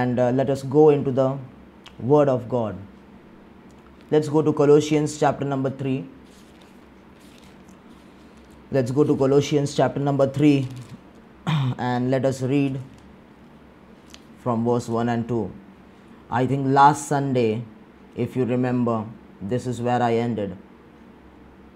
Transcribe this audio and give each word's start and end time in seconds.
and 0.00 0.18
uh, 0.18 0.30
let 0.30 0.50
us 0.50 0.62
go 0.62 0.88
into 0.90 1.10
the 1.10 1.28
Word 1.98 2.28
of 2.28 2.48
God. 2.48 2.76
Let's 4.10 4.28
go 4.28 4.42
to 4.42 4.52
Colossians 4.52 5.18
chapter 5.18 5.44
number 5.44 5.70
3. 5.70 6.04
Let's 8.72 8.90
go 8.90 9.04
to 9.04 9.16
Colossians 9.16 9.74
chapter 9.74 10.00
number 10.00 10.26
3 10.26 10.68
and 11.78 12.10
let 12.10 12.24
us 12.24 12.42
read 12.42 12.80
from 14.42 14.64
verse 14.64 14.88
1 14.88 15.08
and 15.08 15.28
2. 15.28 15.50
I 16.30 16.46
think 16.46 16.66
last 16.68 17.08
Sunday, 17.08 17.62
if 18.16 18.36
you 18.36 18.44
remember, 18.44 19.04
this 19.40 19.66
is 19.66 19.80
where 19.80 20.02
I 20.02 20.14
ended. 20.14 20.56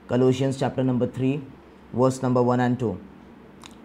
Colossians 0.09 0.59
chapter 0.59 0.83
number 0.83 1.07
3, 1.07 1.43
verse 1.93 2.23
number 2.23 2.43
1 2.43 2.61
and 2.61 2.79
2. 2.79 2.99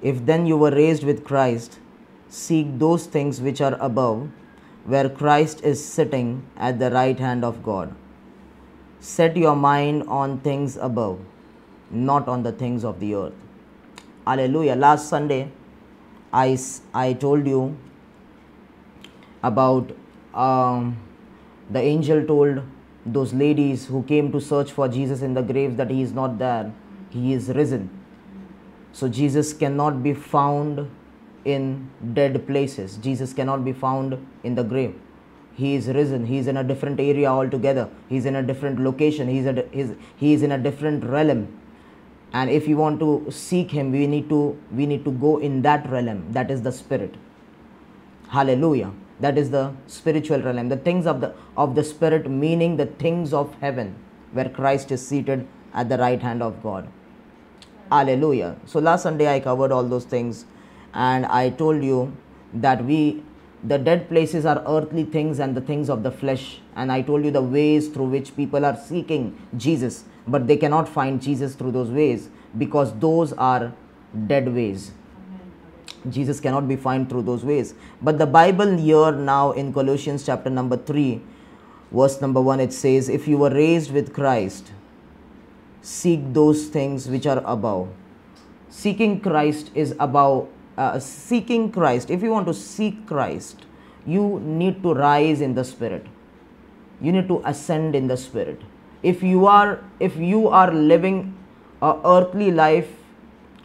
If 0.02 0.26
then 0.26 0.46
you 0.46 0.58
were 0.58 0.72
raised 0.72 1.04
with 1.04 1.24
Christ, 1.24 1.80
seek 2.30 2.78
those 2.80 3.06
things 3.08 3.42
which 3.42 3.60
are 3.60 3.76
above, 3.80 4.30
where 4.86 5.10
Christ 5.10 5.62
is 5.64 5.84
sitting 5.84 6.46
at 6.56 6.80
the 6.80 6.92
right 6.92 7.20
hand 7.20 7.44
of 7.44 7.62
God. 7.64 7.94
Set 9.00 9.36
your 9.36 9.56
mind 9.56 10.04
on 10.04 10.40
things 10.40 10.78
above, 10.78 11.20
not 11.90 12.28
on 12.28 12.44
the 12.44 12.52
things 12.52 12.84
of 12.84 13.00
the 13.00 13.16
earth. 13.16 13.34
Hallelujah. 14.26 14.76
Last 14.76 15.10
Sunday, 15.10 15.52
I, 16.32 16.58
I 16.94 17.14
told 17.14 17.48
you 17.48 17.78
about 19.42 19.92
um, 20.34 20.98
the 21.70 21.80
angel 21.80 22.26
told 22.26 22.62
those 23.06 23.34
ladies 23.34 23.88
who 23.88 24.04
came 24.04 24.32
to 24.32 24.40
search 24.40 24.72
for 24.72 24.88
Jesus 24.88 25.22
in 25.22 25.34
the 25.34 25.42
graves 25.42 25.76
that 25.78 25.90
he 25.90 26.02
is 26.02 26.12
not 26.12 26.38
there, 26.38 26.72
he 27.10 27.34
is 27.34 27.50
risen. 27.50 27.90
So 28.92 29.08
Jesus 29.08 29.54
cannot 29.54 30.04
be 30.04 30.14
found 30.14 30.90
in 31.52 31.90
dead 32.14 32.46
places. 32.48 32.98
Jesus 32.98 33.34
cannot 33.34 33.64
be 33.66 33.74
found 33.74 34.26
in 34.44 34.56
the 34.56 34.64
grave. 34.64 34.96
He 35.54 35.76
is 35.76 35.88
risen. 35.88 36.26
He 36.26 36.38
is 36.38 36.48
in 36.48 36.58
a 36.58 36.64
different 36.64 37.00
area 37.00 37.28
altogether. 37.28 37.90
He 38.08 38.18
is 38.18 38.26
in 38.26 38.36
a 38.36 38.44
different 38.44 38.80
location. 38.80 39.28
He 39.28 39.40
is, 39.40 39.46
a, 39.46 39.96
he 40.16 40.34
is 40.34 40.42
in 40.42 40.52
a 40.52 40.58
different 40.58 41.04
realm. 41.04 41.60
And 42.32 42.50
if 42.50 42.68
you 42.68 42.78
want 42.78 43.00
to 43.00 43.30
seek 43.30 43.72
him, 43.72 43.92
we 43.92 44.06
need 44.08 44.30
to 44.30 44.58
we 44.72 44.86
need 44.86 45.04
to 45.04 45.12
go 45.12 45.38
in 45.38 45.64
that 45.64 45.90
realm. 45.90 46.32
That 46.32 46.52
is 46.52 46.62
the 46.62 46.72
spirit. 46.72 47.16
Hallelujah. 48.30 48.92
That 49.20 49.38
is 49.38 49.50
the 49.50 49.74
spiritual 49.88 50.42
realm. 50.42 50.70
The 50.70 50.78
things 50.78 51.08
of 51.08 51.22
the 51.22 51.34
of 51.58 51.76
the 51.76 51.84
spirit, 51.84 52.30
meaning 52.30 52.78
the 52.78 52.86
things 52.86 53.34
of 53.34 53.54
heaven, 53.56 53.96
where 54.32 54.48
Christ 54.48 54.92
is 54.92 55.06
seated 55.06 55.48
at 55.74 55.90
the 55.90 55.98
right 55.98 56.22
hand 56.22 56.44
of 56.44 56.62
God. 56.62 56.88
Hallelujah. 57.92 58.56
So 58.66 58.80
last 58.80 59.04
Sunday 59.04 59.34
I 59.34 59.40
covered 59.40 59.72
all 59.72 59.84
those 59.84 60.06
things 60.06 60.46
and 60.94 61.26
I 61.26 61.50
told 61.50 61.84
you 61.84 62.16
that 62.54 62.84
we 62.84 63.24
the 63.64 63.78
dead 63.78 64.08
places 64.08 64.46
are 64.46 64.64
earthly 64.66 65.04
things 65.04 65.40
and 65.40 65.56
the 65.56 65.62
things 65.62 65.90
of 65.90 66.02
the 66.02 66.12
flesh 66.12 66.62
and 66.76 66.92
I 66.92 67.02
told 67.02 67.26
you 67.26 67.32
the 67.32 67.42
ways 67.42 67.90
through 67.90 68.06
which 68.06 68.36
people 68.36 68.66
are 68.66 68.78
seeking 68.78 69.38
Jesus 69.58 70.06
but 70.28 70.48
they 70.48 70.56
cannot 70.58 70.88
find 70.88 71.22
Jesus 71.22 71.56
through 71.56 71.72
those 71.72 71.90
ways 71.90 72.30
because 72.58 72.98
those 73.00 73.34
are 73.34 73.74
dead 74.28 74.54
ways. 74.54 74.92
Jesus 76.10 76.40
cannot 76.40 76.68
be 76.68 76.78
found 76.78 77.10
through 77.10 77.24
those 77.24 77.44
ways. 77.44 77.74
But 78.02 78.18
the 78.18 78.26
Bible 78.26 78.78
here 78.78 79.12
now 79.12 79.52
in 79.52 79.74
Colossians 79.74 80.26
chapter 80.26 80.50
number 80.50 80.78
3 80.78 81.22
verse 81.92 82.22
number 82.22 82.40
1 82.40 82.60
it 82.60 82.72
says 82.72 83.10
if 83.10 83.28
you 83.28 83.38
were 83.38 83.50
raised 83.50 83.92
with 83.92 84.14
Christ 84.14 84.72
seek 85.82 86.34
those 86.34 86.68
things 86.68 87.08
which 87.08 87.26
are 87.26 87.42
above. 87.46 87.90
Seeking 88.70 89.20
Christ 89.20 89.72
is 89.74 89.96
above, 90.00 90.48
uh, 90.80 91.00
seeking 91.00 91.72
Christ. 91.72 92.10
If 92.10 92.24
you 92.24 92.32
want 92.32 92.48
to 92.48 92.54
seek 92.54 93.06
Christ, 93.06 93.66
you 94.06 94.40
need 94.44 94.82
to 94.84 94.94
rise 94.94 95.42
in 95.42 95.54
the 95.54 95.64
Spirit. 95.64 96.08
You 97.02 97.12
need 97.12 97.28
to 97.28 97.42
ascend 97.46 97.96
in 97.96 98.08
the 98.08 98.18
Spirit. 98.18 98.62
If 99.04 99.22
you 99.22 99.46
are, 99.46 99.84
if 100.00 100.16
you 100.18 100.48
are 100.48 100.74
living 100.74 101.38
a 101.82 101.96
earthly 102.04 102.52
life, 102.52 102.90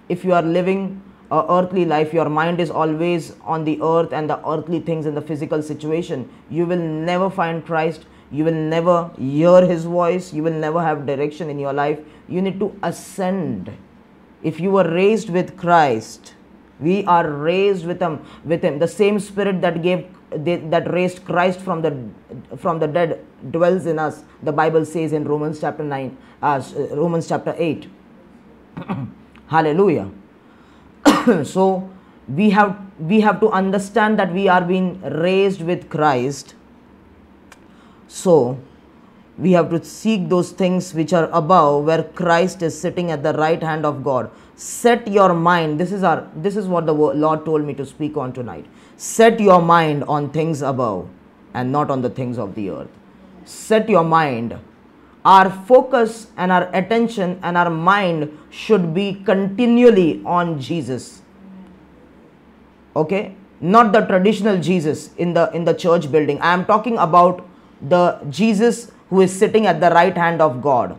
if 0.08 0.24
you 0.24 0.34
are 0.34 0.42
living 0.42 1.02
a 1.30 1.44
earthly 1.48 1.84
life, 1.84 2.12
your 2.12 2.28
mind 2.28 2.60
is 2.60 2.70
always 2.70 3.34
on 3.42 3.64
the 3.64 3.80
earth 3.82 4.12
and 4.12 4.28
the 4.28 4.38
earthly 4.48 4.80
things 4.80 5.06
in 5.06 5.14
the 5.14 5.22
physical 5.22 5.62
situation, 5.62 6.28
you 6.50 6.66
will 6.66 6.84
never 7.10 7.30
find 7.30 7.64
Christ 7.64 8.06
you 8.34 8.44
will 8.44 8.60
never 8.74 9.10
hear 9.16 9.64
his 9.66 9.84
voice 9.84 10.32
you 10.32 10.42
will 10.42 10.58
never 10.66 10.82
have 10.82 11.06
direction 11.06 11.50
in 11.50 11.58
your 11.58 11.72
life 11.72 12.00
you 12.28 12.42
need 12.42 12.58
to 12.58 12.76
ascend 12.82 13.70
if 14.42 14.58
you 14.58 14.70
were 14.70 14.88
raised 14.90 15.30
with 15.30 15.56
christ 15.56 16.34
we 16.80 17.04
are 17.04 17.28
raised 17.28 17.86
with 17.86 18.00
him 18.00 18.24
with 18.44 18.62
him. 18.62 18.78
The 18.78 18.88
same 18.88 19.20
spirit 19.20 19.60
that 19.62 19.82
gave 19.82 20.06
that 20.30 20.90
raised 20.92 21.24
christ 21.24 21.60
from 21.60 21.82
the 21.82 22.08
from 22.56 22.78
the 22.78 22.86
dead 22.86 23.24
dwells 23.50 23.86
in 23.86 23.98
us. 23.98 24.24
The 24.42 24.52
bible 24.52 24.84
says 24.84 25.12
in 25.12 25.24
romans 25.24 25.60
chapter 25.60 25.84
9 25.84 26.16
uh, 26.42 26.62
romans 26.90 27.28
chapter 27.28 27.54
8 27.56 27.88
hallelujah. 29.46 30.10
So 31.44 31.90
we 32.28 32.50
have 32.50 32.80
we 32.98 33.20
have 33.20 33.40
to 33.40 33.50
understand 33.50 34.18
that 34.18 34.32
we 34.32 34.48
are 34.48 34.62
being 34.62 35.00
raised 35.02 35.62
with 35.62 35.88
christ. 35.88 36.54
So, 38.08 38.58
we 39.36 39.52
have 39.52 39.70
to 39.70 39.84
seek 39.84 40.28
those 40.28 40.52
things 40.52 40.94
which 40.94 41.12
are 41.12 41.28
above 41.32 41.84
where 41.84 42.04
Christ 42.04 42.62
is 42.62 42.78
sitting 42.80 43.10
at 43.10 43.22
the 43.22 43.32
right 43.32 43.62
hand 43.62 43.84
of 43.84 44.04
God. 44.04 44.30
Set 44.54 45.08
your 45.08 45.34
mind, 45.34 45.80
this 45.80 45.90
is 45.90 46.04
our 46.04 46.28
this 46.36 46.56
is 46.56 46.68
what 46.68 46.86
the 46.86 46.94
Lord 46.94 47.44
told 47.44 47.64
me 47.64 47.74
to 47.74 47.84
speak 47.84 48.16
on 48.16 48.32
tonight. 48.32 48.66
Set 48.96 49.40
your 49.40 49.60
mind 49.60 50.04
on 50.04 50.30
things 50.30 50.62
above 50.62 51.08
and 51.52 51.72
not 51.72 51.90
on 51.90 52.02
the 52.02 52.10
things 52.10 52.38
of 52.38 52.54
the 52.54 52.70
earth. 52.70 52.90
Set 53.44 53.88
your 53.88 54.04
mind. 54.04 54.56
Our 55.24 55.50
focus 55.50 56.28
and 56.36 56.52
our 56.52 56.68
attention 56.74 57.40
and 57.42 57.56
our 57.56 57.70
mind 57.70 58.38
should 58.50 58.94
be 58.94 59.14
continually 59.24 60.22
on 60.24 60.60
Jesus. 60.60 61.22
Okay? 62.94 63.34
Not 63.60 63.92
the 63.92 64.02
traditional 64.02 64.60
Jesus 64.60 65.12
in 65.16 65.34
the 65.34 65.50
in 65.52 65.64
the 65.64 65.74
church 65.74 66.12
building. 66.12 66.40
I 66.40 66.52
am 66.52 66.66
talking 66.66 66.98
about 66.98 67.44
the 67.80 68.20
Jesus 68.30 68.92
who 69.10 69.20
is 69.20 69.36
sitting 69.36 69.66
at 69.66 69.80
the 69.80 69.90
right 69.90 70.16
hand 70.16 70.40
of 70.40 70.62
God. 70.62 70.98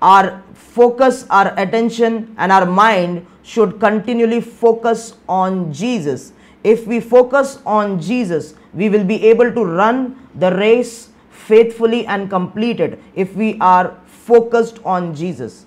Our 0.00 0.42
focus, 0.54 1.26
our 1.28 1.52
attention, 1.58 2.34
and 2.38 2.50
our 2.50 2.64
mind 2.64 3.26
should 3.42 3.80
continually 3.80 4.40
focus 4.40 5.16
on 5.28 5.72
Jesus. 5.72 6.32
If 6.62 6.86
we 6.86 7.00
focus 7.00 7.58
on 7.66 8.00
Jesus, 8.00 8.54
we 8.74 8.88
will 8.88 9.04
be 9.04 9.24
able 9.26 9.52
to 9.52 9.64
run 9.64 10.28
the 10.34 10.54
race 10.56 11.10
faithfully 11.30 12.06
and 12.06 12.30
complete 12.30 12.80
it 12.80 13.00
if 13.14 13.34
we 13.34 13.58
are 13.60 13.98
focused 14.06 14.78
on 14.84 15.14
Jesus. 15.14 15.66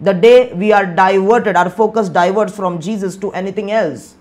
The 0.00 0.12
day 0.12 0.52
we 0.52 0.72
are 0.72 0.84
diverted, 0.84 1.54
our 1.54 1.70
focus 1.70 2.08
diverts 2.08 2.56
from 2.56 2.80
Jesus 2.80 3.16
to 3.18 3.32
anything 3.32 3.70
else, 3.70 4.16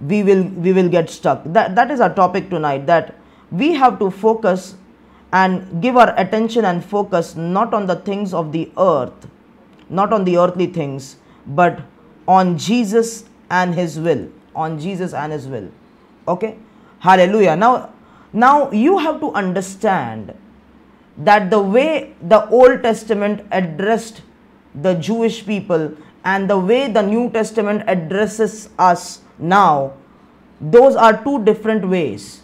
we 0.00 0.22
will 0.24 0.42
we 0.42 0.72
will 0.72 0.88
get 0.88 1.08
stuck. 1.08 1.42
That 1.44 1.76
that 1.76 1.90
is 1.90 2.00
our 2.00 2.12
topic 2.12 2.50
tonight. 2.50 2.86
That 2.86 3.14
we 3.50 3.74
have 3.74 3.98
to 3.98 4.10
focus 4.10 4.76
and 5.32 5.80
give 5.82 5.96
our 5.96 6.14
attention 6.18 6.64
and 6.64 6.84
focus 6.84 7.36
not 7.36 7.72
on 7.72 7.86
the 7.86 7.96
things 7.96 8.34
of 8.34 8.52
the 8.52 8.70
earth, 8.78 9.28
not 9.88 10.12
on 10.12 10.24
the 10.24 10.36
earthly 10.36 10.66
things, 10.66 11.16
but 11.46 11.80
on 12.26 12.58
Jesus 12.58 13.24
and 13.50 13.74
His 13.74 13.98
will. 13.98 14.28
On 14.54 14.78
Jesus 14.78 15.14
and 15.14 15.32
His 15.32 15.46
will. 15.46 15.70
Okay? 16.26 16.56
Hallelujah. 16.98 17.56
Now, 17.56 17.92
now 18.32 18.70
you 18.70 18.98
have 18.98 19.20
to 19.20 19.32
understand 19.32 20.34
that 21.16 21.50
the 21.50 21.60
way 21.60 22.14
the 22.22 22.48
Old 22.48 22.82
Testament 22.82 23.46
addressed 23.50 24.22
the 24.74 24.94
Jewish 24.94 25.44
people 25.44 25.96
and 26.24 26.48
the 26.48 26.58
way 26.58 26.90
the 26.90 27.02
New 27.02 27.30
Testament 27.30 27.84
addresses 27.86 28.68
us 28.78 29.20
now, 29.38 29.94
those 30.60 30.94
are 30.94 31.22
two 31.24 31.42
different 31.44 31.88
ways. 31.88 32.42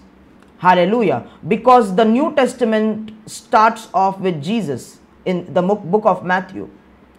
Hallelujah. 0.58 1.28
Because 1.46 1.94
the 1.94 2.04
New 2.04 2.34
Testament 2.34 3.12
starts 3.26 3.88
off 3.92 4.18
with 4.20 4.42
Jesus 4.42 4.98
in 5.24 5.52
the 5.52 5.62
book 5.62 6.04
of 6.04 6.24
Matthew, 6.24 6.70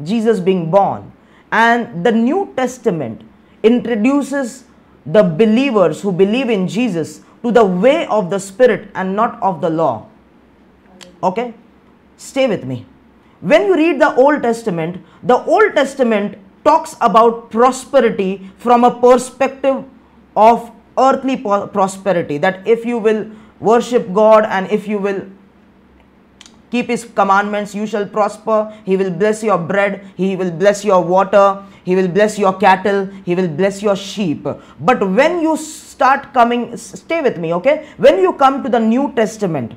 Jesus 0.04 0.40
being 0.40 0.72
born. 0.72 1.12
And 1.52 2.06
the 2.06 2.12
New 2.12 2.54
Testament 2.56 3.22
introduces 3.64 4.66
the 5.06 5.24
believers 5.24 6.02
who 6.02 6.12
believe 6.12 6.50
in 6.50 6.68
Jesus 6.68 7.22
to 7.44 7.52
the 7.52 7.64
way 7.64 8.06
of 8.08 8.30
the 8.30 8.40
Spirit 8.40 8.90
and 8.96 9.16
not 9.16 9.42
of 9.42 9.62
the 9.62 9.70
law. 9.70 10.08
Okay? 11.24 11.54
Stay 12.18 12.48
with 12.48 12.66
me. 12.66 12.86
When 13.40 13.68
you 13.68 13.76
read 13.76 14.02
the 14.02 14.16
Old 14.16 14.42
Testament, 14.42 15.04
the 15.22 15.38
Old 15.38 15.76
Testament 15.76 16.38
talks 16.66 16.96
about 17.00 17.52
prosperity 17.52 18.50
from 18.58 18.84
a 18.84 19.00
perspective 19.00 19.86
of 20.36 20.72
earthly 20.98 21.38
prosperity 21.38 22.38
that 22.38 22.68
if 22.68 22.86
you 22.86 22.98
will 22.98 23.30
worship 23.60 24.14
God 24.14 24.46
and 24.46 24.70
if 24.72 24.88
you 24.88 24.98
will 24.98 25.26
keep 26.70 26.88
his 26.88 27.06
commandments, 27.06 27.74
you 27.74 27.86
shall 27.88 28.06
prosper. 28.06 28.74
He 28.84 28.98
will 28.98 29.12
bless 29.12 29.42
your 29.44 29.58
bread, 29.58 30.06
he 30.18 30.36
will 30.36 30.52
bless 30.52 30.84
your 30.84 31.02
water, 31.02 31.64
he 31.84 31.96
will 31.96 32.08
bless 32.08 32.38
your 32.38 32.54
cattle, 32.54 33.06
he 33.26 33.36
will 33.36 33.48
bless 33.48 33.82
your 33.82 33.96
sheep. 33.96 34.44
But 34.80 35.10
when 35.10 35.42
you 35.42 35.56
start 35.56 36.34
coming, 36.34 36.76
stay 36.76 37.22
with 37.22 37.38
me, 37.38 37.54
okay? 37.54 37.88
When 37.98 38.20
you 38.20 38.34
come 38.34 38.64
to 38.64 38.70
the 38.70 38.80
New 38.80 39.14
Testament, 39.14 39.74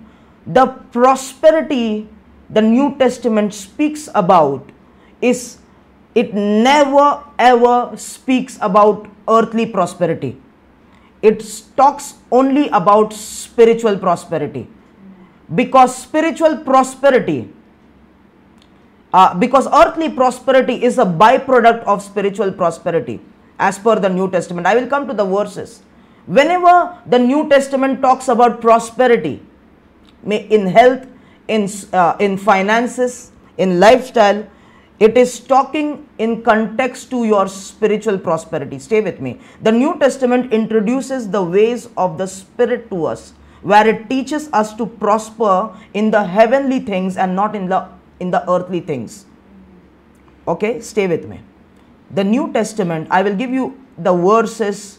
the 0.46 0.66
prosperity 0.92 2.08
the 2.50 2.60
New 2.60 2.96
Testament 2.98 3.54
speaks 3.54 4.08
about 4.14 4.68
is 5.22 5.58
it 6.14 6.34
never 6.34 7.22
ever 7.38 7.96
speaks 7.96 8.58
about 8.60 9.06
earthly 9.28 9.66
prosperity. 9.66 10.36
It 11.22 11.44
talks 11.76 12.14
only 12.30 12.68
about 12.68 13.12
spiritual 13.12 13.98
prosperity. 13.98 14.66
Because 15.54 15.94
spiritual 15.96 16.58
prosperity, 16.58 17.52
uh, 19.12 19.34
because 19.34 19.66
earthly 19.66 20.08
prosperity 20.08 20.82
is 20.82 20.98
a 20.98 21.04
byproduct 21.04 21.82
of 21.84 22.02
spiritual 22.02 22.52
prosperity 22.52 23.20
as 23.58 23.78
per 23.78 23.98
the 23.98 24.08
New 24.08 24.30
Testament. 24.30 24.66
I 24.66 24.76
will 24.76 24.86
come 24.86 25.08
to 25.08 25.14
the 25.14 25.24
verses. 25.24 25.82
Whenever 26.26 26.96
the 27.06 27.18
New 27.18 27.48
Testament 27.48 28.00
talks 28.00 28.28
about 28.28 28.60
prosperity, 28.60 29.42
in 30.24 30.66
health, 30.66 31.06
in, 31.48 31.68
uh, 31.92 32.16
in 32.20 32.36
finances, 32.36 33.32
in 33.58 33.80
lifestyle, 33.80 34.46
it 35.00 35.16
is 35.16 35.40
talking 35.40 36.06
in 36.18 36.42
context 36.42 37.10
to 37.10 37.24
your 37.24 37.48
spiritual 37.48 38.18
prosperity. 38.18 38.78
Stay 38.78 39.00
with 39.00 39.18
me. 39.18 39.40
The 39.62 39.72
New 39.72 39.98
Testament 39.98 40.52
introduces 40.52 41.30
the 41.30 41.42
ways 41.42 41.88
of 41.96 42.18
the 42.18 42.26
Spirit 42.26 42.90
to 42.90 43.06
us, 43.06 43.32
where 43.62 43.88
it 43.88 44.10
teaches 44.10 44.50
us 44.52 44.74
to 44.74 44.84
prosper 44.84 45.74
in 45.94 46.10
the 46.10 46.22
heavenly 46.24 46.80
things 46.80 47.16
and 47.16 47.34
not 47.34 47.56
in 47.56 47.68
the 47.68 47.88
in 48.20 48.30
the 48.30 48.44
earthly 48.50 48.80
things. 48.80 49.24
Okay, 50.46 50.80
stay 50.80 51.06
with 51.06 51.26
me. 51.26 51.40
The 52.10 52.24
New 52.24 52.52
Testament, 52.52 53.08
I 53.10 53.22
will 53.22 53.36
give 53.36 53.50
you 53.50 53.80
the 53.96 54.12
verses 54.12 54.98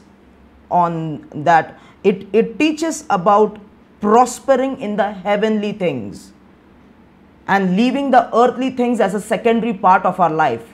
on 0.71 1.27
that. 1.43 1.79
It, 2.03 2.27
it 2.33 2.57
teaches 2.57 3.05
about 3.09 3.59
prospering 3.99 4.79
in 4.81 4.95
the 4.95 5.11
heavenly 5.11 5.73
things 5.73 6.33
and 7.51 7.75
leaving 7.75 8.11
the 8.11 8.23
earthly 8.33 8.69
things 8.69 9.01
as 9.01 9.13
a 9.13 9.19
secondary 9.19 9.73
part 9.73 10.05
of 10.05 10.19
our 10.19 10.29
life. 10.29 10.73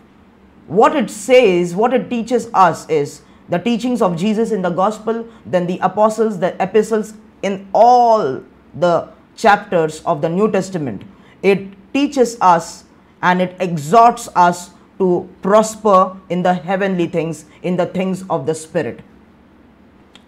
What 0.68 0.95
it 0.95 1.09
says, 1.09 1.74
what 1.74 1.91
it 1.91 2.07
teaches 2.07 2.50
us 2.53 2.88
is 2.88 3.24
the 3.50 3.57
teachings 3.57 4.01
of 4.01 4.15
Jesus 4.15 4.51
in 4.51 4.62
the 4.62 4.69
gospel, 4.69 5.27
then 5.45 5.65
the 5.65 5.79
apostles, 5.79 6.38
the 6.39 6.56
epistles 6.62 7.15
in 7.41 7.68
all 7.74 8.44
the 8.75 9.09
chapters 9.35 10.01
of 10.01 10.21
the 10.21 10.29
New 10.29 10.51
Testament. 10.51 11.01
It 11.41 11.68
teaches 11.94 12.38
us 12.41 12.83
and 13.23 13.41
it 13.41 13.56
exhorts 13.59 14.30
us 14.35 14.69
to 15.00 15.27
prosper 15.41 16.15
in 16.30 16.44
the 16.44 16.53
heavenly 16.53 17.07
things, 17.07 17.45
in 17.63 17.75
the 17.75 17.88
things 17.88 18.23
of 18.30 18.45
the 18.45 18.53
Spirit. 18.53 19.00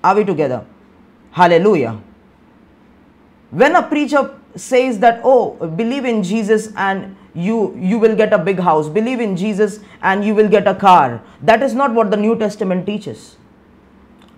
Are 0.04 0.16
we 0.16 0.24
together? 0.24 0.66
Hallelujah. 1.32 2.02
When 3.52 3.76
a 3.76 3.84
preacher 3.84 4.39
says 4.60 5.00
that 5.00 5.22
oh 5.24 5.52
believe 5.82 6.06
in 6.06 6.22
jesus 6.24 6.70
and 6.76 7.16
you 7.34 7.76
you 7.78 8.00
will 8.00 8.16
get 8.16 8.34
a 8.34 8.38
big 8.38 8.60
house. 8.60 8.90
Believe 8.90 9.20
in 9.20 9.36
jesus 9.36 9.80
and 10.02 10.26
you 10.26 10.36
will 10.36 10.50
get 10.50 10.68
a 10.68 10.76
car. 10.76 11.22
That 11.42 11.64
is 11.64 11.74
not 11.74 11.94
what 11.94 12.12
the 12.12 12.18
new 12.18 12.38
testament 12.38 12.86
teaches. 12.86 13.38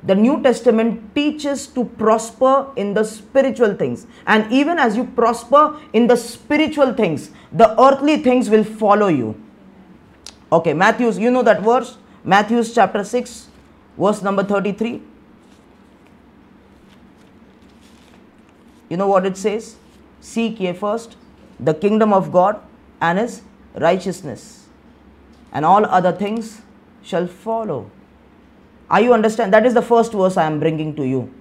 The 0.03 0.15
new 0.15 0.41
testament 0.41 1.13
teaches 1.13 1.67
to 1.67 1.85
prosper 1.85 2.67
in 2.75 2.93
the 2.95 3.03
spiritual 3.03 3.75
things. 3.75 4.07
And 4.25 4.51
even 4.51 4.79
as 4.79 4.97
you 4.97 5.05
prosper 5.05 5.79
in 5.93 6.07
the 6.07 6.15
spiritual 6.15 6.93
things 6.93 7.31
the 7.51 7.69
earthly 7.81 8.17
things 8.17 8.49
will 8.49 8.63
follow 8.63 9.07
you. 9.07 9.35
Okay 10.51 10.73
matthews 10.73 11.17
you 11.17 11.31
know 11.31 11.43
that 11.43 11.61
verse? 11.61 11.97
Matthews 12.23 12.73
chapter 12.73 13.03
6 13.03 13.47
verse 13.97 14.21
number 14.21 14.43
33 14.43 15.01
you 18.89 18.97
know 18.97 19.07
what 19.07 19.25
it 19.25 19.37
says 19.37 19.75
Seek 20.21 20.59
ye 20.59 20.71
first 20.71 21.17
the 21.59 21.73
kingdom 21.73 22.13
of 22.13 22.31
God 22.31 22.59
and 23.01 23.19
his 23.19 23.41
righteousness, 23.75 24.67
and 25.51 25.65
all 25.65 25.85
other 25.85 26.11
things 26.11 26.61
shall 27.01 27.27
follow. 27.27 27.89
Are 28.89 29.01
you 29.01 29.13
understand? 29.13 29.53
That 29.53 29.65
is 29.65 29.73
the 29.73 29.81
first 29.81 30.13
verse 30.13 30.37
I 30.37 30.45
am 30.45 30.59
bringing 30.59 30.95
to 30.95 31.05
you, 31.05 31.33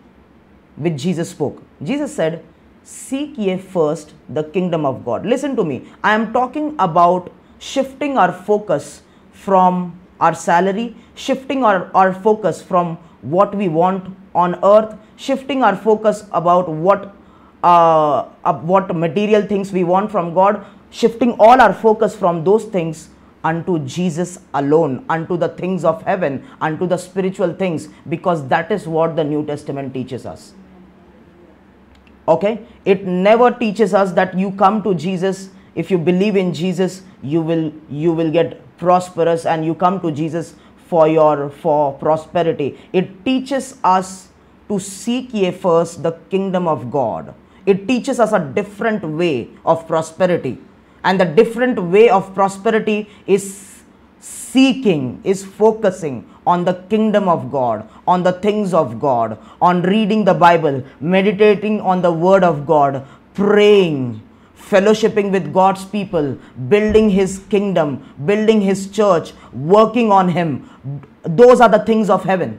which 0.76 0.96
Jesus 0.96 1.30
spoke. 1.30 1.62
Jesus 1.82 2.14
said, 2.14 2.44
Seek 2.82 3.36
ye 3.36 3.56
first 3.58 4.14
the 4.28 4.44
kingdom 4.44 4.86
of 4.86 5.04
God. 5.04 5.26
Listen 5.26 5.54
to 5.56 5.64
me. 5.64 5.86
I 6.02 6.14
am 6.14 6.32
talking 6.32 6.74
about 6.78 7.30
shifting 7.58 8.16
our 8.16 8.32
focus 8.32 9.02
from 9.32 9.98
our 10.18 10.34
salary, 10.34 10.96
shifting 11.14 11.64
our, 11.64 11.90
our 11.94 12.12
focus 12.12 12.62
from 12.62 12.96
what 13.22 13.54
we 13.54 13.68
want 13.68 14.16
on 14.34 14.58
earth, 14.64 14.96
shifting 15.16 15.62
our 15.62 15.76
focus 15.76 16.24
about 16.32 16.68
what 16.68 17.14
uh, 17.62 18.24
what 18.62 18.94
material 18.94 19.42
things 19.42 19.72
we 19.72 19.84
want 19.84 20.10
from 20.10 20.34
God, 20.34 20.64
shifting 20.90 21.32
all 21.32 21.60
our 21.60 21.72
focus 21.72 22.16
from 22.16 22.44
those 22.44 22.64
things 22.64 23.10
unto 23.42 23.78
Jesus 23.80 24.38
alone, 24.54 25.04
unto 25.08 25.36
the 25.36 25.48
things 25.48 25.84
of 25.84 26.02
heaven, 26.02 26.46
unto 26.60 26.86
the 26.86 26.96
spiritual 26.96 27.54
things, 27.54 27.88
because 28.08 28.46
that 28.48 28.70
is 28.70 28.86
what 28.86 29.16
the 29.16 29.24
New 29.24 29.44
Testament 29.46 29.94
teaches 29.94 30.26
us. 30.26 30.52
Okay? 32.28 32.66
It 32.84 33.06
never 33.06 33.50
teaches 33.50 33.94
us 33.94 34.12
that 34.12 34.38
you 34.38 34.52
come 34.52 34.82
to 34.82 34.94
Jesus. 34.94 35.50
If 35.74 35.90
you 35.90 35.98
believe 35.98 36.36
in 36.36 36.52
Jesus, 36.52 37.02
you 37.22 37.40
will 37.40 37.72
you 37.90 38.12
will 38.12 38.30
get 38.30 38.60
prosperous 38.78 39.46
and 39.46 39.64
you 39.64 39.74
come 39.74 40.00
to 40.00 40.10
Jesus 40.10 40.54
for 40.86 41.08
your 41.08 41.50
for 41.50 41.92
prosperity. 41.94 42.78
It 42.92 43.24
teaches 43.24 43.78
us 43.82 44.28
to 44.68 44.78
seek 44.78 45.32
ye 45.34 45.50
first 45.50 46.02
the 46.02 46.12
kingdom 46.30 46.68
of 46.68 46.90
God 46.90 47.34
it 47.70 47.86
teaches 47.88 48.20
us 48.20 48.32
a 48.32 48.40
different 48.58 49.02
way 49.04 49.48
of 49.64 49.86
prosperity. 49.86 50.58
And 51.04 51.20
the 51.20 51.24
different 51.24 51.82
way 51.82 52.08
of 52.10 52.34
prosperity 52.34 53.08
is 53.26 53.82
seeking, 54.20 55.20
is 55.24 55.44
focusing 55.44 56.28
on 56.46 56.64
the 56.64 56.74
kingdom 56.90 57.28
of 57.28 57.50
God, 57.50 57.88
on 58.06 58.22
the 58.22 58.32
things 58.32 58.74
of 58.74 59.00
God, 59.00 59.38
on 59.60 59.82
reading 59.82 60.24
the 60.24 60.34
Bible, 60.34 60.82
meditating 61.00 61.80
on 61.80 62.02
the 62.02 62.12
word 62.12 62.44
of 62.44 62.66
God, 62.66 63.06
praying, 63.34 64.22
fellowshipping 64.56 65.30
with 65.30 65.52
God's 65.52 65.84
people, 65.84 66.36
building 66.68 67.10
His 67.10 67.38
kingdom, 67.50 68.04
building 68.24 68.60
His 68.60 68.90
church, 68.90 69.32
working 69.52 70.10
on 70.12 70.28
Him. 70.28 70.68
Those 71.22 71.60
are 71.60 71.68
the 71.68 71.84
things 71.84 72.10
of 72.10 72.24
heaven. 72.24 72.58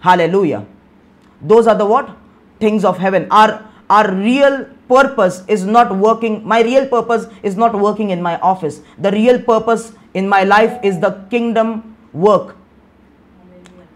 Hallelujah. 0.00 0.64
Those 1.40 1.66
are 1.66 1.74
the 1.74 1.86
what? 1.86 2.16
Things 2.60 2.84
of 2.84 2.98
heaven. 2.98 3.26
Our, 3.30 3.64
our 3.90 4.12
real 4.14 4.64
purpose 4.88 5.42
is 5.48 5.64
not 5.64 5.94
working. 5.96 6.46
My 6.46 6.62
real 6.62 6.86
purpose 6.86 7.26
is 7.42 7.56
not 7.56 7.74
working 7.74 8.10
in 8.10 8.22
my 8.22 8.38
office. 8.40 8.80
The 8.98 9.10
real 9.12 9.40
purpose 9.40 9.92
in 10.14 10.28
my 10.28 10.44
life 10.44 10.78
is 10.82 11.00
the 11.00 11.12
kingdom 11.30 11.96
work. 12.12 12.56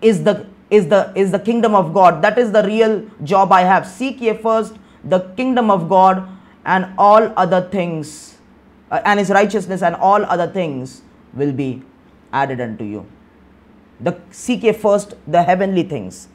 Is 0.00 0.24
the 0.24 0.46
is 0.70 0.88
the 0.88 1.12
is 1.14 1.30
the 1.30 1.38
kingdom 1.38 1.74
of 1.74 1.92
God. 1.94 2.22
That 2.22 2.38
is 2.38 2.52
the 2.52 2.62
real 2.64 3.06
job 3.22 3.52
I 3.52 3.62
have. 3.62 3.86
Seek 3.86 4.20
ye 4.20 4.32
first 4.34 4.76
the 5.04 5.20
kingdom 5.36 5.70
of 5.70 5.88
God 5.88 6.28
and 6.64 6.92
all 6.96 7.32
other 7.36 7.60
things 7.60 8.38
uh, 8.90 9.00
and 9.04 9.18
his 9.18 9.30
righteousness 9.30 9.82
and 9.82 9.96
all 9.96 10.24
other 10.24 10.46
things 10.46 11.02
will 11.34 11.52
be 11.52 11.82
added 12.32 12.60
unto 12.60 12.84
you. 12.84 13.06
The 14.00 14.18
seek 14.30 14.62
ye 14.62 14.72
first 14.72 15.14
the 15.26 15.42
heavenly 15.42 15.82
things 15.82 16.28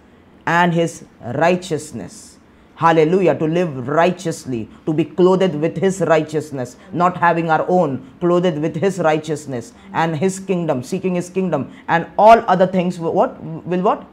and 0.48 0.74
his 0.74 1.04
righteousness. 1.36 2.38
Hallelujah. 2.76 3.36
To 3.38 3.46
live 3.46 3.88
righteously, 3.88 4.70
to 4.86 4.94
be 4.94 5.04
clothed 5.04 5.56
with 5.56 5.78
his 5.78 6.00
righteousness, 6.02 6.78
not 6.94 7.18
having 7.18 7.50
our 7.52 7.66
own, 7.68 8.10
clothed 8.20 8.58
with 8.60 8.76
his 8.76 9.00
righteousness 9.00 9.74
and 9.94 10.16
his 10.16 10.40
kingdom, 10.40 10.84
seeking 10.84 11.16
his 11.16 11.30
kingdom, 11.30 11.72
and 11.88 12.08
all 12.18 12.44
other 12.48 12.68
things 12.68 13.00
what 13.00 13.44
will 13.44 13.82
what? 13.82 14.06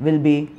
Will 0.00 0.18
be 0.18 0.50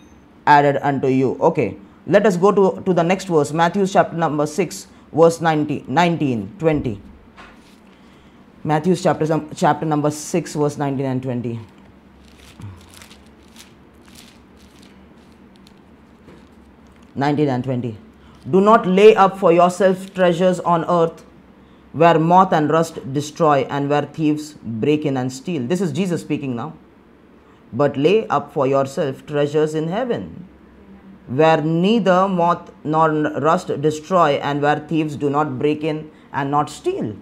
added 0.46 0.77
unto 0.82 1.08
you. 1.08 1.36
Okay. 1.41 1.77
Let 2.08 2.25
us 2.25 2.38
go 2.38 2.51
to, 2.51 2.82
to 2.84 2.94
the 2.94 3.03
next 3.03 3.25
verse, 3.25 3.51
Matthew 3.51 3.86
chapter 3.86 4.15
number 4.15 4.46
6, 4.48 4.88
verse 5.12 5.41
19, 5.41 5.86
19 5.88 6.56
20. 6.58 7.01
Matthew 8.63 8.96
chapter, 8.96 9.25
chapter 9.56 9.86
number 9.86 10.12
6, 10.12 10.53
verse 10.56 10.77
19 10.77 11.06
and 11.06 11.24
20. 11.24 11.60
19 17.15 17.50
and 17.50 17.63
20. 17.63 17.98
Do 18.50 18.62
not 18.62 18.88
lay 18.88 19.15
up 19.15 19.38
for 19.38 19.51
yourself 19.51 20.13
treasures 20.13 20.60
on 20.62 20.86
earth 20.86 21.24
where 21.94 22.18
moth 22.18 22.53
and 22.53 22.70
rust 22.70 23.13
destroy 23.13 23.68
and 23.70 23.89
where 23.89 24.03
thieves 24.03 24.53
break 24.53 25.06
in 25.06 25.18
and 25.18 25.32
steal. 25.32 25.68
This 25.68 25.82
is 25.82 25.91
Jesus 25.91 26.22
speaking 26.22 26.56
now. 26.56 26.74
But 27.74 27.98
lay 27.98 28.27
up 28.27 28.53
for 28.53 28.65
yourself 28.68 29.25
treasures 29.25 29.75
in 29.75 29.89
heaven 29.89 30.48
where 31.27 31.62
neither 31.62 32.27
moth 32.27 32.72
nor 32.84 33.10
rust 33.10 33.70
destroy, 33.82 34.32
and 34.32 34.62
where 34.62 34.80
thieves 34.80 35.15
do 35.15 35.30
not 35.30 35.58
break 35.58 35.84
in 35.84 36.12
and 36.34 36.51
not 36.51 36.70
steal. 36.70 37.15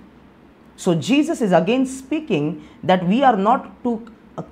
So 0.76 0.96
Jesus 0.96 1.42
is 1.42 1.52
again 1.52 1.86
speaking 1.86 2.68
that 2.84 3.06
we 3.06 3.24
are 3.24 3.36
not 3.36 3.84
to 3.84 4.12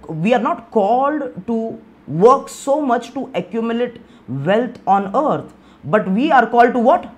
we 0.10 0.34
are 0.34 0.42
not 0.42 0.70
called 0.72 1.48
to 1.48 1.82
work 2.08 2.50
so 2.50 2.82
much 2.82 3.14
to 3.14 3.30
accumulate 3.34 4.02
wealth 4.28 4.80
on 4.88 5.16
earth, 5.16 5.54
but 5.84 6.10
we 6.10 6.32
are 6.32 6.48
called 6.48 6.74
to 6.74 6.80
what? 6.80 7.14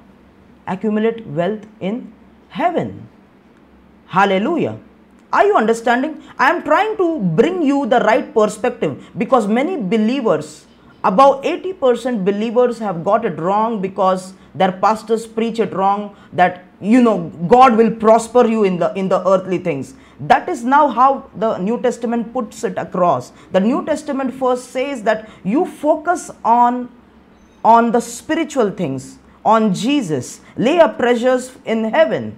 Accumulate 0.67 1.25
wealth 1.27 1.65
in 1.79 2.13
heaven. 2.49 3.07
Hallelujah. 4.07 4.79
Are 5.31 5.45
you 5.45 5.55
understanding? 5.55 6.23
I 6.39 6.49
am 6.49 6.63
trying 6.63 6.97
to 6.97 7.19
bring 7.19 7.61
you 7.61 7.85
the 7.85 7.99
right 7.99 8.33
perspective 8.33 9.09
because 9.17 9.47
many 9.47 9.77
believers, 9.77 10.65
about 11.03 11.43
80% 11.43 12.25
believers 12.25 12.79
have 12.79 13.03
got 13.03 13.25
it 13.25 13.39
wrong 13.39 13.81
because 13.81 14.33
their 14.55 14.71
pastors 14.71 15.27
preach 15.27 15.59
it 15.59 15.73
wrong 15.73 16.15
that 16.33 16.65
you 16.81 17.01
know 17.01 17.29
God 17.47 17.75
will 17.75 17.91
prosper 17.91 18.45
you 18.47 18.63
in 18.63 18.79
the 18.79 18.93
in 18.93 19.09
the 19.09 19.27
earthly 19.27 19.57
things. 19.57 19.93
That 20.19 20.49
is 20.49 20.63
now 20.63 20.87
how 20.89 21.29
the 21.35 21.57
New 21.57 21.81
Testament 21.81 22.33
puts 22.33 22.63
it 22.63 22.77
across. 22.77 23.31
The 23.51 23.59
New 23.59 23.85
Testament 23.85 24.33
first 24.33 24.71
says 24.71 25.03
that 25.03 25.29
you 25.43 25.65
focus 25.65 26.31
on 26.43 26.89
on 27.63 27.91
the 27.91 27.99
spiritual 27.99 28.71
things, 28.71 29.19
on 29.43 29.73
Jesus, 29.73 30.41
lay 30.57 30.79
up 30.79 30.97
treasures 30.97 31.57
in 31.65 31.85
heaven. 31.85 32.35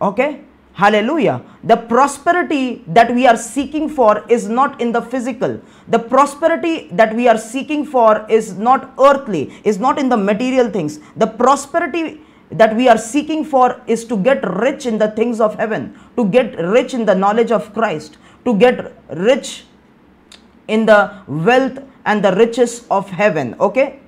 Okay? 0.00 0.42
Hallelujah. 0.72 1.42
The 1.64 1.76
prosperity 1.76 2.84
that 2.86 3.12
we 3.12 3.26
are 3.26 3.36
seeking 3.36 3.88
for 3.88 4.24
is 4.28 4.48
not 4.48 4.80
in 4.80 4.92
the 4.92 5.02
physical. 5.02 5.60
The 5.88 5.98
prosperity 5.98 6.88
that 6.92 7.16
we 7.16 7.26
are 7.26 7.36
seeking 7.36 7.84
for 7.84 8.24
is 8.30 8.56
not 8.56 8.94
earthly, 9.00 9.52
is 9.64 9.80
not 9.80 9.98
in 9.98 10.08
the 10.08 10.16
material 10.16 10.70
things. 10.70 11.00
The 11.16 11.26
prosperity 11.26 12.20
that 12.50 12.74
we 12.74 12.88
are 12.88 12.98
seeking 12.98 13.44
for 13.44 13.80
is 13.86 14.04
to 14.06 14.16
get 14.16 14.42
rich 14.48 14.86
in 14.86 14.98
the 14.98 15.10
things 15.10 15.40
of 15.40 15.54
heaven, 15.56 15.98
to 16.16 16.24
get 16.24 16.58
rich 16.58 16.94
in 16.94 17.04
the 17.04 17.14
knowledge 17.14 17.52
of 17.52 17.72
Christ, 17.74 18.16
to 18.44 18.54
get 18.56 18.94
rich 19.10 19.64
in 20.66 20.86
the 20.86 21.22
wealth 21.26 21.78
and 22.04 22.24
the 22.24 22.34
riches 22.34 22.86
of 22.90 23.10
heaven. 23.10 23.54
Okay? 23.60 24.00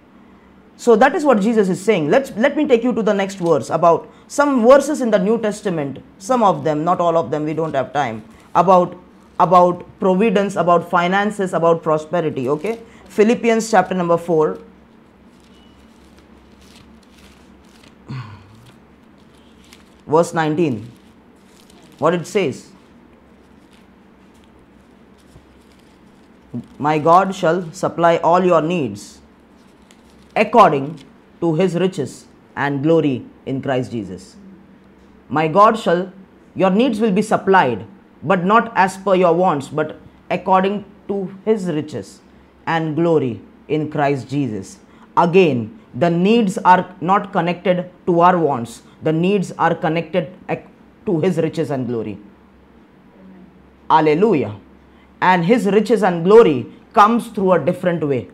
So 0.77 0.97
that 0.97 1.15
is 1.15 1.25
what 1.25 1.41
Jesus 1.41 1.69
is 1.69 1.81
saying. 1.81 2.09
Let's 2.09 2.31
let 2.37 2.57
me 2.57 2.67
take 2.67 2.83
you 2.83 2.95
to 2.95 3.03
the 3.03 3.13
next 3.13 3.35
verse 3.37 3.69
about 3.69 4.11
some 4.29 4.67
verses 4.67 5.03
in 5.03 5.11
the 5.11 5.19
New 5.19 5.39
Testament, 5.39 6.03
some 6.19 6.43
of 6.43 6.65
them, 6.65 6.85
not 6.85 7.01
all 7.01 7.19
of 7.19 7.31
them, 7.31 7.45
we 7.45 7.53
don't 7.53 7.75
have 7.75 7.93
time, 7.93 8.25
about 8.55 8.97
about 9.39 9.85
providence, 9.99 10.57
about 10.57 10.89
finances, 10.89 11.55
about 11.55 11.83
prosperity, 11.83 12.49
okay? 12.49 12.79
Philippians 13.09 13.71
chapter 13.71 13.95
number 13.95 14.17
4 14.17 14.59
verse 20.15 20.33
19 20.35 20.81
what 21.99 22.15
it 22.19 22.27
says 22.35 22.67
my 26.89 26.99
god 27.11 27.35
shall 27.41 27.61
supply 27.85 28.17
all 28.31 28.45
your 28.53 28.63
needs 28.75 29.05
according 30.45 30.87
to 31.41 31.55
his 31.55 31.75
riches 31.75 32.27
and 32.57 32.83
glory 32.83 33.25
in 33.47 33.63
Christ 33.63 33.91
Jesus. 33.91 34.37
My 35.29 35.49
God 35.49 35.79
shall, 35.79 36.13
your 36.55 36.71
needs 36.71 37.01
will 37.01 37.13
be 37.13 37.23
supplied, 37.23 37.87
but 38.23 38.45
not 38.45 38.73
as 38.77 38.97
per 38.97 39.15
your 39.15 39.33
wants, 39.33 39.69
but 39.69 39.99
according 40.31 40.85
to 41.09 41.35
his 41.45 41.67
riches 41.67 42.21
and 42.67 42.95
glory 42.95 43.41
in 43.69 43.91
Christ 43.91 44.29
Jesus. 44.29 44.79
Again, 45.17 45.79
the 45.95 46.11
needs 46.11 46.59
are 46.59 46.95
not 47.01 47.33
connected 47.33 47.91
to 48.07 48.21
our 48.21 48.39
wants, 48.39 48.83
the 49.03 49.13
needs 49.13 49.53
are 49.53 49.75
connected 49.75 50.33
to 51.07 51.21
his 51.21 51.39
riches 51.39 51.71
and 51.71 51.87
glory. 51.87 52.19
Alleluia. 53.89 54.57
And 55.21 55.45
his 55.45 55.67
riches 55.67 56.03
and 56.03 56.25
glory 56.25 56.67
comes 56.93 57.29
through 57.29 57.53
a 57.53 57.65
different 57.65 58.07
way 58.07 58.29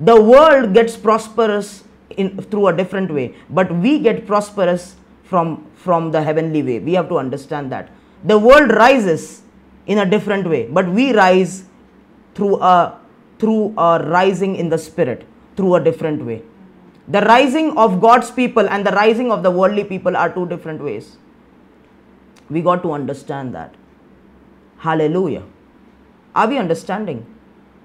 the 0.00 0.18
world 0.18 0.72
gets 0.72 0.96
prosperous 0.96 1.84
in 2.16 2.28
through 2.50 2.66
a 2.68 2.76
different 2.76 3.10
way 3.10 3.34
but 3.50 3.70
we 3.84 3.98
get 3.98 4.26
prosperous 4.26 4.96
from 5.30 5.66
from 5.76 6.10
the 6.10 6.22
heavenly 6.28 6.62
way 6.62 6.78
we 6.78 6.94
have 6.94 7.08
to 7.08 7.18
understand 7.24 7.70
that 7.70 7.90
the 8.24 8.38
world 8.46 8.72
rises 8.72 9.42
in 9.86 9.98
a 9.98 10.06
different 10.14 10.48
way 10.48 10.66
but 10.78 10.88
we 10.98 11.12
rise 11.12 11.64
through 12.34 12.56
a 12.56 12.98
through 13.38 13.74
a 13.76 13.90
rising 14.16 14.56
in 14.56 14.68
the 14.70 14.78
spirit 14.78 15.26
through 15.56 15.74
a 15.74 15.82
different 15.88 16.24
way 16.24 16.42
the 17.08 17.20
rising 17.22 17.76
of 17.76 18.00
god's 18.00 18.30
people 18.30 18.68
and 18.68 18.86
the 18.86 18.92
rising 18.92 19.32
of 19.32 19.42
the 19.42 19.50
worldly 19.50 19.84
people 19.84 20.16
are 20.16 20.32
two 20.32 20.46
different 20.46 20.82
ways. 20.82 21.16
We 22.48 22.62
got 22.62 22.82
to 22.82 22.92
understand 22.92 23.54
that. 23.54 23.74
Hallelujah. 24.78 25.44
Are 26.34 26.48
we 26.48 26.58
understanding? 26.58 27.26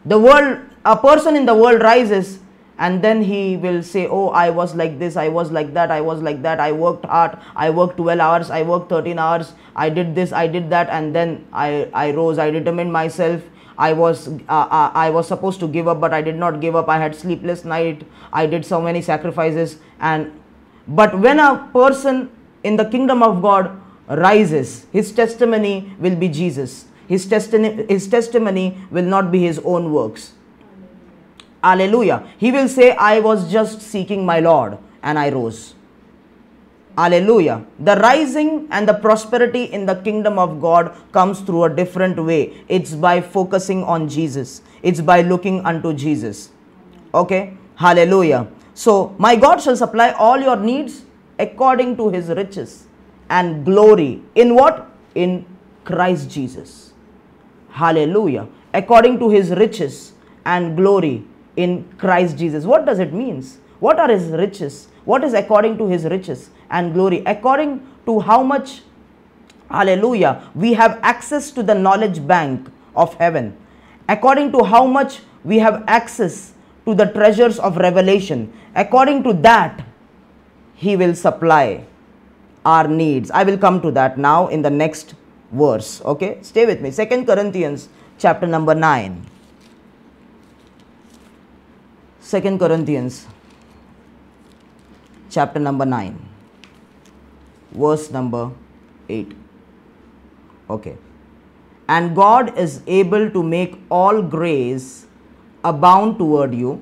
The 0.06 0.20
world 0.20 0.60
a 0.86 0.96
person 0.96 1.36
in 1.36 1.46
the 1.46 1.56
world 1.56 1.82
rises 1.82 2.40
and 2.78 3.04
then 3.04 3.22
he 3.24 3.58
will 3.58 3.82
say 3.82 4.06
oh 4.08 4.30
i 4.30 4.50
was 4.50 4.76
like 4.76 5.00
this 5.00 5.16
i 5.16 5.28
was 5.28 5.52
like 5.52 5.74
that 5.74 5.90
i 5.90 6.00
was 6.02 6.22
like 6.22 6.42
that 6.42 6.60
i 6.60 6.72
worked 6.72 7.06
hard 7.06 7.38
i 7.56 7.70
worked 7.70 7.98
12 7.98 8.20
hours 8.20 8.50
i 8.50 8.62
worked 8.62 8.90
13 8.90 9.18
hours 9.18 9.54
i 9.76 9.90
did 9.90 10.14
this 10.14 10.34
i 10.34 10.46
did 10.46 10.70
that 10.70 10.90
and 10.90 11.16
then 11.16 11.48
i 11.54 11.90
i 11.94 12.12
rose 12.12 12.38
i 12.38 12.52
determined 12.52 12.92
myself 12.92 13.42
i 13.78 13.92
was 13.92 14.28
uh, 14.28 14.68
uh, 14.80 14.92
i 14.94 15.10
was 15.10 15.28
supposed 15.28 15.60
to 15.60 15.68
give 15.68 15.88
up 15.88 16.00
but 16.00 16.14
i 16.14 16.22
did 16.22 16.36
not 16.36 16.60
give 16.62 16.76
up 16.76 16.90
i 16.90 16.98
had 16.98 17.16
sleepless 17.16 17.66
night 17.66 18.06
i 18.32 18.46
did 18.46 18.66
so 18.66 18.82
many 18.82 19.02
sacrifices 19.02 19.78
and 20.00 20.32
but 20.88 21.18
when 21.20 21.40
a 21.40 21.70
person 21.74 22.30
in 22.64 22.76
the 22.76 22.86
kingdom 22.86 23.24
of 23.24 23.42
god 23.42 23.72
rises 24.08 24.86
his 24.92 25.12
testimony 25.12 25.94
will 26.00 26.16
be 26.16 26.30
jesus 26.30 26.86
his, 27.08 27.26
testi- 27.28 27.90
his 27.90 28.08
testimony 28.08 28.78
will 28.92 29.04
not 29.04 29.32
be 29.32 29.42
his 29.44 29.60
own 29.60 29.92
works. 29.92 30.34
Alleluia. 31.64 32.28
He 32.38 32.52
will 32.52 32.68
say, 32.68 32.92
I 32.92 33.20
was 33.20 33.52
just 33.52 33.82
seeking 33.82 34.26
my 34.26 34.40
Lord 34.40 34.78
and 35.02 35.18
I 35.18 35.30
rose. 35.30 35.76
Alleluia. 36.98 37.66
The 37.80 37.96
rising 37.98 38.68
and 38.72 38.88
the 38.88 38.94
prosperity 38.94 39.66
in 39.66 39.86
the 39.86 39.96
kingdom 39.96 40.40
of 40.40 40.62
God 40.62 40.96
comes 41.12 41.42
through 41.42 41.66
a 41.66 41.70
different 41.70 42.24
way. 42.24 42.64
It's 42.70 42.94
by 42.94 43.22
focusing 43.22 43.84
on 43.84 44.08
Jesus, 44.08 44.62
it's 44.82 45.02
by 45.02 45.22
looking 45.22 45.66
unto 45.66 45.94
Jesus. 45.94 46.52
Okay? 47.14 47.54
Hallelujah. 47.76 48.48
So, 48.74 49.16
my 49.18 49.36
God 49.36 49.62
shall 49.62 49.76
supply 49.76 50.12
all 50.12 50.40
your 50.40 50.58
needs 50.58 51.04
according 51.40 51.98
to 51.98 52.10
his 52.10 52.30
riches 52.30 52.88
and 53.30 53.66
glory. 53.66 54.22
In 54.36 54.56
what? 54.56 54.90
In 55.16 55.46
Christ 55.84 56.30
Jesus. 56.30 56.94
Hallelujah. 57.70 58.48
According 58.74 59.20
to 59.20 59.30
his 59.30 59.52
riches 59.52 60.14
and 60.46 60.76
glory 60.78 61.26
in 61.56 61.86
Christ 61.98 62.38
Jesus. 62.38 62.66
What 62.66 62.86
does 62.86 63.00
it 63.00 63.14
mean? 63.14 63.46
What 63.80 64.00
are 64.00 64.10
his 64.10 64.28
riches? 64.30 64.88
What 65.06 65.24
is 65.24 65.34
according 65.34 65.78
to 65.78 65.88
his 65.88 66.06
riches 66.06 66.50
and 66.76 66.94
glory? 66.94 67.24
According 67.26 67.80
to 68.06 68.20
how 68.20 68.44
much, 68.44 68.82
hallelujah, 69.72 70.44
we 70.54 70.74
have 70.74 71.00
access 71.02 71.50
to 71.52 71.64
the 71.64 71.74
knowledge 71.74 72.20
bank 72.28 72.68
of 72.96 73.16
heaven. 73.16 73.56
According 74.08 74.52
to 74.52 74.64
how 74.64 74.86
much 74.86 75.22
we 75.44 75.60
have 75.60 75.84
access 75.88 76.54
to 76.86 76.94
the 76.94 77.06
treasures 77.16 77.58
of 77.58 77.78
revelation. 77.78 78.52
According 78.76 79.24
to 79.24 79.34
that, 79.42 79.86
he 80.76 80.96
will 80.96 81.16
supply 81.16 81.86
our 82.66 82.88
needs. 82.88 83.32
I 83.32 83.44
will 83.44 83.58
come 83.58 83.82
to 83.82 83.92
that 83.92 84.18
now 84.18 84.48
in 84.48 84.62
the 84.62 84.70
next 84.70 85.16
verse. 85.52 86.02
Okay, 86.04 86.40
stay 86.42 86.66
with 86.66 86.82
me. 86.82 86.92
Second 86.92 87.26
Corinthians 87.26 87.90
chapter 88.18 88.46
number 88.46 88.76
9. 88.76 89.26
Second 92.20 92.60
Corinthians 92.60 93.28
chapter 95.30 95.60
number 95.60 95.86
9, 95.86 96.18
verse 97.76 98.10
number 98.12 98.52
8. 99.10 99.36
Okay. 100.70 100.98
And 101.88 102.16
God 102.16 102.58
is 102.58 102.82
able 102.88 103.30
to 103.30 103.44
make 103.44 103.78
all 103.90 104.22
grace 104.22 105.06
abound 105.64 106.18
toward 106.18 106.54
you, 106.54 106.82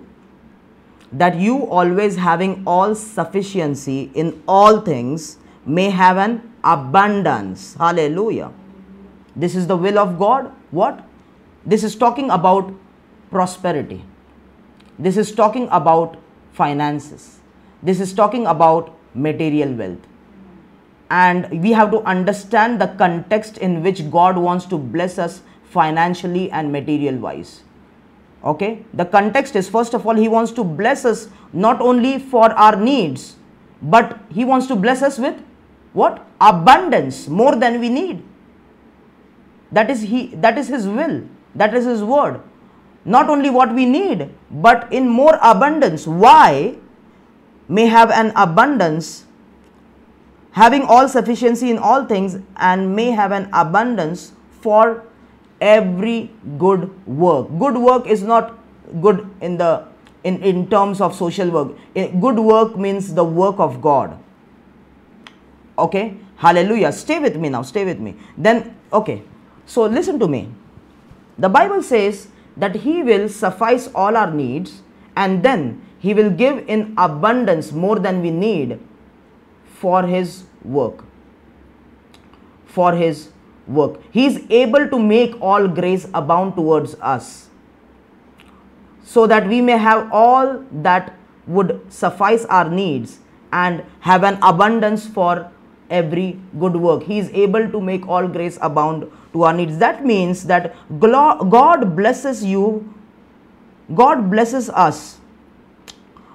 that 1.12 1.36
you 1.36 1.66
always 1.68 2.16
having 2.16 2.64
all 2.66 2.96
sufficiency 2.96 4.12
in 4.14 4.42
all 4.48 4.80
things 4.82 5.38
may 5.66 5.90
have 5.90 6.18
an 6.18 6.54
abundance. 6.64 7.76
Hallelujah. 7.76 8.52
This 9.36 9.56
is 9.56 9.68
the 9.68 9.76
will 9.76 10.00
of 10.00 10.18
God. 10.18 10.52
What? 10.72 11.06
This 11.66 11.84
is 11.84 11.96
talking 11.96 12.30
about 12.30 12.74
prosperity. 13.30 14.04
This 14.98 15.18
is 15.18 15.32
talking 15.32 15.68
about 15.72 16.18
finances. 16.54 17.40
This 17.82 18.00
is 18.00 18.14
talking 18.14 18.46
about 18.46 18.96
material 19.14 19.74
wealth. 19.74 20.00
And 21.14 21.62
we 21.62 21.74
have 21.74 21.92
to 21.92 22.02
understand 22.12 22.82
the 22.82 22.88
context 23.00 23.60
in 23.60 23.84
which 23.84 24.10
God 24.10 24.36
wants 24.36 24.66
to 24.74 24.78
bless 24.78 25.20
us 25.20 25.42
financially 25.70 26.50
and 26.50 26.72
material 26.72 27.18
wise. 27.18 27.62
Okay, 28.44 28.84
the 28.94 29.06
context 29.06 29.56
is 29.56 29.70
first 29.70 29.94
of 29.94 30.08
all, 30.08 30.16
He 30.16 30.28
wants 30.28 30.52
to 30.54 30.64
bless 30.64 31.06
us 31.06 31.28
not 31.66 31.82
only 31.82 32.18
for 32.18 32.52
our 32.54 32.76
needs, 32.76 33.36
but 33.82 34.20
He 34.30 34.44
wants 34.44 34.66
to 34.68 34.76
bless 34.76 35.04
us 35.04 35.20
with 35.20 35.36
what? 35.94 36.26
Abundance, 36.42 37.28
more 37.28 37.56
than 37.56 37.80
we 37.80 37.90
need. 37.90 38.24
That 39.72 39.92
is 39.92 40.02
He 40.14 40.28
that 40.48 40.58
is 40.58 40.68
His 40.68 40.88
will, 40.88 41.22
that 41.54 41.76
is 41.76 41.86
His 41.86 42.02
word. 42.04 42.42
Not 43.06 43.30
only 43.30 43.52
what 43.52 43.76
we 43.76 43.86
need, 43.86 44.30
but 44.50 44.92
in 44.92 45.08
more 45.08 45.38
abundance. 45.44 46.08
Why? 46.08 46.76
May 47.68 47.86
have 47.86 48.10
an 48.12 48.34
abundance 48.36 49.26
having 50.54 50.84
all 50.84 51.08
sufficiency 51.10 51.70
in 51.70 51.78
all 51.78 52.06
things 52.06 52.38
and 52.58 52.96
may 52.96 53.12
have 53.12 53.32
an 53.32 53.50
abundance 53.54 54.32
for 54.62 55.04
every 55.60 56.32
good 56.58 56.90
work. 57.08 57.48
Good 57.60 57.78
work 57.78 58.08
is 58.08 58.24
not 58.24 58.58
good 59.02 59.30
in 59.42 59.58
the 59.58 59.86
in, 60.24 60.42
in 60.42 60.68
terms 60.70 61.02
of 61.02 61.16
social 61.16 61.50
work. 61.50 61.76
Good 61.94 62.38
work 62.38 62.78
means 62.78 63.14
the 63.14 63.24
work 63.24 63.60
of 63.60 63.82
god. 63.82 64.18
Okay? 65.78 66.18
Hallelujah. 66.38 66.92
Stay 66.92 67.20
with 67.20 67.36
me 67.36 67.50
now. 67.50 67.62
Stay 67.62 67.84
with 67.86 68.00
me. 68.00 68.16
Then 68.38 68.76
okay. 68.92 69.24
So 69.66 69.86
listen 69.86 70.20
to 70.20 70.28
me. 70.28 70.50
The 71.38 71.50
bible 71.50 71.82
says 71.82 72.28
that 72.58 72.76
he 72.76 73.02
will 73.02 73.28
suffice 73.28 73.90
all 73.96 74.16
our 74.16 74.32
needs 74.32 74.82
and 75.16 75.42
then 75.42 75.82
he 76.00 76.14
will 76.14 76.30
give 76.30 76.68
in 76.68 76.94
abundance 76.98 77.72
more 77.72 77.98
than 77.98 78.22
we 78.22 78.30
need 78.30 78.80
for 79.84 80.04
his 80.08 80.44
work. 80.64 81.04
For 82.66 82.92
his 82.96 83.30
work. 83.68 84.00
He 84.12 84.26
is 84.26 84.44
able 84.50 84.88
to 84.90 85.00
make 85.00 85.40
all 85.42 85.68
grace 85.68 86.06
abound 86.14 86.56
towards 86.56 86.96
us 87.14 87.50
so 89.04 89.28
that 89.28 89.48
we 89.48 89.62
may 89.62 89.78
have 89.78 90.12
all 90.12 90.64
that 90.72 91.14
would 91.48 91.74
suffice 91.94 92.46
our 92.46 92.70
needs 92.70 93.20
and 93.52 93.84
have 94.00 94.24
an 94.24 94.38
abundance 94.42 95.06
for 95.08 95.52
every 95.90 96.40
good 96.60 96.76
work. 96.76 97.04
He 97.04 97.20
is 97.20 97.30
able 97.30 97.70
to 97.72 97.82
make 97.82 98.08
all 98.08 98.28
grace 98.28 98.58
abound 98.62 99.12
to 99.34 99.44
our 99.44 99.54
needs. 99.54 99.78
That 99.78 100.06
means 100.06 100.46
that 100.46 100.76
God 101.00 101.96
blesses 101.96 102.44
you, 102.44 102.94
God 103.94 104.32
blesses 104.32 104.70
us 104.70 105.20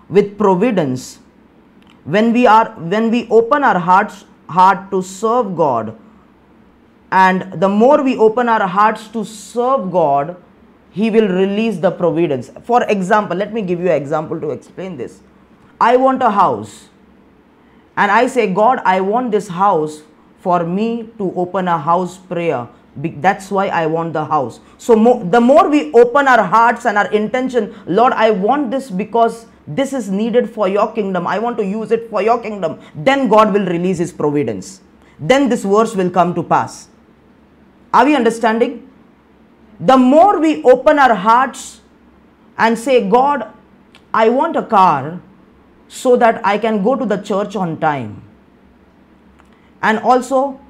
with 0.08 0.36
providence 0.38 1.18
when 2.16 2.32
we 2.32 2.46
are 2.46 2.66
when 2.96 3.10
we 3.10 3.26
open 3.38 3.64
our 3.70 3.78
hearts 3.78 4.24
heart 4.58 4.90
to 4.90 5.00
serve 5.02 5.54
god 5.56 5.96
and 7.10 7.60
the 7.62 7.68
more 7.68 8.02
we 8.02 8.16
open 8.26 8.48
our 8.48 8.66
hearts 8.76 9.08
to 9.16 9.24
serve 9.24 9.90
god 9.90 10.36
he 10.90 11.10
will 11.10 11.28
release 11.28 11.78
the 11.78 11.90
providence. 11.90 12.50
For 12.64 12.82
example 12.84 13.36
let 13.36 13.52
me 13.52 13.62
give 13.62 13.80
you 13.80 13.90
an 13.90 14.00
example 14.02 14.40
to 14.40 14.50
explain 14.50 14.96
this. 14.96 15.20
I 15.80 15.96
want 15.96 16.22
a 16.22 16.30
house. 16.30 16.88
And 17.96 18.10
i 18.10 18.26
say 18.26 18.52
god 18.52 18.80
i 18.84 19.00
want 19.00 19.30
this 19.30 19.48
house 19.48 20.02
for 20.40 20.64
me 20.64 21.10
to 21.18 21.32
open 21.34 21.68
a 21.68 21.78
house 21.78 22.16
prayer. 22.16 22.68
That's 22.96 23.50
why 23.50 23.68
i 23.68 23.86
want 23.86 24.12
the 24.12 24.24
house. 24.24 24.60
So 24.78 24.94
the 25.36 25.40
more 25.40 25.68
we 25.68 25.92
open 25.92 26.26
our 26.26 26.42
hearts 26.42 26.86
and 26.86 26.98
our 26.98 27.10
intention 27.12 27.74
lord 27.86 28.12
i 28.12 28.30
want 28.30 28.70
this 28.70 28.90
because 28.90 29.46
this 29.68 29.92
is 29.92 30.10
needed 30.10 30.48
for 30.48 30.66
your 30.66 30.90
kingdom. 30.92 31.26
I 31.26 31.38
want 31.38 31.58
to 31.58 31.64
use 31.64 31.90
it 31.90 32.08
for 32.08 32.22
your 32.22 32.40
kingdom. 32.40 32.80
Then 32.94 33.28
God 33.28 33.52
will 33.52 33.66
release 33.66 33.98
His 33.98 34.12
providence. 34.12 34.80
Then 35.20 35.48
this 35.50 35.64
verse 35.64 35.94
will 35.94 36.10
come 36.10 36.34
to 36.34 36.42
pass. 36.42 36.88
Are 37.92 38.06
we 38.06 38.16
understanding? 38.16 38.90
The 39.78 39.96
more 39.96 40.40
we 40.40 40.62
open 40.62 40.98
our 40.98 41.14
hearts 41.14 41.80
and 42.56 42.78
say, 42.78 43.08
God, 43.08 43.52
I 44.12 44.30
want 44.30 44.56
a 44.56 44.62
car 44.62 45.20
so 45.86 46.16
that 46.16 46.44
I 46.44 46.56
can 46.56 46.82
go 46.82 46.96
to 46.96 47.04
the 47.04 47.18
church 47.18 47.54
on 47.54 47.78
time. 47.78 48.22
And 49.82 49.98
also 49.98 50.60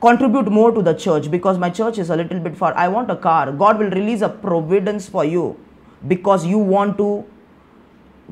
contribute 0.00 0.50
more 0.50 0.72
to 0.72 0.82
the 0.82 0.94
church 0.94 1.30
because 1.30 1.58
my 1.58 1.70
church 1.70 1.98
is 1.98 2.10
a 2.10 2.16
little 2.16 2.38
bit 2.38 2.56
far. 2.56 2.74
I 2.74 2.88
want 2.88 3.10
a 3.10 3.16
car. 3.16 3.50
God 3.50 3.78
will 3.78 3.90
release 3.90 4.20
a 4.20 4.28
providence 4.28 5.08
for 5.08 5.24
you 5.24 5.58
because 6.06 6.44
you 6.44 6.58
want 6.58 6.98
to 6.98 7.24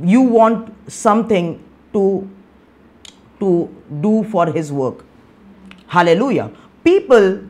you 0.03 0.21
want 0.21 0.75
something 0.91 1.63
to 1.93 2.29
to 3.41 3.75
do 4.01 4.23
for 4.25 4.47
his 4.53 4.71
work. 4.71 5.05
Hallelujah. 5.87 6.51
People 6.85 7.41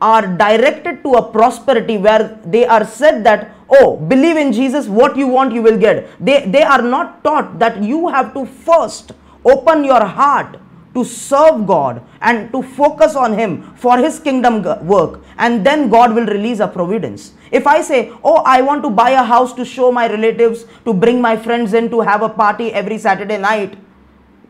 are 0.00 0.26
directed 0.26 1.02
to 1.02 1.12
a 1.14 1.22
prosperity 1.32 1.96
where 1.96 2.38
they 2.44 2.66
are 2.66 2.84
said 2.84 3.22
that 3.24 3.54
oh 3.70 3.96
believe 3.96 4.36
in 4.36 4.52
jesus 4.52 4.88
what 4.88 5.16
you 5.16 5.26
want 5.26 5.52
you 5.52 5.62
will 5.62 5.78
get. 5.78 6.08
They 6.20 6.46
they 6.46 6.62
are 6.62 6.82
not 6.82 7.22
taught 7.24 7.58
that 7.58 7.82
you 7.82 8.08
have 8.08 8.34
to 8.34 8.44
first 8.46 9.12
open 9.44 9.84
your 9.84 10.04
heart 10.04 10.58
to 10.94 11.04
serve 11.04 11.66
God 11.66 12.02
and 12.20 12.52
to 12.52 12.62
focus 12.62 13.16
on 13.16 13.32
Him 13.32 13.62
for 13.76 13.98
His 13.98 14.18
kingdom 14.18 14.62
work, 14.86 15.20
and 15.38 15.64
then 15.64 15.88
God 15.88 16.14
will 16.14 16.26
release 16.26 16.60
a 16.60 16.68
providence. 16.68 17.32
If 17.50 17.66
I 17.66 17.82
say, 17.82 18.12
Oh, 18.24 18.42
I 18.46 18.62
want 18.62 18.82
to 18.82 18.90
buy 18.90 19.10
a 19.10 19.22
house 19.22 19.52
to 19.54 19.64
show 19.64 19.92
my 19.92 20.08
relatives, 20.08 20.66
to 20.84 20.94
bring 20.94 21.20
my 21.20 21.36
friends 21.36 21.74
in, 21.74 21.90
to 21.90 22.00
have 22.00 22.22
a 22.22 22.28
party 22.28 22.72
every 22.72 22.98
Saturday 22.98 23.38
night, 23.38 23.78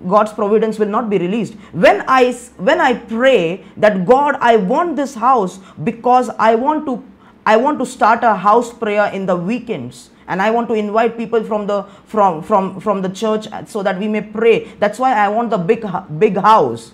God's 0.08 0.32
providence 0.32 0.78
will 0.78 0.88
not 0.88 1.08
be 1.08 1.18
released. 1.18 1.54
When 1.72 2.04
I 2.08 2.32
when 2.56 2.80
I 2.80 2.94
pray 2.94 3.64
that 3.76 4.04
God, 4.04 4.36
I 4.40 4.56
want 4.56 4.96
this 4.96 5.14
house 5.14 5.58
because 5.84 6.30
I 6.38 6.54
want 6.54 6.86
to 6.86 7.04
I 7.46 7.56
want 7.56 7.78
to 7.78 7.86
start 7.86 8.22
a 8.22 8.34
house 8.34 8.72
prayer 8.72 9.06
in 9.12 9.26
the 9.26 9.36
weekends 9.36 10.10
and 10.32 10.40
i 10.46 10.50
want 10.56 10.68
to 10.72 10.76
invite 10.82 11.16
people 11.20 11.44
from 11.50 11.66
the 11.70 11.78
from 12.12 12.42
from 12.48 12.68
from 12.84 13.02
the 13.06 13.10
church 13.20 13.46
so 13.72 13.82
that 13.86 13.98
we 14.02 14.08
may 14.08 14.22
pray. 14.36 14.56
That's 14.82 14.98
why 14.98 15.12
i 15.24 15.28
want 15.36 15.50
the 15.54 15.58
big 15.70 15.86
big 16.24 16.36
house. 16.50 16.92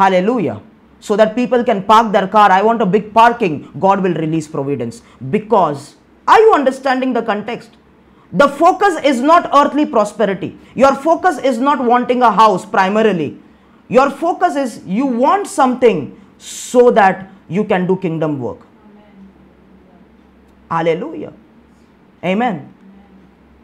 Hallelujah. 0.00 0.60
So 1.00 1.16
that 1.20 1.34
people 1.36 1.62
can 1.64 1.82
park 1.90 2.12
their 2.12 2.26
car. 2.26 2.50
I 2.50 2.60
want 2.68 2.82
a 2.82 2.86
big 2.94 3.12
parking. 3.14 3.56
God 3.78 4.02
will 4.02 4.14
release 4.14 4.48
providence. 4.48 5.02
Because 5.34 5.96
are 6.26 6.40
you 6.40 6.54
understanding 6.54 7.12
the 7.18 7.22
context? 7.22 7.76
The 8.32 8.48
focus 8.62 8.96
is 9.10 9.20
not 9.20 9.50
earthly 9.60 9.86
prosperity. 9.86 10.50
Your 10.74 10.94
focus 11.08 11.38
is 11.50 11.58
not 11.58 11.82
wanting 11.90 12.22
a 12.22 12.30
house 12.30 12.66
primarily. 12.66 13.28
Your 13.88 14.10
focus 14.10 14.56
is 14.56 14.80
you 14.84 15.06
want 15.06 15.46
something 15.46 16.00
so 16.38 16.90
that 16.90 17.30
you 17.48 17.64
can 17.64 17.86
do 17.86 17.96
kingdom 17.96 18.38
work. 18.38 18.66
Hallelujah 20.70 21.32
Amen. 22.24 22.74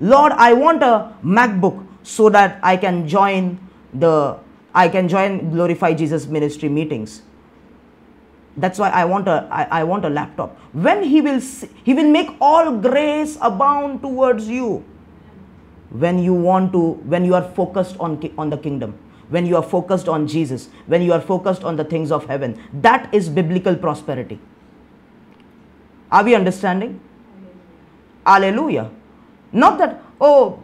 Lord, 0.01 0.33
I 0.33 0.53
want 0.53 0.83
a 0.83 1.15
MacBook 1.25 1.87
so 2.03 2.29
that 2.29 2.59
I 2.63 2.77
can 2.77 3.09
join 3.09 3.59
the 3.93 4.39
I 4.75 4.89
can 4.89 5.09
join 5.09 5.51
glorify 5.51 5.95
Jesus 5.95 6.27
ministry 6.27 6.69
meetings. 6.69 7.23
That's 8.57 8.79
why 8.79 8.91
I 8.91 9.05
want 9.05 9.29
a 9.29 9.49
I, 9.51 9.81
I 9.81 9.85
want 9.85 10.05
a 10.05 10.11
laptop. 10.11 10.59
When 10.73 11.03
he 11.03 11.21
will 11.21 11.41
he 11.85 11.95
will 11.95 12.11
make 12.11 12.31
all 12.41 12.77
grace 12.77 13.39
abound 13.41 14.03
towards 14.03 14.49
you. 14.49 14.85
When 15.91 16.19
you 16.19 16.35
want 16.35 16.73
to 16.73 16.95
when 17.15 17.25
you 17.25 17.35
are 17.35 17.49
focused 17.55 17.97
on 18.01 18.19
on 18.37 18.51
the 18.51 18.59
kingdom, 18.59 18.99
when 19.29 19.47
you 19.47 19.57
are 19.57 19.63
focused 19.63 20.09
on 20.09 20.27
Jesus, 20.27 20.69
when 20.87 21.03
you 21.03 21.13
are 21.13 21.21
focused 21.21 21.63
on 21.65 21.77
the 21.77 21.85
things 21.85 22.11
of 22.11 22.27
heaven, 22.27 22.61
that 22.73 23.13
is 23.15 23.29
biblical 23.29 23.77
prosperity. 23.77 24.41
Are 26.11 26.25
we 26.25 26.35
understanding? 26.35 27.01
Hallelujah. 28.27 28.91
Not 29.53 29.79
that, 29.79 30.03
oh, 30.21 30.63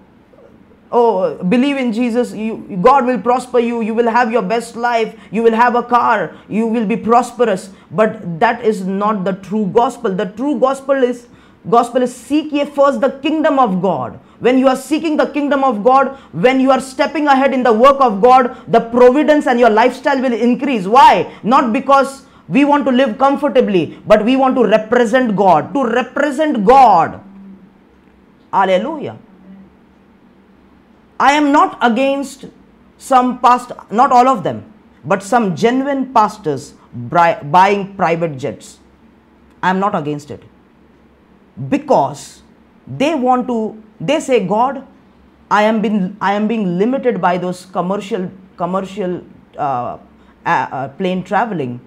oh, 0.90 1.42
believe 1.44 1.76
in 1.76 1.92
Jesus, 1.92 2.32
you, 2.32 2.78
God 2.82 3.06
will 3.06 3.20
prosper 3.20 3.58
you, 3.58 3.80
you 3.82 3.94
will 3.94 4.10
have 4.10 4.32
your 4.32 4.42
best 4.42 4.76
life, 4.76 5.18
you 5.30 5.42
will 5.42 5.54
have 5.54 5.74
a 5.74 5.82
car, 5.82 6.36
you 6.48 6.66
will 6.66 6.86
be 6.86 6.96
prosperous. 6.96 7.70
But 7.90 8.40
that 8.40 8.64
is 8.64 8.84
not 8.84 9.24
the 9.24 9.34
true 9.34 9.66
gospel. 9.66 10.14
The 10.14 10.26
true 10.26 10.58
gospel 10.58 11.02
is 11.02 11.28
gospel 11.68 12.00
is 12.00 12.14
seek 12.14 12.52
ye 12.52 12.64
first 12.64 13.02
the 13.02 13.10
kingdom 13.22 13.58
of 13.58 13.82
God. 13.82 14.18
When 14.38 14.58
you 14.58 14.66
are 14.66 14.76
seeking 14.76 15.18
the 15.18 15.26
kingdom 15.26 15.62
of 15.62 15.84
God, 15.84 16.16
when 16.32 16.58
you 16.58 16.70
are 16.70 16.80
stepping 16.80 17.26
ahead 17.26 17.52
in 17.52 17.62
the 17.62 17.72
work 17.72 18.00
of 18.00 18.22
God, 18.22 18.56
the 18.66 18.80
providence 18.80 19.46
and 19.46 19.60
your 19.60 19.68
lifestyle 19.68 20.20
will 20.22 20.32
increase. 20.32 20.86
Why? 20.86 21.30
Not 21.42 21.74
because 21.74 22.24
we 22.48 22.64
want 22.64 22.86
to 22.86 22.90
live 22.90 23.18
comfortably, 23.18 24.00
but 24.06 24.24
we 24.24 24.36
want 24.36 24.56
to 24.56 24.64
represent 24.64 25.36
God. 25.36 25.74
To 25.74 25.84
represent 25.84 26.64
God 26.64 27.20
Hallelujah. 28.52 29.18
I 31.18 31.32
am 31.32 31.52
not 31.52 31.78
against 31.82 32.46
some 32.98 33.40
past, 33.40 33.72
not 33.90 34.12
all 34.12 34.28
of 34.28 34.42
them, 34.42 34.72
but 35.04 35.22
some 35.22 35.54
genuine 35.54 36.12
pastors 36.12 36.74
buying 36.92 37.94
private 37.96 38.36
jets. 38.38 38.78
I 39.62 39.70
am 39.70 39.78
not 39.78 39.94
against 39.94 40.30
it. 40.30 40.42
Because 41.68 42.42
they 42.86 43.14
want 43.14 43.46
to, 43.48 43.82
they 44.00 44.18
say, 44.20 44.46
God, 44.46 44.86
I 45.50 45.62
am 45.64 45.82
being, 45.82 46.16
I 46.20 46.32
am 46.32 46.48
being 46.48 46.78
limited 46.78 47.20
by 47.20 47.36
those 47.38 47.66
commercial, 47.66 48.30
commercial 48.56 49.22
uh, 49.58 49.98
uh, 50.46 50.88
plane 50.88 51.22
traveling. 51.22 51.80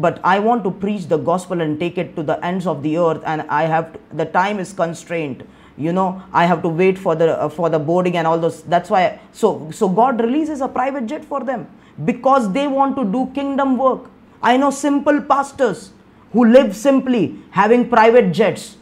but 0.00 0.20
I 0.24 0.38
want 0.38 0.64
to 0.64 0.70
preach 0.70 1.06
the 1.06 1.18
gospel 1.18 1.60
and 1.60 1.78
take 1.78 1.98
it 1.98 2.16
to 2.16 2.22
the 2.22 2.44
ends 2.44 2.66
of 2.66 2.82
the 2.82 2.98
earth, 2.98 3.22
and 3.26 3.42
I 3.42 3.64
have 3.64 3.92
to, 3.92 4.00
the 4.12 4.24
time 4.24 4.58
is 4.58 4.72
constrained. 4.72 5.46
You 5.76 5.92
know, 5.92 6.22
I 6.32 6.44
have 6.46 6.62
to 6.62 6.68
wait 6.68 6.98
for 6.98 7.14
the 7.14 7.38
uh, 7.40 7.48
for 7.48 7.70
the 7.70 7.78
boarding 7.78 8.16
and 8.16 8.26
all 8.26 8.38
those. 8.38 8.62
That's 8.62 8.90
why. 8.90 9.20
So 9.32 9.70
so 9.70 9.88
God 9.88 10.20
releases 10.20 10.60
a 10.60 10.68
private 10.68 11.06
jet 11.06 11.24
for 11.24 11.40
them 11.40 11.66
because 12.04 12.52
they 12.52 12.66
want 12.66 12.96
to 12.96 13.04
do 13.04 13.30
kingdom 13.34 13.78
work. 13.78 14.10
I 14.42 14.56
know 14.56 14.70
simple 14.70 15.20
pastors 15.22 15.92
who 16.32 16.44
live 16.44 16.74
simply 16.74 17.38
having 17.50 17.88
private 17.88 18.32
jets 18.32 18.76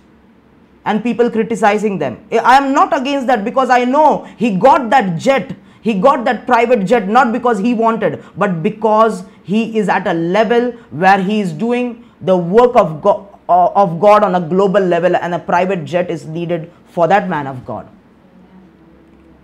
and 0.84 1.02
people 1.02 1.30
criticizing 1.30 1.98
them. 1.98 2.24
I 2.32 2.56
am 2.56 2.72
not 2.72 2.96
against 2.98 3.26
that 3.26 3.44
because 3.44 3.70
I 3.70 3.84
know 3.84 4.24
he 4.36 4.56
got 4.56 4.90
that 4.90 5.18
jet, 5.18 5.54
he 5.82 5.94
got 5.94 6.24
that 6.24 6.46
private 6.46 6.84
jet 6.86 7.08
not 7.08 7.32
because 7.32 7.58
he 7.58 7.74
wanted, 7.74 8.24
but 8.36 8.62
because 8.62 9.24
he 9.42 9.78
is 9.78 9.88
at 9.88 10.06
a 10.06 10.14
level 10.14 10.72
where 10.90 11.22
he 11.22 11.40
is 11.40 11.52
doing 11.52 12.04
the 12.20 12.36
work 12.36 12.76
of 12.76 13.02
God, 13.02 13.26
uh, 13.48 13.68
of 13.74 14.00
God 14.00 14.22
on 14.22 14.34
a 14.36 14.40
global 14.40 14.80
level, 14.80 15.16
and 15.16 15.34
a 15.34 15.38
private 15.38 15.84
jet 15.84 16.10
is 16.10 16.26
needed 16.26 16.70
for 16.90 17.08
that 17.08 17.28
man 17.28 17.46
of 17.46 17.64
God. 17.64 17.88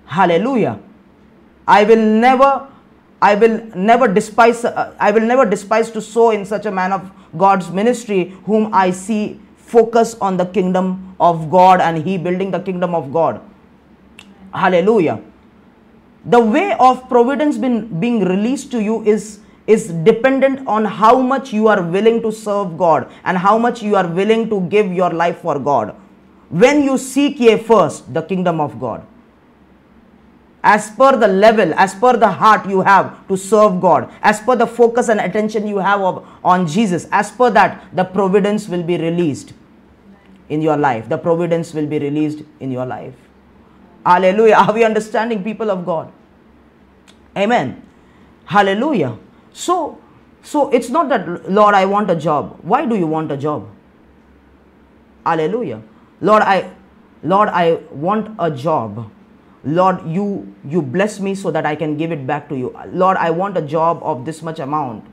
Hallelujah. 0.07 0.79
I 1.67 1.85
will 1.85 2.05
never 2.27 2.69
I 3.21 3.35
will 3.35 3.61
never 3.75 4.07
despise 4.09 4.65
uh, 4.65 4.95
I 5.01 5.11
will 5.11 5.23
never 5.23 5.45
despise 5.45 5.91
to 5.93 6.01
sow 6.01 6.31
in 6.31 6.45
such 6.45 6.67
a 6.67 6.71
man 6.71 6.93
of 6.93 7.11
God's 7.37 7.71
ministry 7.71 8.37
whom 8.45 8.73
I 8.73 8.91
see 8.91 9.41
focus 9.57 10.15
on 10.21 10.37
the 10.37 10.47
kingdom 10.47 11.17
of 11.19 11.51
God 11.51 11.81
and 11.81 12.05
he 12.07 12.19
building 12.19 12.51
the 12.51 12.61
kingdom 12.61 12.95
of 12.95 13.13
God. 13.13 13.41
Hallelujah. 14.55 15.21
The 16.27 16.41
way 16.41 16.77
of 16.79 17.09
providence 17.09 17.59
been, 17.59 18.01
being 18.01 18.25
released 18.25 18.71
to 18.73 18.83
you 18.83 19.05
is, 19.05 19.41
is 19.67 19.89
dependent 19.89 20.67
on 20.67 20.85
how 20.85 21.21
much 21.21 21.53
you 21.53 21.69
are 21.69 21.83
willing 21.83 22.23
to 22.23 22.33
serve 22.33 22.77
God 22.79 23.11
and 23.25 23.37
how 23.37 23.59
much 23.59 23.83
you 23.83 23.97
are 23.97 24.07
willing 24.07 24.49
to 24.51 24.61
give 24.69 24.93
your 24.93 25.11
life 25.11 25.39
for 25.39 25.59
God. 25.59 25.95
When 26.49 26.83
you 26.83 26.99
seek 26.99 27.41
ye 27.41 27.57
first 27.59 28.13
the 28.13 28.23
kingdom 28.23 28.61
of 28.61 28.79
God, 28.79 29.07
as 30.63 30.91
per 30.91 31.17
the 31.17 31.29
level, 31.29 31.73
as 31.75 31.95
per 31.95 32.17
the 32.17 32.29
heart 32.29 32.69
you 32.69 32.81
have 32.81 33.27
to 33.29 33.37
serve 33.37 33.81
God, 33.81 34.11
as 34.23 34.41
per 34.41 34.57
the 34.57 34.67
focus 34.67 35.09
and 35.09 35.21
attention 35.21 35.67
you 35.67 35.79
have 35.79 36.01
of, 36.01 36.27
on 36.43 36.67
Jesus, 36.67 37.07
as 37.13 37.31
per 37.31 37.51
that, 37.51 37.85
the 37.95 38.05
providence 38.05 38.69
will 38.69 38.83
be 38.83 38.97
released 38.97 39.53
in 40.49 40.63
your 40.63 40.77
life. 40.77 41.09
The 41.09 41.19
providence 41.19 41.73
will 41.73 41.87
be 41.87 41.99
released 41.99 42.43
in 42.61 42.71
your 42.71 42.87
life. 42.87 43.15
Hallelujah. 44.05 44.55
Are 44.55 44.73
we 44.73 44.85
understanding, 44.85 45.43
people 45.43 45.71
of 45.71 45.85
God? 45.85 46.13
Amen. 47.37 47.83
Hallelujah. 48.45 49.19
So, 49.53 49.99
so 50.43 50.71
it's 50.71 50.89
not 50.89 51.09
that, 51.09 51.51
Lord, 51.51 51.75
I 51.75 51.85
want 51.87 52.11
a 52.11 52.17
job. 52.17 52.59
Why 52.63 52.87
do 52.87 52.97
you 52.97 53.07
want 53.07 53.31
a 53.33 53.37
job? 53.37 53.69
Hallelujah. 55.25 55.83
Lord, 56.21 56.43
I 56.43 56.71
Lord, 57.23 57.49
I 57.49 57.81
want 57.91 58.35
a 58.39 58.51
job. 58.51 59.11
Lord, 59.65 60.07
you 60.07 60.55
you 60.65 60.81
bless 60.81 61.19
me 61.21 61.35
so 61.35 61.51
that 61.51 61.67
I 61.67 61.75
can 61.75 61.97
give 61.97 62.13
it 62.13 62.27
back 62.27 62.49
to 62.51 62.57
you. 62.57 62.75
Lord, 62.93 63.17
I 63.17 63.31
want 63.31 63.57
a 63.57 63.63
job 63.63 64.01
of 64.03 64.25
this 64.25 64.43
much 64.43 64.59
amount 64.61 65.05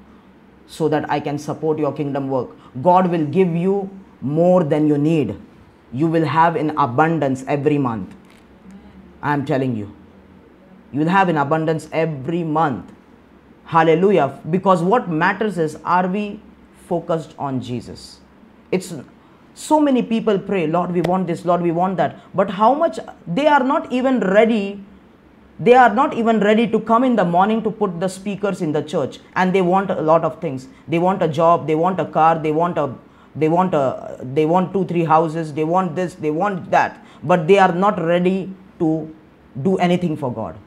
so 0.68 0.88
that 0.90 1.10
I 1.10 1.20
can 1.20 1.38
support 1.38 1.80
your 1.80 1.92
kingdom 1.92 2.30
work. 2.30 2.50
God 2.82 3.10
will 3.10 3.26
give 3.26 3.56
you 3.56 3.90
more 4.22 4.64
than 4.64 4.88
you 4.88 4.98
need. 4.98 5.36
You 5.92 6.08
will 6.08 6.26
have 6.26 6.56
in 6.56 6.72
abundance 6.78 7.44
every 7.48 7.78
month. 7.78 8.16
I 9.22 9.34
am 9.34 9.46
telling 9.46 9.76
you. 9.76 9.94
You 10.92 11.00
will 11.00 11.10
have 11.10 11.30
in 11.30 11.38
abundance 11.38 11.90
every 11.92 12.44
month. 12.44 12.92
Hallelujah. 13.66 14.40
Because 14.50 14.82
what 14.82 15.10
matters 15.10 15.58
is 15.58 15.78
are 15.84 16.08
we 16.08 16.40
focused 16.88 17.34
on 17.38 17.62
Jesus? 17.62 18.20
It's 18.72 18.94
so 19.54 19.80
many 19.80 20.02
people 20.02 20.40
pray, 20.40 20.68
Lord, 20.68 20.92
we 20.92 21.02
want 21.02 21.28
this, 21.28 21.46
Lord, 21.46 21.62
we 21.62 21.72
want 21.72 21.98
that. 21.98 22.20
But 22.34 22.50
how 22.50 22.74
much 22.74 23.00
they 23.28 23.48
are 23.48 23.64
not 23.64 23.92
even 23.92 24.20
ready 24.20 24.84
they 25.60 25.76
are 25.76 25.94
not 25.94 26.16
even 26.16 26.40
ready 26.40 26.68
to 26.68 26.80
come 26.80 27.04
in 27.04 27.16
the 27.16 27.24
morning 27.24 27.62
to 27.64 27.70
put 27.70 28.00
the 28.00 28.08
speakers 28.08 28.62
in 28.62 28.72
the 28.72 28.82
church. 28.82 29.20
And 29.36 29.54
they 29.54 29.62
want 29.62 29.92
a 29.92 30.02
lot 30.02 30.26
of 30.26 30.42
things. 30.42 30.68
They 30.88 30.98
want 31.00 31.22
a 31.22 31.28
job 31.28 31.68
they 31.68 31.76
want 31.76 32.00
a 32.00 32.06
car 32.06 32.40
they 32.40 32.52
want 32.52 32.78
a 32.78 32.94
they 33.36 33.50
want 33.50 33.74
a 33.74 34.20
they 34.22 34.46
want 34.46 34.74
two 34.74 34.86
three 34.86 35.04
houses 35.04 35.54
they 35.54 35.64
want 35.64 35.96
this 35.96 36.16
they 36.16 36.32
want 36.32 36.72
that. 36.72 37.06
But 37.24 37.48
they 37.48 37.60
are 37.60 37.72
not 37.72 38.04
ready 38.04 38.52
to 38.80 39.16
do 39.62 39.78
anything 39.78 40.18
for 40.18 40.34
god. 40.34 40.58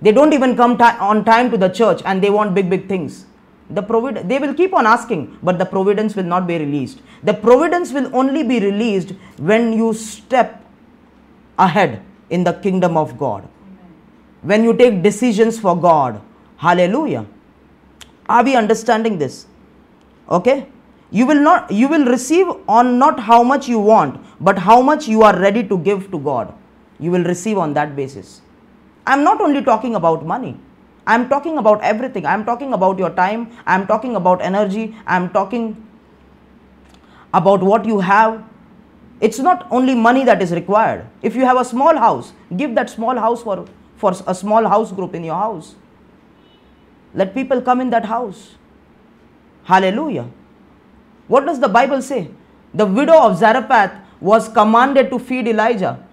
They 0.00 0.12
don't 0.12 0.32
even 0.32 0.56
come 0.56 0.80
on 0.80 1.24
time 1.26 1.50
to 1.50 1.58
the 1.58 1.68
church 1.68 2.00
and 2.06 2.22
they 2.22 2.30
want 2.30 2.54
big 2.54 2.70
big 2.70 2.88
things 2.88 3.26
the 3.70 3.82
provid- 3.82 4.28
they 4.28 4.38
will 4.38 4.54
keep 4.54 4.74
on 4.74 4.86
asking 4.86 5.38
but 5.42 5.58
the 5.58 5.66
providence 5.66 6.16
will 6.16 6.28
not 6.34 6.46
be 6.46 6.58
released. 6.58 7.00
The 7.22 7.34
providence 7.34 7.92
will 7.92 8.10
only 8.14 8.42
be 8.42 8.60
released 8.60 9.12
when 9.38 9.72
you 9.72 9.92
step 9.94 10.62
ahead 11.58 12.02
in 12.30 12.44
the 12.44 12.54
kingdom 12.54 12.96
of 12.96 13.18
god. 13.18 13.46
When 14.42 14.64
you 14.64 14.74
take 14.74 15.02
decisions 15.02 15.58
for 15.58 15.76
god. 15.80 16.20
Hallelujah. 16.56 17.26
Are 18.28 18.44
we 18.44 18.56
understanding 18.56 19.18
this? 19.18 19.46
Okay? 20.28 20.66
You 21.10 21.26
will 21.26 21.42
not 21.42 21.70
you 21.70 21.88
will 21.88 22.06
receive 22.06 22.46
on 22.68 22.98
not 22.98 23.20
how 23.20 23.42
much 23.42 23.68
you 23.68 23.78
want 23.78 24.20
but 24.40 24.58
how 24.58 24.80
much 24.80 25.08
you 25.08 25.22
are 25.22 25.36
ready 25.38 25.66
to 25.66 25.78
give 25.78 26.10
to 26.10 26.18
god. 26.18 26.54
You 26.98 27.10
will 27.10 27.24
receive 27.24 27.58
on 27.58 27.74
that 27.74 27.96
basis. 27.96 28.40
I'm 29.06 29.24
not 29.24 29.40
only 29.40 29.62
talking 29.62 29.94
about 29.94 30.24
money 30.24 30.58
i'm 31.06 31.28
talking 31.28 31.58
about 31.58 31.82
everything 31.82 32.26
i'm 32.26 32.44
talking 32.44 32.72
about 32.72 32.98
your 32.98 33.10
time 33.10 33.50
i'm 33.66 33.86
talking 33.86 34.16
about 34.16 34.40
energy 34.42 34.94
i'm 35.06 35.28
talking 35.30 35.76
about 37.34 37.62
what 37.62 37.84
you 37.84 38.00
have 38.00 38.42
it's 39.20 39.38
not 39.38 39.66
only 39.70 39.94
money 39.94 40.24
that 40.24 40.42
is 40.42 40.52
required 40.52 41.06
if 41.22 41.34
you 41.34 41.44
have 41.44 41.58
a 41.58 41.64
small 41.64 41.96
house 41.96 42.32
give 42.56 42.74
that 42.74 42.90
small 42.90 43.16
house 43.16 43.42
for 43.42 43.66
for 43.96 44.12
a 44.26 44.34
small 44.34 44.66
house 44.66 44.92
group 44.92 45.14
in 45.14 45.24
your 45.24 45.34
house 45.34 45.74
let 47.14 47.34
people 47.34 47.60
come 47.60 47.80
in 47.80 47.90
that 47.90 48.04
house 48.04 48.54
hallelujah 49.64 50.28
what 51.30 51.46
does 51.46 51.60
the 51.60 51.68
Bible 51.68 52.02
say? 52.02 52.28
The 52.74 52.84
widow 52.84 53.16
of 53.16 53.38
Zarephath 53.38 53.92
was 54.20 54.48
commanded 54.48 55.10
to 55.10 55.18
feed 55.20 55.46
Elijah. 55.46 56.04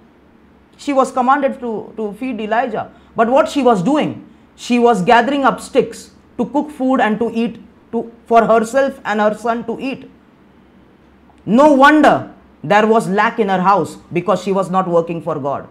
She 0.78 0.93
was 0.93 1.12
commanded 1.12 1.60
to, 1.60 1.91
to 1.97 2.13
feed 2.19 2.39
Elijah. 2.39 2.91
But 3.15 3.28
what 3.28 3.50
she 3.50 3.63
was 3.63 3.82
doing? 3.82 4.27
She 4.58 4.80
was 4.80 5.02
gathering 5.02 5.46
up 5.46 5.62
sticks 5.62 6.12
to 6.38 6.46
cook 6.46 6.70
food 6.72 7.00
and 7.00 7.17
to 7.20 7.32
eat 7.34 7.62
to, 7.93 8.12
for 8.26 8.43
herself 8.46 9.00
and 9.06 9.22
her 9.22 9.34
son 9.34 9.63
to 9.67 9.78
eat. 9.80 10.10
No 11.46 11.72
wonder 11.72 12.34
there 12.63 12.86
was 12.86 13.08
lack 13.08 13.39
in 13.39 13.48
her 13.48 13.62
house 13.62 13.96
because 14.12 14.43
she 14.43 14.52
was 14.52 14.70
not 14.70 14.89
working 14.89 15.22
for 15.22 15.39
God. 15.39 15.70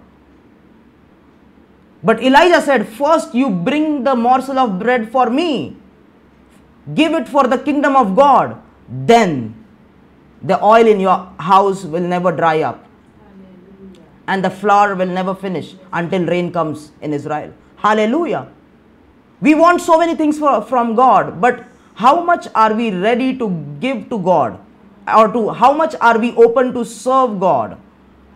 But 2.02 2.22
Elijah 2.22 2.62
said, 2.62 2.88
First 2.88 3.34
you 3.34 3.50
bring 3.50 4.04
the 4.04 4.14
morsel 4.14 4.58
of 4.58 4.78
bread 4.78 5.10
for 5.10 5.28
me, 5.28 5.76
give 6.94 7.12
it 7.12 7.28
for 7.28 7.46
the 7.46 7.58
kingdom 7.58 7.96
of 7.96 8.16
God 8.16 8.62
then 8.88 9.54
the 10.42 10.62
oil 10.62 10.86
in 10.86 11.00
your 11.00 11.32
house 11.38 11.84
will 11.84 12.02
never 12.02 12.30
dry 12.32 12.62
up. 12.62 12.84
And 14.28 14.44
the 14.44 14.50
flour 14.50 14.94
will 14.94 15.06
never 15.06 15.34
finish 15.34 15.74
until 15.92 16.26
rain 16.26 16.52
comes 16.52 16.92
in 17.00 17.12
Israel. 17.12 17.52
Hallelujah. 17.76 18.48
We 19.40 19.54
want 19.54 19.80
so 19.80 19.98
many 19.98 20.14
things 20.14 20.38
for, 20.38 20.62
from 20.62 20.94
God, 20.94 21.40
but 21.40 21.64
how 21.94 22.22
much 22.22 22.48
are 22.54 22.74
we 22.74 22.90
ready 22.90 23.36
to 23.38 23.48
give 23.80 24.08
to 24.10 24.18
God? 24.18 24.58
Or 25.06 25.28
to 25.28 25.50
how 25.50 25.72
much 25.72 25.94
are 26.00 26.18
we 26.18 26.34
open 26.34 26.72
to 26.74 26.84
serve 26.84 27.38
God? 27.38 27.78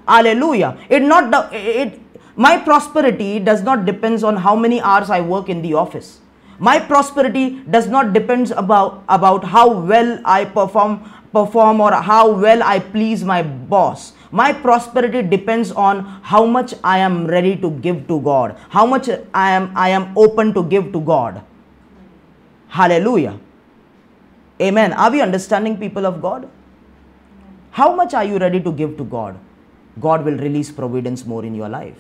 Hallelujah. 0.07 0.79
It 0.89 1.03
not 1.03 1.53
it 1.53 2.01
my 2.37 2.57
prosperity 2.59 3.39
does 3.39 3.63
not 3.63 3.85
depends 3.85 4.23
on 4.23 4.37
how 4.37 4.55
many 4.55 4.81
hours 4.81 5.11
I 5.11 5.21
work 5.21 5.49
in 5.49 5.63
the 5.63 5.75
office 5.75 6.21
my 6.61 6.79
prosperity 6.79 7.61
does 7.71 7.89
not 7.89 8.13
depends 8.13 8.51
about 8.53 9.03
about 9.09 9.45
how 9.45 9.67
well 9.91 10.21
i 10.25 10.45
perform 10.45 11.01
perform 11.33 11.81
or 11.81 11.91
how 12.09 12.31
well 12.31 12.63
i 12.63 12.79
please 12.79 13.25
my 13.25 13.43
boss 13.43 14.13
my 14.31 14.53
prosperity 14.53 15.23
depends 15.23 15.73
on 15.73 16.01
how 16.23 16.45
much 16.45 16.75
i 16.85 16.99
am 16.99 17.27
ready 17.27 17.57
to 17.57 17.71
give 17.87 18.07
to 18.09 18.21
god. 18.21 18.57
How 18.69 18.87
much 18.87 19.09
i 19.35 19.51
am 19.51 19.73
i 19.77 19.89
am 19.89 20.13
open 20.17 20.55
to 20.55 20.63
give 20.65 20.93
to 20.93 21.01
god. 21.01 21.43
Hallelujah. 22.69 23.39
Amen. 24.63 24.93
Are 24.93 25.11
we 25.11 25.21
understanding 25.21 25.77
people 25.77 26.07
of 26.07 26.21
god? 26.23 26.49
How 27.73 27.95
much 27.95 28.15
are 28.15 28.25
you 28.25 28.39
ready 28.39 28.61
to 28.61 28.73
give 28.73 28.97
to 28.99 29.05
god? 29.05 29.39
God 29.99 30.25
will 30.25 30.37
release 30.37 30.71
providence 30.71 31.27
more 31.27 31.45
in 31.45 31.55
your 31.55 31.69
life. 31.69 31.99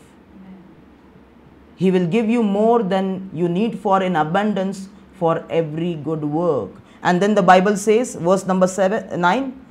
He 1.76 1.90
will 1.90 2.06
give 2.06 2.28
you 2.28 2.42
more 2.42 2.82
than 2.82 3.30
you 3.32 3.48
need 3.48 3.78
for 3.78 4.02
in 4.02 4.14
abundance 4.14 4.88
for 5.18 5.44
every 5.48 5.94
good 5.94 6.22
work. 6.22 6.70
And 7.02 7.22
then 7.22 7.34
the 7.34 7.42
Bible 7.42 7.76
says, 7.76 8.14
verse 8.14 8.46
number 8.46 8.66
seven, 8.66 9.20
9, 9.20 9.66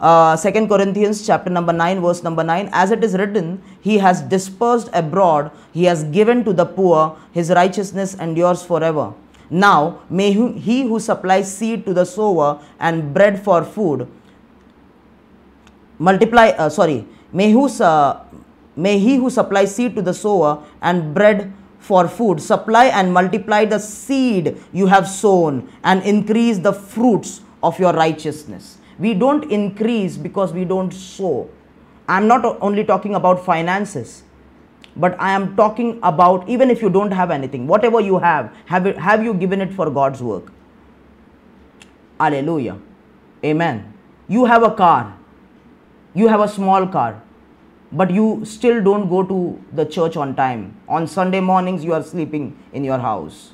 uh, 0.00 0.36
2 0.36 0.66
Corinthians 0.66 1.26
chapter 1.26 1.50
number 1.50 1.72
9, 1.72 2.00
verse 2.00 2.22
number 2.22 2.42
9, 2.42 2.70
as 2.72 2.90
it 2.90 3.04
is 3.04 3.14
written, 3.14 3.62
He 3.80 3.98
has 3.98 4.22
dispersed 4.22 4.88
abroad, 4.92 5.50
He 5.72 5.84
has 5.84 6.04
given 6.04 6.44
to 6.44 6.52
the 6.52 6.66
poor, 6.66 7.16
His 7.32 7.50
righteousness 7.50 8.14
endures 8.14 8.62
forever. 8.64 9.12
Now, 9.50 10.02
may 10.08 10.32
he 10.32 10.82
who 10.82 11.00
supplies 11.00 11.52
seed 11.52 11.84
to 11.86 11.92
the 11.92 12.06
sower 12.06 12.62
and 12.78 13.12
bread 13.12 13.42
for 13.42 13.64
food 13.64 14.06
multiply 16.00 16.48
uh, 16.56 16.68
sorry 16.68 17.06
may 17.32 17.52
who 17.52 17.68
uh, 17.84 18.24
may 18.74 18.98
he 18.98 19.16
who 19.16 19.28
supplies 19.28 19.74
seed 19.76 19.94
to 19.94 20.02
the 20.02 20.14
sower 20.14 20.64
and 20.80 21.12
bread 21.14 21.52
for 21.78 22.08
food 22.08 22.40
supply 22.40 22.86
and 22.86 23.12
multiply 23.12 23.64
the 23.64 23.78
seed 23.78 24.56
you 24.72 24.86
have 24.86 25.06
sown 25.06 25.68
and 25.84 26.02
increase 26.02 26.58
the 26.58 26.72
fruits 26.72 27.42
of 27.62 27.78
your 27.78 27.92
righteousness 27.92 28.78
we 29.00 29.14
don't 29.14 29.50
increase 29.50 30.16
because 30.16 30.52
we 30.52 30.64
don't 30.64 30.92
sow. 30.92 31.50
I'm 32.06 32.26
not 32.28 32.44
only 32.60 32.84
talking 32.84 33.14
about 33.14 33.44
finances 33.44 34.22
but 34.96 35.16
i 35.20 35.30
am 35.32 35.44
talking 35.56 35.90
about 36.02 36.48
even 36.48 36.70
if 36.74 36.82
you 36.82 36.90
don't 36.90 37.12
have 37.18 37.30
anything 37.30 37.66
whatever 37.72 38.00
you 38.00 38.18
have 38.24 38.48
have 38.66 38.88
have 38.96 39.22
you 39.26 39.34
given 39.42 39.60
it 39.60 39.72
for 39.72 39.90
god's 39.90 40.22
work? 40.22 40.52
Hallelujah. 42.18 42.78
Amen. 43.42 43.94
You 44.28 44.44
have 44.44 44.62
a 44.62 44.70
car. 44.72 45.16
You 46.12 46.28
have 46.28 46.40
a 46.40 46.48
small 46.48 46.86
car 46.86 47.22
but 47.92 48.10
you 48.10 48.44
still 48.44 48.82
don't 48.82 49.08
go 49.08 49.22
to 49.22 49.38
the 49.72 49.86
church 49.86 50.16
on 50.16 50.34
time. 50.36 50.76
On 50.88 51.06
sunday 51.06 51.40
mornings 51.40 51.84
you 51.84 51.94
are 51.94 52.02
sleeping 52.02 52.58
in 52.72 52.84
your 52.84 52.98
house. 52.98 53.52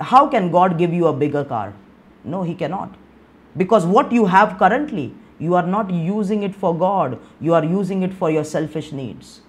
How 0.00 0.26
can 0.28 0.50
god 0.50 0.78
give 0.78 0.94
you 0.94 1.08
a 1.08 1.12
bigger 1.12 1.44
car? 1.44 1.74
No 2.24 2.42
he 2.42 2.54
cannot 2.54 2.99
because 3.56 3.86
what 3.86 4.12
you 4.12 4.26
have 4.26 4.58
currently 4.58 5.14
you 5.38 5.54
are 5.54 5.66
not 5.66 5.90
using 5.90 6.42
it 6.42 6.54
for 6.54 6.76
god 6.76 7.18
you 7.40 7.54
are 7.54 7.64
using 7.64 8.02
it 8.02 8.12
for 8.12 8.30
your 8.30 8.44
selfish 8.44 8.92
needs. 8.92 9.40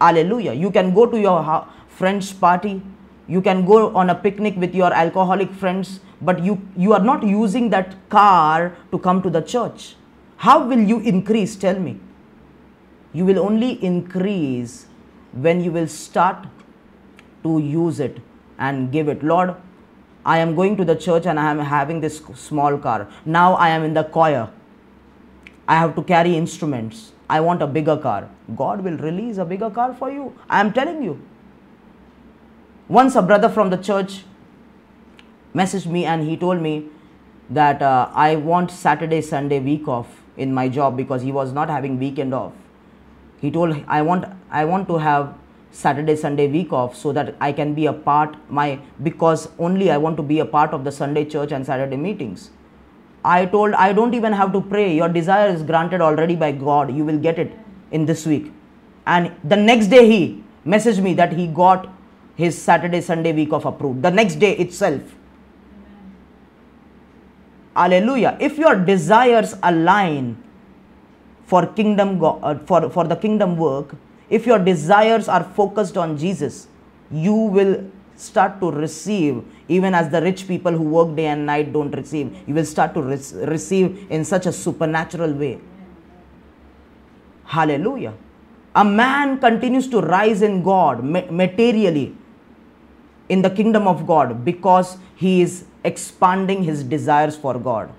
Hallelujah. 0.00 0.54
You 0.54 0.70
can 0.70 0.94
go 0.94 1.04
to 1.04 1.20
your 1.20 1.66
friend's 1.88 2.32
party 2.32 2.82
you 3.30 3.40
can 3.40 3.64
go 3.64 3.94
on 3.94 4.10
a 4.10 4.14
picnic 4.14 4.56
with 4.56 4.74
your 4.74 4.92
alcoholic 4.92 5.52
friends 5.52 6.00
but 6.28 6.42
you 6.44 6.54
you 6.76 6.92
are 6.92 7.04
not 7.08 7.22
using 7.22 7.70
that 7.74 7.96
car 8.14 8.76
to 8.92 8.98
come 8.98 9.22
to 9.26 9.30
the 9.30 9.40
church. 9.40 9.94
How 10.36 10.56
will 10.70 10.82
you 10.92 10.98
increase? 11.00 11.54
Tell 11.64 11.78
me. 11.78 12.00
You 13.12 13.24
will 13.24 13.38
only 13.38 13.70
increase 13.90 14.86
when 15.32 15.62
you 15.66 15.70
will 15.76 15.86
start 15.86 16.46
to 17.44 17.58
use 17.60 18.00
it 18.00 18.18
and 18.58 18.90
give 18.92 19.08
it. 19.08 19.22
Lord 19.22 19.54
i 20.24 20.38
am 20.38 20.54
going 20.54 20.76
to 20.76 20.84
the 20.84 20.96
church 20.96 21.26
and 21.26 21.40
i 21.40 21.50
am 21.50 21.58
having 21.58 22.00
this 22.00 22.22
small 22.34 22.78
car 22.78 23.08
now 23.24 23.54
i 23.54 23.68
am 23.68 23.82
in 23.82 23.94
the 23.94 24.04
choir 24.04 24.48
I 25.70 25.76
have 25.76 25.94
to 25.94 26.02
carry 26.02 26.36
instruments. 26.36 27.12
I 27.28 27.38
want 27.38 27.62
a 27.62 27.66
bigger 27.66 27.96
car. 27.96 28.28
God 28.56 28.82
will 28.82 28.96
release 28.96 29.36
a 29.38 29.44
bigger 29.44 29.70
car 29.70 29.94
for 29.94 30.10
you. 30.10 30.36
I 30.48 30.60
am 30.60 30.72
telling 30.72 31.04
you. 31.04 31.12
Once 32.88 33.14
a 33.14 33.22
brother 33.22 33.48
from 33.48 33.70
the 33.70 33.76
church 33.76 34.24
messaged 35.54 35.86
me 35.86 36.04
and 36.04 36.28
he 36.28 36.36
told 36.36 36.60
me 36.60 36.88
that 37.48 37.82
uh, 37.82 38.10
I 38.12 38.34
want 38.34 38.72
Saturday, 38.72 39.20
Sunday 39.20 39.60
week 39.60 39.86
off 39.86 40.08
in 40.36 40.52
my 40.52 40.68
job 40.68 40.96
because 40.96 41.22
he 41.22 41.30
was 41.30 41.52
not 41.52 41.70
having 41.70 42.00
weekend 42.00 42.34
off. 42.34 42.52
He 43.40 43.52
told 43.52 43.76
I 43.86 44.02
want 44.02 44.24
I 44.50 44.64
want 44.64 44.88
to 44.88 44.98
have 44.98 45.34
Saturday, 45.72 46.16
Sunday 46.16 46.48
week 46.48 46.72
off 46.72 46.96
so 46.96 47.12
that 47.12 47.34
I 47.40 47.52
can 47.52 47.74
be 47.74 47.86
a 47.86 47.92
part 47.92 48.36
my 48.50 48.80
because 49.02 49.48
only 49.58 49.90
I 49.90 49.96
want 49.96 50.16
to 50.16 50.22
be 50.22 50.40
a 50.40 50.44
part 50.44 50.72
of 50.72 50.84
the 50.84 50.92
Sunday 50.92 51.24
church 51.24 51.52
and 51.52 51.64
Saturday 51.64 51.96
meetings. 51.96 52.50
I 53.24 53.46
told, 53.46 53.74
I 53.74 53.92
don't 53.92 54.14
even 54.14 54.32
have 54.32 54.52
to 54.52 54.60
pray. 54.60 54.94
Your 54.94 55.08
desire 55.08 55.48
is 55.48 55.62
granted 55.62 56.00
already 56.00 56.36
by 56.36 56.52
God. 56.52 56.94
You 56.94 57.04
will 57.04 57.18
get 57.18 57.38
it 57.38 57.52
in 57.90 58.06
this 58.06 58.26
week. 58.26 58.52
And 59.06 59.32
the 59.44 59.56
next 59.56 59.88
day, 59.88 60.06
he 60.06 60.42
messaged 60.66 61.02
me 61.02 61.14
that 61.14 61.32
he 61.32 61.46
got 61.46 61.88
his 62.36 62.60
Saturday, 62.60 63.00
Sunday 63.00 63.32
week 63.32 63.52
off 63.52 63.64
approved. 63.64 64.02
The 64.02 64.10
next 64.10 64.36
day 64.36 64.56
itself. 64.56 65.02
Hallelujah. 67.76 68.36
If 68.40 68.58
your 68.58 68.74
desires 68.74 69.54
align 69.62 70.42
for 71.44 71.66
kingdom 71.66 72.18
go- 72.18 72.40
uh, 72.42 72.58
for, 72.66 72.88
for 72.90 73.04
the 73.04 73.16
kingdom 73.16 73.56
work, 73.56 73.94
if 74.30 74.46
your 74.46 74.58
desires 74.58 75.28
are 75.28 75.44
focused 75.44 75.96
on 75.96 76.16
Jesus, 76.16 76.68
you 77.10 77.34
will 77.34 77.90
start 78.16 78.60
to 78.60 78.70
receive 78.70 79.42
even 79.68 79.94
as 79.94 80.10
the 80.10 80.20
rich 80.22 80.46
people 80.46 80.72
who 80.72 80.82
work 80.82 81.16
day 81.16 81.26
and 81.26 81.46
night 81.46 81.72
don't 81.72 81.90
receive 81.92 82.36
you 82.46 82.54
will 82.54 82.66
start 82.66 82.92
to 82.92 83.00
rec- 83.00 83.48
receive 83.48 84.06
in 84.10 84.24
such 84.24 84.46
a 84.46 84.52
supernatural 84.52 85.32
way. 85.32 85.58
Hallelujah. 87.44 88.14
A 88.74 88.84
man 88.84 89.40
continues 89.40 89.88
to 89.88 90.00
rise 90.00 90.42
in 90.42 90.62
god 90.62 91.02
materially 91.02 92.14
in 93.28 93.42
the 93.42 93.50
kingdom 93.50 93.88
of 93.88 94.06
god 94.06 94.44
because 94.44 94.98
he 95.16 95.40
is 95.40 95.64
expanding 95.82 96.62
his 96.62 96.84
desires 96.84 97.36
for 97.36 97.58
god. 97.58 97.90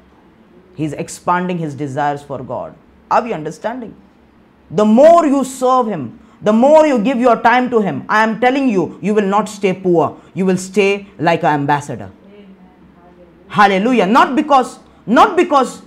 He 0.76 0.86
is 0.86 0.94
expanding 0.94 1.58
his 1.58 1.76
desires 1.76 2.22
for 2.22 2.41
god. 2.44 2.76
Are 3.10 3.22
we 3.22 3.34
understanding? 3.34 3.96
The 4.70 4.86
more 4.86 5.26
you 5.26 5.44
serve 5.44 5.88
him 5.88 6.21
the 6.43 6.54
more 6.54 6.86
you 6.88 6.97
give 6.99 7.19
your 7.19 7.36
time 7.41 7.69
to 7.69 7.80
him 7.88 8.04
i 8.10 8.23
am 8.23 8.39
telling 8.39 8.67
you 8.67 8.84
you 9.01 9.13
will 9.13 9.30
not 9.38 9.47
stay 9.49 9.73
poor. 9.73 10.17
You 10.34 10.45
will 10.45 10.58
stay 10.58 11.08
like 11.19 11.43
an 11.43 11.54
ambassador. 11.54 12.10
Hallelujah. 13.47 14.06
Not 14.06 14.36
because 14.36 14.80
not 15.06 15.36
because 15.36 15.82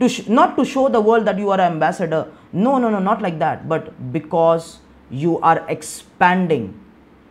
to 0.00 0.08
not 0.30 0.56
to 0.56 0.64
show 0.64 0.88
the 0.88 1.00
world 1.00 1.24
that 1.24 1.38
you 1.38 1.50
are 1.50 1.60
an 1.60 1.72
ambassador. 1.72 2.26
No 2.52 2.78
no 2.78 2.90
no 2.90 2.98
not 2.98 3.22
like 3.22 3.38
that. 3.38 3.68
But 3.68 4.12
because 4.12 4.78
you 5.10 5.38
are 5.40 5.64
expanding. 5.68 6.78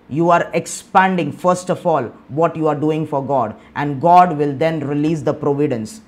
You 0.10 0.32
are 0.32 0.50
expanding 0.54 1.32
first 1.32 1.70
of 1.70 1.86
all 1.86 2.06
what 2.42 2.56
you 2.56 2.68
are 2.68 2.76
doing 2.76 3.06
for 3.06 3.24
god. 3.24 3.56
And 3.76 4.02
god 4.02 4.38
will 4.38 4.56
then 4.56 4.80
release 4.80 5.22
the 5.22 5.34
providence 5.34 6.02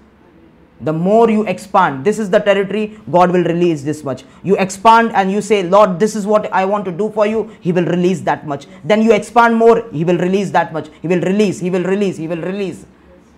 the 0.83 0.93
more 0.93 1.29
you 1.29 1.43
expand 1.45 2.03
this 2.05 2.19
is 2.19 2.29
the 2.29 2.39
territory 2.39 2.99
god 3.11 3.31
will 3.31 3.43
release 3.43 3.83
this 3.83 4.03
much. 4.03 4.23
You 4.43 4.57
expand 4.57 5.11
and 5.13 5.31
you 5.31 5.41
say 5.41 5.63
lord 5.63 5.99
this 5.99 6.15
is 6.15 6.25
what 6.25 6.51
i 6.51 6.65
want 6.65 6.85
to 6.85 6.91
do 6.91 7.09
for 7.11 7.27
you 7.27 7.51
he 7.59 7.71
will 7.71 7.85
release 7.85 8.21
that 8.21 8.47
much. 8.47 8.67
Then 8.83 9.01
you 9.01 9.13
expand 9.13 9.55
more 9.55 9.85
he 9.91 10.03
will 10.03 10.17
release 10.17 10.51
that 10.51 10.73
much. 10.73 10.89
He 11.01 11.07
will 11.07 11.21
release 11.21 11.59
he 11.59 11.69
will 11.69 11.83
release 11.83 12.17
he 12.17 12.27
will 12.27 12.41
release. 12.41 12.85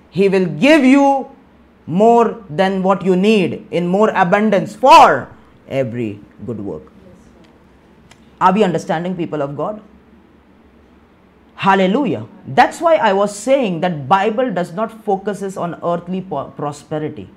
He 0.10 0.30
will 0.30 0.46
give 0.46 0.84
you 0.84 1.30
more 1.86 2.44
than 2.50 2.84
what 2.84 3.04
you 3.04 3.16
need 3.16 3.68
in 3.72 3.88
more 3.88 4.10
abundance 4.10 4.76
for 4.76 5.30
every 5.68 6.20
good 6.46 6.60
work. 6.60 6.84
Are 8.40 8.54
we 8.54 8.64
understanding 8.64 9.16
people 9.16 9.42
of 9.42 9.58
god 9.58 9.82
hallelujah. 11.56 12.28
That's 12.48 12.82
why 12.82 12.96
i 12.96 13.14
was 13.14 13.38
saying 13.38 13.82
that 13.82 14.08
bible 14.08 14.52
does 14.54 14.74
not 14.74 15.04
focuses 15.06 15.58
on 15.58 15.80
earthly 15.84 16.22
prosperity. 16.22 17.30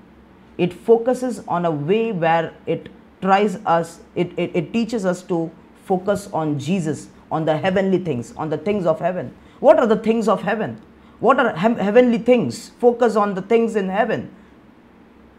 It 0.58 0.72
focuses 0.72 1.40
on 1.46 1.64
a 1.64 1.70
way 1.70 2.12
where 2.12 2.54
it 2.66 2.88
tries 3.20 3.56
us 3.66 4.00
it, 4.14 4.32
it, 4.38 4.50
it 4.54 4.72
teaches 4.72 5.04
us 5.04 5.22
to 5.22 5.50
focus 5.84 6.28
on 6.32 6.58
jesus 6.58 7.08
on 7.30 7.44
the 7.44 7.56
heavenly 7.56 7.98
things 7.98 8.34
on 8.36 8.50
the 8.50 8.58
things 8.58 8.86
of 8.86 9.00
heaven. 9.00 9.34
What 9.60 9.78
are 9.78 9.86
the 9.86 9.96
things 9.96 10.28
of 10.28 10.42
heaven? 10.42 10.80
What 11.20 11.40
are 11.40 11.54
hem- 11.54 11.76
heavenly 11.76 12.18
things? 12.18 12.70
Focus 12.78 13.16
on 13.16 13.34
the 13.34 13.42
things 13.42 13.76
in 13.76 13.88
heaven. 13.88 14.34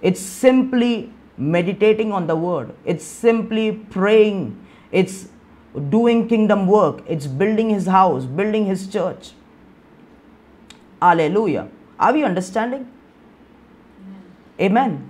It's 0.01 0.19
simply 0.19 1.11
meditating 1.37 2.11
on 2.11 2.27
the 2.27 2.35
word. 2.35 2.73
It's 2.85 3.05
simply 3.05 3.71
praying. 3.71 4.65
It's 4.91 5.29
doing 5.79 6.27
kingdom 6.27 6.67
work 6.67 7.03
it's 7.07 7.27
building 7.27 7.69
his 7.69 7.85
house 7.85 8.25
building 8.25 8.65
his 8.65 8.87
church. 8.87 9.31
Hallelujah. 11.01 11.67
Are 11.99 12.13
we 12.13 12.23
understanding? 12.23 12.91
Amen. 14.59 15.09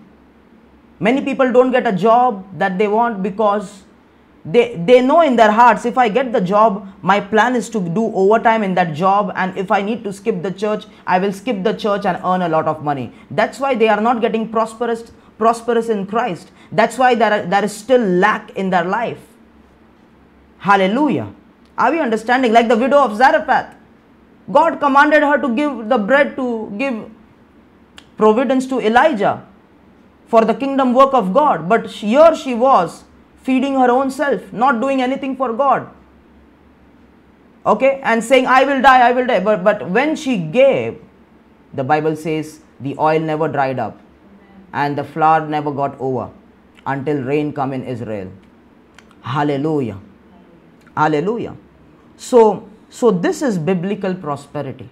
Many 0.99 1.21
people 1.21 1.51
don't 1.51 1.71
get 1.71 1.87
a 1.87 1.93
job 1.93 2.45
that 2.57 2.77
they 2.77 2.87
want 2.87 3.23
because 3.23 3.83
they 4.43 4.75
they 4.89 5.01
know 5.01 5.21
in 5.21 5.35
their 5.35 5.51
hearts 5.51 5.85
if 5.85 5.97
i 5.97 6.07
get 6.07 6.31
the 6.31 6.39
job 6.39 6.87
my 7.01 7.19
plan 7.19 7.55
is 7.55 7.69
to 7.69 7.81
do 7.97 8.03
overtime 8.21 8.63
in 8.63 8.75
that 8.75 8.93
job 8.93 9.31
and 9.35 9.57
if 9.57 9.71
i 9.77 9.81
need 9.81 10.05
to 10.05 10.13
skip 10.13 10.41
the 10.41 10.51
church 10.51 10.85
i 11.05 11.19
will 11.19 11.33
skip 11.33 11.63
the 11.63 11.73
church 11.73 12.05
and 12.05 12.17
earn 12.23 12.41
a 12.41 12.49
lot 12.49 12.67
of 12.67 12.83
money. 12.83 13.11
That's 13.29 13.59
why 13.59 13.75
they 13.75 13.89
are 13.89 14.01
not 14.01 14.21
getting 14.21 14.49
prosperous 14.49 15.11
prosperous 15.37 15.89
in 15.89 16.05
christ. 16.07 16.51
That's 16.71 16.97
why 16.97 17.15
there, 17.15 17.31
are, 17.31 17.45
there 17.45 17.63
is 17.63 17.75
still 17.75 18.01
lack 18.01 18.49
in 18.51 18.69
their 18.69 18.85
life 18.85 19.19
hallelujah. 20.59 21.33
Are 21.77 21.91
we 21.91 21.99
understanding? 21.99 22.53
Like 22.53 22.67
the 22.67 22.77
widow 22.77 22.99
of 22.99 23.15
zarephath 23.15 23.77
god 24.51 24.79
commanded 24.79 25.23
her 25.23 25.37
to 25.37 25.49
give 25.55 25.89
the 25.89 25.97
bread 25.97 26.35
to 26.35 26.45
give 26.77 26.95
providence 28.15 28.65
to 28.67 28.79
elijah 28.79 29.45
for 30.27 30.43
the 30.45 30.53
kingdom 30.53 30.93
work 30.93 31.13
of 31.13 31.33
god. 31.33 31.67
But 31.69 31.87
here 31.87 32.35
she 32.35 32.53
was 32.53 33.03
feeding 33.43 33.75
her 33.75 33.89
own 33.89 34.11
self 34.11 34.51
not 34.51 34.81
doing 34.81 35.01
anything 35.01 35.35
for 35.35 35.53
god. 35.53 35.89
Okay? 37.65 37.99
And 38.03 38.23
saying 38.23 38.47
i 38.47 38.63
will 38.63 38.81
die 38.81 39.07
i 39.09 39.11
will 39.11 39.27
die. 39.27 39.39
But 39.39 39.63
but 39.63 39.89
when 39.89 40.15
she 40.15 40.37
gave 40.37 41.01
the 41.73 41.83
bible 41.83 42.15
says 42.15 42.59
the 42.79 42.95
oil 42.97 43.19
never 43.19 43.47
dried 43.47 43.79
up 43.79 43.99
and 44.73 44.97
the 44.97 45.03
flour 45.03 45.47
never 45.47 45.71
got 45.71 45.95
over 45.99 46.29
until 46.85 47.21
rain 47.21 47.53
come 47.53 47.73
in 47.73 47.83
israel. 47.83 48.31
Hallelujah 49.21 49.99
hallelujah 51.03 51.55
so 52.29 52.41
So, 52.89 53.11
this 53.11 53.41
is 53.41 53.57
biblical 53.57 54.13
prosperity, 54.15 54.89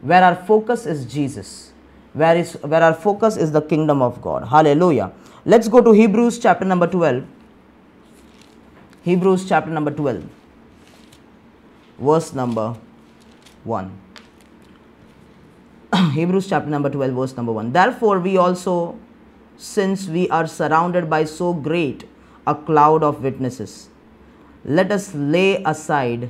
where 0.00 0.22
our 0.22 0.36
focus 0.36 0.86
is 0.86 1.04
Jesus, 1.04 1.72
where, 2.12 2.36
is, 2.36 2.54
where 2.62 2.82
our 2.82 2.94
focus 2.94 3.36
is 3.36 3.50
the 3.50 3.60
kingdom 3.60 4.02
of 4.02 4.22
God. 4.22 4.46
Hallelujah. 4.46 5.12
Let's 5.44 5.68
go 5.68 5.80
to 5.80 5.92
Hebrews 5.92 6.38
chapter 6.38 6.64
number 6.64 6.86
12. 6.86 7.24
Hebrews 9.02 9.48
chapter 9.48 9.70
number 9.70 9.90
12, 9.90 10.24
verse 11.98 12.32
number 12.32 12.76
1. 13.64 13.98
Hebrews 16.12 16.48
chapter 16.48 16.70
number 16.70 16.90
12, 16.90 17.14
verse 17.14 17.36
number 17.36 17.52
1. 17.52 17.72
Therefore, 17.72 18.20
we 18.20 18.36
also, 18.36 18.96
since 19.56 20.06
we 20.06 20.28
are 20.30 20.46
surrounded 20.46 21.10
by 21.10 21.24
so 21.24 21.52
great 21.52 22.04
a 22.46 22.54
cloud 22.54 23.02
of 23.02 23.22
witnesses, 23.22 23.88
let 24.68 24.92
us 24.92 25.14
lay 25.14 25.62
aside 25.64 26.28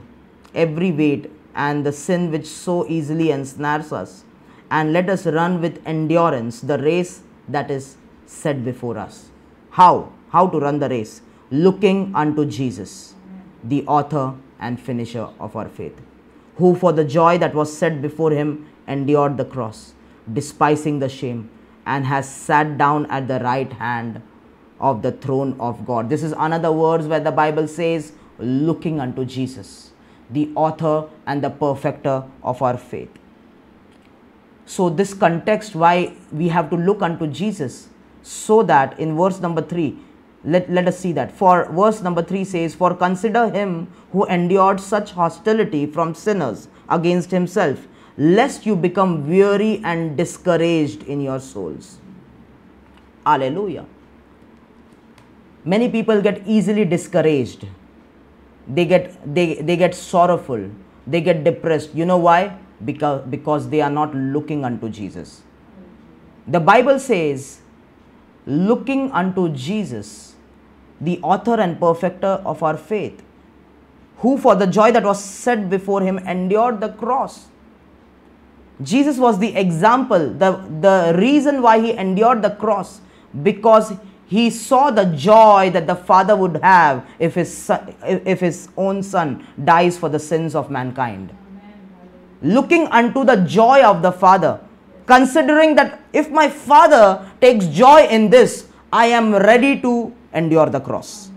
every 0.55 0.92
weight 0.92 1.29
and 1.57 1.85
the 1.85 1.92
sin 1.92 2.31
which 2.31 2.46
so 2.46 2.87
easily 2.87 3.33
ensnares 3.33 3.92
us, 3.92 4.24
and 4.70 4.92
let 4.92 5.11
us 5.11 5.27
run 5.27 5.61
with 5.61 5.83
endurance 5.85 6.61
the 6.61 6.79
race 6.79 7.22
that 7.48 7.68
is 7.68 7.96
set 8.27 8.64
before 8.64 8.96
us. 8.96 9.31
How? 9.70 10.12
How 10.31 10.46
to 10.46 10.61
run 10.61 10.79
the 10.79 10.88
race? 10.88 11.20
Looking 11.51 12.14
unto 12.14 12.44
Jesus, 12.44 13.14
the 13.64 13.85
author 13.87 14.35
and 14.61 14.79
finisher 14.79 15.29
of 15.40 15.57
our 15.57 15.68
faith, 15.68 16.01
who 16.59 16.77
for 16.77 16.92
the 16.92 17.05
joy 17.05 17.38
that 17.38 17.55
was 17.55 17.77
set 17.77 18.01
before 18.01 18.31
him 18.31 18.68
endured 18.87 19.37
the 19.37 19.44
cross, 19.44 19.94
despising 20.33 21.01
the 21.01 21.09
shame, 21.09 21.51
and 21.87 22.07
has 22.07 22.33
sat 22.33 22.79
down 22.79 23.07
at 23.07 23.27
the 23.27 23.40
right 23.40 23.72
hand 23.72 24.22
of 24.79 25.03
the 25.03 25.11
throne 25.11 25.57
of 25.59 25.85
God. 25.85 26.09
This 26.09 26.22
is 26.22 26.33
another 26.38 26.70
words 26.70 27.07
where 27.07 27.20
the 27.20 27.33
Bible 27.33 27.66
says, 27.66 28.12
looking 28.38 29.01
unto 29.01 29.24
Jesus, 29.24 29.92
the 30.31 30.51
author 30.55 31.09
and 31.27 31.42
the 31.42 31.51
perfecter 31.51 32.24
of 32.42 32.62
our 32.62 32.77
faith. 32.77 33.11
So, 34.66 34.90
this 34.90 35.14
context 35.14 35.74
why 35.74 36.14
we 36.31 36.48
have 36.48 36.70
to 36.70 36.77
look 36.77 37.03
unto 37.03 37.27
Jesus, 37.27 37.88
so 38.22 38.62
that 38.64 38.98
in 39.01 39.16
verse 39.16 39.40
number 39.40 39.62
3, 39.62 39.96
let, 40.44 40.70
let 40.70 40.87
us 40.87 40.98
see 40.98 41.12
that. 41.12 41.33
For 41.33 41.64
verse 41.72 42.03
number 42.03 42.22
3 42.22 42.44
says, 42.44 42.74
For 42.74 42.94
consider 42.94 43.48
him 43.48 43.88
who 44.12 44.27
endured 44.27 44.81
such 44.81 45.12
hostility 45.12 45.87
from 45.87 46.14
sinners 46.14 46.68
against 46.88 47.31
himself 47.31 47.87
lest 48.18 48.66
you 48.66 48.74
become 48.74 49.29
weary 49.29 49.81
and 49.85 50.16
discouraged 50.16 51.05
in 51.05 51.20
your 51.20 51.38
souls. 51.38 51.98
Hallelujah. 53.24 53.87
Many 55.64 55.88
people 55.88 56.20
get 56.20 56.42
easily 56.44 56.85
discouraged. 56.85 57.66
They 58.68 58.85
get 58.85 59.35
they, 59.35 59.54
they 59.57 59.76
get 59.76 59.94
sorrowful. 59.94 60.70
They 61.07 61.20
get 61.20 61.44
depressed. 61.44 61.94
You 61.94 62.04
know 62.04 62.18
why? 62.18 62.59
Because 62.85 63.26
because 63.28 63.68
they 63.68 63.81
are 63.81 63.90
not 63.90 64.14
looking 64.14 64.64
unto 64.64 64.88
Jesus. 64.88 65.42
The 66.46 66.61
Bible 66.61 66.98
says, 66.98 67.61
looking 68.46 69.11
unto 69.12 69.50
Jesus, 69.50 70.35
the 71.00 71.20
author 71.22 71.61
and 71.61 71.78
perfecter 71.78 72.40
of 72.44 72.62
our 72.62 72.76
faith, 72.76 73.22
who 74.18 74.38
for 74.38 74.54
the 74.54 74.66
joy 74.66 74.92
that 74.92 75.04
was 75.04 75.22
set 75.22 75.68
before 75.68 76.00
him 76.00 76.18
endured 76.18 76.81
the 76.81 76.88
cross 76.90 77.48
Jesus 78.83 79.18
was 79.18 79.38
the 79.38 79.57
example, 79.57 80.31
the, 80.31 80.64
the 80.81 81.18
reason 81.18 81.62
why 81.62 81.81
he 81.81 81.92
endured 81.92 82.42
the 82.42 82.50
cross, 82.50 83.00
because 83.42 83.92
he 84.28 84.50
saw 84.50 84.90
the 84.90 85.06
joy 85.06 85.70
that 85.72 85.86
the 85.86 85.96
Father 85.96 86.36
would 86.36 86.60
have 86.62 87.08
if 87.18 87.34
his, 87.34 87.50
son, 87.56 87.94
if 88.04 88.40
his 88.40 88.68
own 88.76 89.02
Son 89.02 89.46
dies 89.64 89.96
for 89.96 90.10
the 90.10 90.18
sins 90.18 90.54
of 90.54 90.70
mankind. 90.70 91.34
Looking 92.42 92.86
unto 92.88 93.24
the 93.24 93.36
joy 93.36 93.82
of 93.82 94.02
the 94.02 94.12
Father, 94.12 94.60
considering 95.06 95.74
that 95.76 96.00
if 96.12 96.30
my 96.30 96.46
Father 96.50 97.26
takes 97.40 97.66
joy 97.68 98.06
in 98.06 98.28
this, 98.28 98.68
I 98.92 99.06
am 99.06 99.34
ready 99.34 99.80
to 99.80 100.14
endure 100.34 100.66
the 100.66 100.80
cross. 100.80 101.30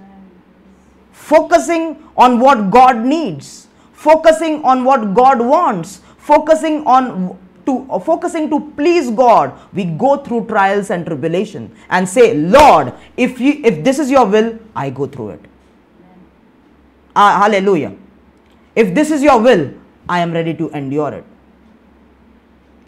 Focusing 1.14 1.96
on 2.18 2.42
what 2.42 2.72
God 2.72 2.98
needs, 2.98 3.68
focusing 3.94 4.66
on 4.66 4.84
what 4.84 5.14
God 5.14 5.40
wants, 5.40 6.02
focusing 6.18 6.86
on 6.86 7.40
to 7.66 7.88
uh, 7.90 8.00
focusing 8.00 8.50
to 8.50 8.60
please 8.78 9.10
god 9.12 9.54
we 9.74 9.86
go 9.86 10.18
through 10.18 10.46
trials 10.48 10.90
and 10.90 11.06
tribulation 11.06 11.74
and 11.90 12.08
say 12.08 12.34
lord 12.34 12.94
if 13.18 13.40
you 13.40 13.60
if 13.64 13.84
this 13.84 14.00
is 14.00 14.12
your 14.12 14.26
will 14.26 14.58
i 14.76 14.90
go 14.90 15.08
through 15.08 15.30
it. 15.32 15.42
Uh, 17.16 17.38
hallelujah. 17.42 17.94
If 18.76 18.96
this 18.96 19.12
is 19.12 19.22
your 19.22 19.40
will 19.40 19.74
i 20.08 20.20
am 20.20 20.32
ready 20.32 20.54
to 20.54 20.70
endure 20.70 21.14
it. 21.14 21.26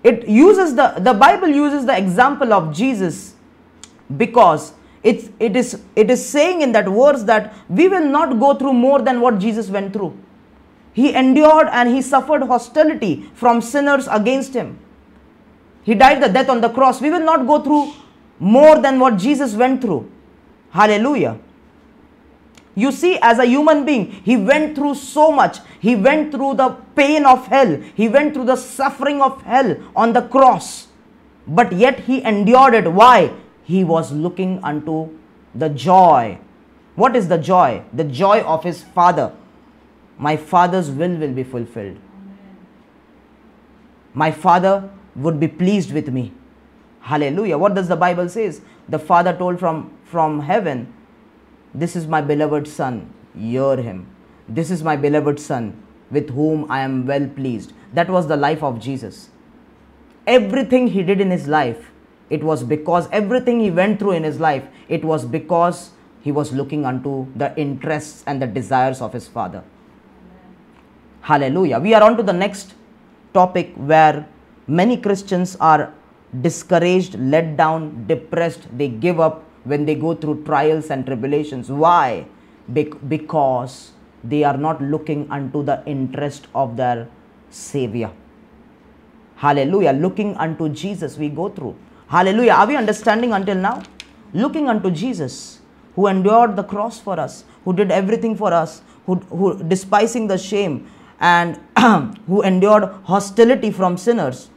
It 0.04 0.28
uses 0.28 0.76
the 0.76 0.96
the 1.00 1.14
bible 1.14 1.48
uses 1.48 1.86
the 1.86 1.98
example 1.98 2.54
of 2.54 2.74
jesus 2.76 3.36
because 4.18 4.74
it's 5.04 5.30
it 5.40 5.56
is 5.56 5.82
it 5.96 6.10
is 6.10 6.26
saying 6.26 6.62
in 6.62 6.72
that 6.72 6.86
verse 6.86 7.24
that 7.24 7.54
we 7.70 7.88
will 7.88 8.06
not 8.06 8.40
go 8.40 8.54
through 8.54 8.74
more 8.74 9.02
than 9.02 9.22
what 9.22 9.40
jesus 9.40 9.70
went 9.70 9.94
through 9.94 10.18
he 10.94 11.14
endured 11.14 11.68
and 11.72 11.90
he 11.90 12.02
suffered 12.02 12.44
hostility 12.44 13.30
from 13.34 13.62
sinners 13.62 14.08
against 14.10 14.54
him. 14.54 14.80
He 15.84 15.96
died 15.96 16.22
the 16.22 16.30
death 16.30 16.50
on 16.50 16.62
the 16.62 16.70
cross. 16.70 17.02
We 17.02 17.10
will 17.10 17.26
not 17.26 17.46
go 17.48 17.62
through 17.62 17.94
more 18.40 18.80
than 18.80 19.00
what 19.00 19.18
Jesus 19.18 19.56
went 19.56 19.82
through. 19.82 20.10
Hallelujah. 20.70 21.40
You 22.76 22.92
see, 22.92 23.20
as 23.22 23.40
a 23.40 23.46
human 23.46 23.86
being, 23.86 24.12
he 24.24 24.38
went 24.38 24.76
through 24.76 24.96
so 24.96 25.32
much. 25.32 25.58
He 25.80 25.96
went 25.96 26.32
through 26.32 26.56
the 26.56 26.70
pain 26.96 27.26
of 27.26 27.46
hell, 27.48 27.76
he 27.96 28.08
went 28.08 28.34
through 28.34 28.46
the 28.46 28.56
suffering 28.56 29.22
of 29.22 29.42
hell 29.44 29.76
on 29.96 30.14
the 30.14 30.22
cross. 30.22 30.88
But 31.46 31.74
yet 31.74 32.00
he 32.02 32.24
endured 32.24 32.74
it. 32.74 32.92
Why? 32.92 33.34
He 33.64 33.84
was 33.84 34.12
looking 34.12 34.64
unto 34.64 35.10
the 35.54 35.70
joy. 35.70 36.40
What 36.96 37.16
is 37.16 37.28
the 37.28 37.38
joy? 37.38 37.84
The 37.94 38.04
joy 38.06 38.42
of 38.42 38.64
his 38.64 38.84
Father 38.84 39.34
my 40.18 40.38
father's 40.38 40.90
will 40.92 41.16
will 41.18 41.34
be 41.34 41.44
fulfilled. 41.44 41.98
My 44.14 44.32
father 44.32 44.90
would 45.16 45.40
be 45.40 45.48
pleased 45.48 45.92
with 45.92 46.10
me. 46.10 46.32
Hallelujah. 47.02 47.58
What 47.58 47.76
does 47.76 47.88
the 47.88 47.96
Bible 47.96 48.30
says? 48.30 48.62
The 48.88 49.00
father 49.00 49.36
told 49.36 49.60
from, 49.60 49.98
from 50.06 50.42
heaven, 50.42 50.94
This 51.74 51.96
is 51.96 52.08
my 52.08 52.22
beloved 52.22 52.68
son, 52.68 53.14
hear 53.38 53.78
him. 53.78 54.08
This 54.48 54.70
is 54.72 54.84
my 54.84 54.96
beloved 54.96 55.40
son, 55.40 55.82
with 56.12 56.30
whom 56.30 56.70
I 56.70 56.82
am 56.82 57.06
well 57.06 57.28
pleased. 57.28 57.74
That 57.94 58.10
was 58.10 58.28
the 58.28 58.38
life 58.38 58.64
of 58.64 58.80
Jesus. 58.80 59.30
Everything 60.28 60.88
he 60.88 61.04
did 61.04 61.20
in 61.20 61.32
his 61.32 61.48
life, 61.48 61.92
it 62.30 62.44
was 62.44 62.64
because 62.64 63.10
everything 63.12 63.60
he 63.60 63.72
went 63.72 64.00
through 64.00 64.12
in 64.12 64.24
his 64.24 64.40
life, 64.40 64.66
it 64.88 65.04
was 65.04 65.26
because 65.26 65.92
he 66.22 66.32
was 66.32 66.54
looking 66.54 66.86
unto 66.86 67.28
the 67.36 67.54
interests 67.58 68.24
and 68.26 68.42
the 68.42 68.48
desires 68.48 69.02
of 69.02 69.12
his 69.12 69.28
father. 69.28 69.64
Hallelujah. 71.24 71.80
We 71.80 71.94
are 71.94 72.04
on 72.04 72.18
to 72.18 72.24
the 72.24 72.34
next 72.34 72.76
topic 73.34 73.74
where 73.76 74.28
many 74.68 74.98
Christians 74.98 75.56
are 75.60 75.94
discouraged, 76.42 77.16
let 77.18 77.56
down, 77.56 78.06
depressed. 78.08 78.68
They 78.78 78.90
give 78.90 79.20
up 79.20 79.44
when 79.64 79.86
they 79.86 79.96
go 79.96 80.14
through 80.16 80.44
trials 80.44 80.90
and 80.92 81.06
tribulations. 81.06 81.70
Why? 81.70 82.26
because 82.72 83.92
they 84.24 84.44
are 84.44 84.58
not 84.58 84.82
looking 84.82 85.30
unto 85.30 85.64
the 85.64 85.84
interest 85.86 86.48
of 86.56 86.78
their 86.78 87.10
Savior. 87.50 88.12
Hallelujah. 89.36 89.92
Looking 89.92 90.36
unto 90.38 90.70
Jesus, 90.70 91.18
we 91.18 91.30
go 91.30 91.50
through. 91.50 91.76
Hallelujah. 92.08 92.54
Are 92.54 92.68
we 92.68 92.78
understanding 92.78 93.34
until 93.34 93.56
now? 93.56 93.84
Looking 94.34 94.70
unto 94.70 94.90
Jesus, 94.90 95.60
who 95.96 96.08
endured 96.08 96.56
the 96.56 96.64
cross 96.64 97.00
for 97.00 97.20
us, 97.20 97.44
who 97.66 97.74
did 97.74 97.92
everything 97.92 98.36
for 98.36 98.54
us, 98.54 98.82
who, 99.06 99.16
who 99.16 99.62
despising 99.64 100.28
the 100.28 100.38
shame, 100.38 100.90
and 101.24 101.60
who 102.28 102.42
endured 102.44 102.84
hostility 103.06 103.72
from 103.72 103.98
sinners. 103.98 104.50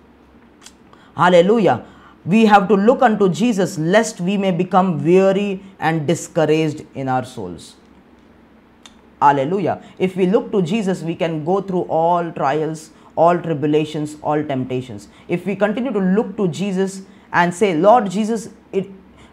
Hallelujah. 1.17 1.87
We 2.27 2.47
have 2.47 2.67
to 2.69 2.75
look 2.75 3.03
unto 3.03 3.29
Jesus 3.29 3.79
lest 3.79 4.21
we 4.21 4.37
may 4.37 4.51
become 4.51 5.03
weary 5.05 5.63
and 5.79 6.07
discouraged 6.09 6.85
in 6.95 7.09
our 7.09 7.25
souls. 7.25 7.77
Hallelujah. 9.23 9.83
If 9.99 10.17
we 10.17 10.27
look 10.27 10.51
to 10.53 10.61
Jesus, 10.61 11.03
we 11.03 11.15
can 11.15 11.45
go 11.45 11.61
through 11.63 11.83
all 11.83 12.33
trials, 12.33 12.91
all 13.15 13.39
tribulations, 13.39 14.17
all 14.23 14.43
temptations. 14.43 15.09
If 15.29 15.47
we 15.47 15.55
continue 15.55 15.93
to 15.93 16.01
look 16.01 16.37
to 16.37 16.49
Jesus 16.49 17.03
and 17.33 17.55
say, 17.55 17.75
Lord 17.77 18.11
Jesus, 18.11 18.51
it, 18.73 18.91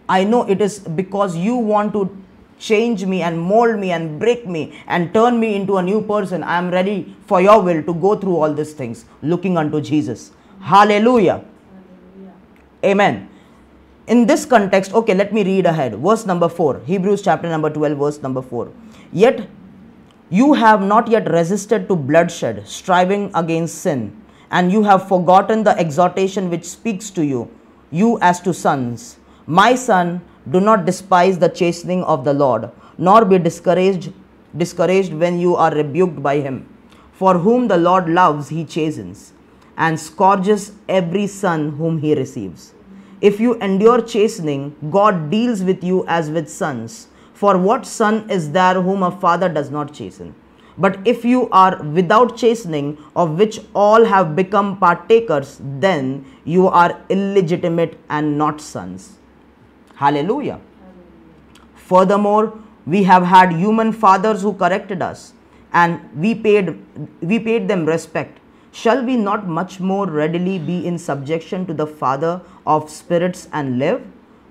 I 0.08 0.24
know 0.24 0.44
it 0.48 0.62
is 0.62 0.80
because 0.80 1.36
you 1.36 1.56
want 1.56 1.94
to 1.94 2.23
change 2.60 3.06
me 3.06 3.22
and 3.22 3.40
mold 3.40 3.80
me 3.80 3.92
and 3.92 4.20
break 4.20 4.48
me 4.48 4.82
and 4.88 5.14
turn 5.14 5.40
me 5.40 5.56
into 5.56 5.78
a 5.78 5.84
new 5.84 6.02
person. 6.02 6.44
I 6.44 6.58
am 6.58 6.72
ready 6.72 7.16
for 7.28 7.42
your 7.42 7.62
will 7.62 7.84
to 7.84 7.94
go 7.94 8.16
through 8.16 8.38
all 8.38 8.54
these 8.54 8.74
things, 8.74 9.06
looking 9.22 9.58
unto 9.58 9.82
Jesus. 9.82 10.32
Hallelujah. 10.60 11.44
Hallelujah. 11.44 12.34
Amen. 12.86 13.30
In 14.08 14.26
this 14.26 14.46
context, 14.46 14.94
okay, 14.94 15.14
let 15.14 15.34
me 15.34 15.44
read 15.44 15.66
ahead. 15.66 15.96
Verse 15.96 16.26
number 16.26 16.50
4, 16.50 16.82
Hebrews 16.86 17.22
chapter 17.22 17.50
number 17.50 17.70
12, 17.70 17.98
verse 17.98 18.22
number 18.22 18.42
4. 18.42 18.72
Yet 19.12 19.48
You 20.34 20.54
have 20.54 20.82
not 20.82 21.08
yet 21.08 21.30
resisted 21.30 21.88
to 21.90 21.96
bloodshed, 21.96 22.68
striving 22.68 23.30
against 23.36 23.84
sin, 23.84 24.20
and 24.50 24.72
you 24.72 24.82
have 24.82 25.08
forgotten 25.08 25.64
the 25.64 25.78
exhortation 25.78 26.50
which 26.50 26.66
speaks 26.66 27.12
to 27.12 27.24
you, 27.24 27.52
you 27.92 28.18
as 28.20 28.42
to 28.42 28.52
sons. 28.52 29.18
My 29.46 29.76
son, 29.76 30.22
do 30.50 30.60
not 30.60 30.86
despise 30.86 31.38
the 31.40 31.50
chastening 31.50 32.04
of 32.04 32.24
the 32.24 32.34
Lord, 32.34 32.70
nor 32.98 33.26
be 33.26 33.38
discouraged 33.38 34.14
discouraged 34.56 35.14
when 35.14 35.40
you 35.40 35.56
are 35.56 35.74
rebuked 35.74 36.22
by 36.22 36.40
him. 36.40 36.68
For 37.14 37.38
whom 37.40 37.68
the 37.68 37.78
Lord 37.78 38.10
loves, 38.10 38.50
he 38.50 38.66
chastens, 38.66 39.34
and 39.78 40.00
scourges 40.00 40.74
every 40.88 41.28
son 41.28 41.72
whom 41.72 42.00
he 42.00 42.14
receives. 42.14 42.74
If 43.22 43.40
you 43.40 43.56
endure 43.62 44.02
chastening, 44.02 44.76
God 44.92 45.32
deals 45.32 45.64
with 45.64 45.84
you 45.84 46.06
as 46.08 46.30
with 46.30 46.50
sons. 46.50 47.08
For 47.34 47.58
what 47.58 47.86
son 47.86 48.30
is 48.30 48.52
there 48.52 48.82
whom 48.82 49.02
a 49.02 49.12
father 49.12 49.50
does 49.50 49.72
not 49.72 49.94
chasten? 49.94 50.36
But 50.78 51.00
if 51.06 51.24
you 51.24 51.50
are 51.52 51.82
without 51.84 52.36
chastening, 52.36 52.98
of 53.16 53.38
which 53.38 53.60
all 53.74 54.06
have 54.06 54.36
become 54.36 54.78
partakers, 54.78 55.60
then 55.62 56.26
you 56.44 56.68
are 56.68 57.00
illegitimate 57.10 57.98
and 58.10 58.38
not 58.38 58.60
sons. 58.60 59.20
Hallelujah. 59.96 60.60
Furthermore, 61.76 62.58
we 62.86 63.04
have 63.04 63.24
had 63.24 63.52
human 63.54 63.92
fathers 63.92 64.42
who 64.42 64.54
corrected 64.54 65.02
us, 65.02 65.34
and 65.72 66.00
we 66.16 66.36
paid, 66.36 66.78
we 67.22 67.40
paid 67.40 67.68
them 67.68 67.86
respect. 67.86 68.40
Shall 68.72 69.06
we 69.06 69.16
not 69.16 69.48
much 69.48 69.80
more 69.80 70.08
readily 70.08 70.58
be 70.58 70.86
in 70.86 70.98
subjection 70.98 71.66
to 71.68 71.74
the 71.74 71.86
Father 71.86 72.42
of 72.66 72.90
spirits 72.90 73.48
and 73.54 73.78
live? 73.78 74.02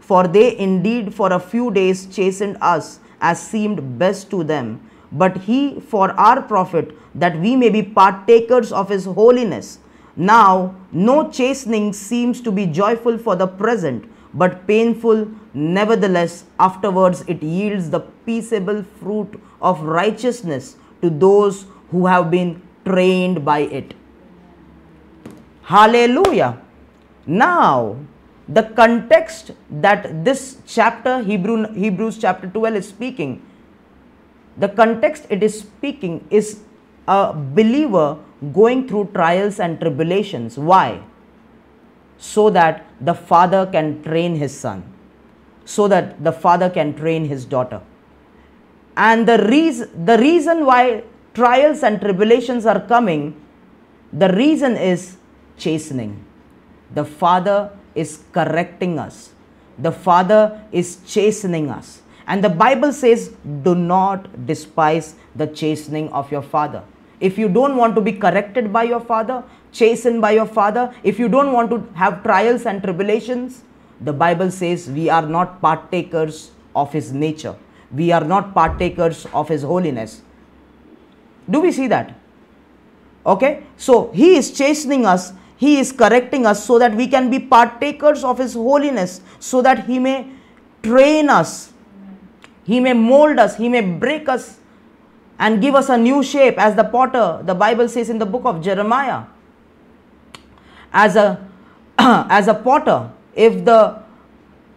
For 0.01 0.29
they 0.29 0.57
indeed 0.57 1.15
for 1.15 1.33
a 1.33 1.41
few 1.41 1.71
days 1.71 2.07
chastened 2.07 2.57
us 2.61 3.01
as 3.21 3.41
seemed 3.41 3.99
best 3.99 4.31
to 4.31 4.45
them, 4.45 4.81
but 5.11 5.37
He 5.39 5.81
for 5.81 6.13
our 6.13 6.41
profit, 6.43 6.97
that 7.15 7.39
we 7.39 7.57
may 7.57 7.69
be 7.69 7.83
partakers 7.83 8.73
of 8.73 8.89
His 8.89 9.05
holiness. 9.05 9.79
Now, 10.17 10.77
no 10.93 11.31
chastening 11.31 11.93
seems 11.93 12.41
to 12.43 12.53
be 12.53 12.67
joyful 12.67 13.19
for 13.19 13.35
the 13.35 13.47
present, 13.47 14.05
but 14.35 14.67
painful. 14.67 15.29
Nevertheless, 15.55 16.45
afterwards 16.59 17.23
it 17.29 17.43
yields 17.43 17.91
the 17.91 18.01
peaceable 18.01 18.83
fruit 18.83 19.41
of 19.61 19.83
righteousness 19.83 20.77
to 21.03 21.11
those 21.11 21.67
who 21.91 22.07
have 22.07 22.31
been 22.31 22.63
trained 22.85 23.45
by 23.45 23.61
it. 23.61 23.95
Hallelujah. 25.63 26.61
Now, 27.27 27.97
the 28.49 28.65
context 28.65 29.53
that 29.71 30.25
this 30.25 30.59
chapter, 30.67 31.23
Hebrew, 31.23 31.73
Hebrews 31.73 32.19
chapter 32.19 32.49
12, 32.49 32.75
is 32.75 32.89
speaking, 32.89 33.47
the 34.57 34.69
context 34.69 35.27
it 35.31 35.43
is 35.43 35.61
speaking 35.61 36.27
is 36.31 36.61
a 37.07 37.33
believer 37.33 38.19
going 38.53 38.89
through 38.89 39.11
trials 39.15 39.61
and 39.61 39.79
tribulations. 39.81 40.59
Why? 40.59 41.03
So 42.25 42.51
that 42.51 42.87
the 43.01 43.15
father 43.15 43.67
can 43.67 44.01
train 44.05 44.37
his 44.37 44.57
son, 44.57 44.85
so 45.65 45.89
that 45.89 46.23
the 46.23 46.31
father 46.31 46.71
can 46.71 46.95
train 46.95 47.25
his 47.25 47.45
daughter. 47.45 47.81
And 48.97 49.27
the 49.27 49.39
reason, 49.49 50.05
the 50.07 50.19
reason 50.19 50.65
why 50.65 51.03
trials 51.35 51.83
and 51.83 52.01
tribulations 52.01 52.65
are 52.65 52.79
coming, 52.79 53.35
the 54.13 54.29
reason 54.35 54.77
is 54.77 55.17
chastening. 55.57 56.25
The 56.95 57.05
father 57.05 57.71
is 57.97 58.23
correcting 58.31 59.01
us, 59.01 59.33
the 59.77 59.91
father 59.91 60.63
is 60.71 60.99
chastening 61.05 61.71
us. 61.71 62.03
And 62.29 62.45
the 62.45 62.51
Bible 62.51 62.93
says, 62.93 63.35
do 63.65 63.75
not 63.75 64.47
despise 64.47 65.17
the 65.35 65.49
chastening 65.49 66.09
of 66.11 66.31
your 66.31 66.43
father. 66.43 66.85
If 67.19 67.37
you 67.37 67.49
don't 67.49 67.77
want 67.77 67.97
to 67.97 68.01
be 68.01 68.13
corrected 68.13 68.73
by 68.73 68.85
your 68.85 69.01
father, 69.01 69.43
chastened 69.73 70.21
by 70.21 70.33
your 70.33 70.47
father, 70.47 70.95
if 71.03 71.19
you 71.19 71.29
don't 71.29 71.53
want 71.53 71.71
to 71.71 71.87
have 71.95 72.23
trials 72.23 72.67
and 72.67 72.83
tribulations, 72.83 73.63
the 74.01 74.13
Bible 74.13 74.51
says 74.51 74.89
we 74.89 75.09
are 75.09 75.27
not 75.27 75.61
partakers 75.61 76.51
of 76.75 76.93
his 76.93 77.13
nature. 77.13 77.57
We 77.95 78.13
are 78.13 78.25
not 78.25 78.55
partakers 78.55 79.27
of 79.35 79.49
his 79.49 79.63
holiness. 79.63 80.23
Do 81.49 81.61
we 81.61 81.73
see 81.73 81.89
that? 81.89 82.15
Okay, 83.25 83.65
so 83.77 84.11
he 84.13 84.37
is 84.37 84.51
chastening 84.51 85.07
us, 85.07 85.33
he 85.57 85.79
is 85.79 85.93
correcting 85.93 86.45
us 86.45 86.65
so 86.65 86.79
that 86.79 86.95
we 86.95 87.07
can 87.07 87.31
be 87.31 87.39
partakers 87.39 88.25
of 88.25 88.39
his 88.39 88.55
holiness, 88.55 89.21
so 89.39 89.63
that 89.63 89.87
he 89.87 89.99
may 89.99 90.29
train 90.83 91.29
us, 91.29 91.73
he 92.65 92.81
may 92.81 92.93
mold 92.93 93.39
us, 93.39 93.57
he 93.57 93.69
may 93.69 93.81
break 93.81 94.29
us 94.29 94.59
and 95.39 95.61
give 95.61 95.75
us 95.75 95.89
a 95.89 95.99
new 95.99 96.23
shape 96.23 96.59
as 96.59 96.75
the 96.77 96.85
potter 96.85 97.43
the 97.43 97.55
bible 97.55 97.89
says 97.89 98.11
in 98.15 98.19
the 98.23 98.29
book 98.35 98.45
of 98.45 98.63
jeremiah 98.63 99.23
as 100.93 101.17
a 101.17 101.49
as 101.99 102.49
a 102.49 102.55
potter 102.55 103.11
if 103.35 103.65
the 103.65 104.03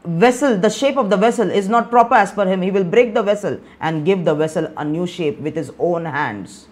vessel 0.05 0.57
the 0.57 0.69
shape 0.69 0.97
of 0.97 1.09
the 1.09 1.17
vessel 1.17 1.49
is 1.49 1.67
not 1.67 1.89
proper 1.89 2.15
as 2.15 2.31
per 2.31 2.45
him 2.45 2.61
he 2.61 2.71
will 2.71 2.83
break 2.83 3.13
the 3.13 3.23
vessel 3.23 3.59
and 3.79 4.05
give 4.05 4.23
the 4.23 4.33
vessel 4.33 4.71
a 4.77 4.85
new 4.85 5.07
shape 5.07 5.39
with 5.39 5.55
his 5.55 5.71
own 5.79 6.05
hands. 6.05 6.67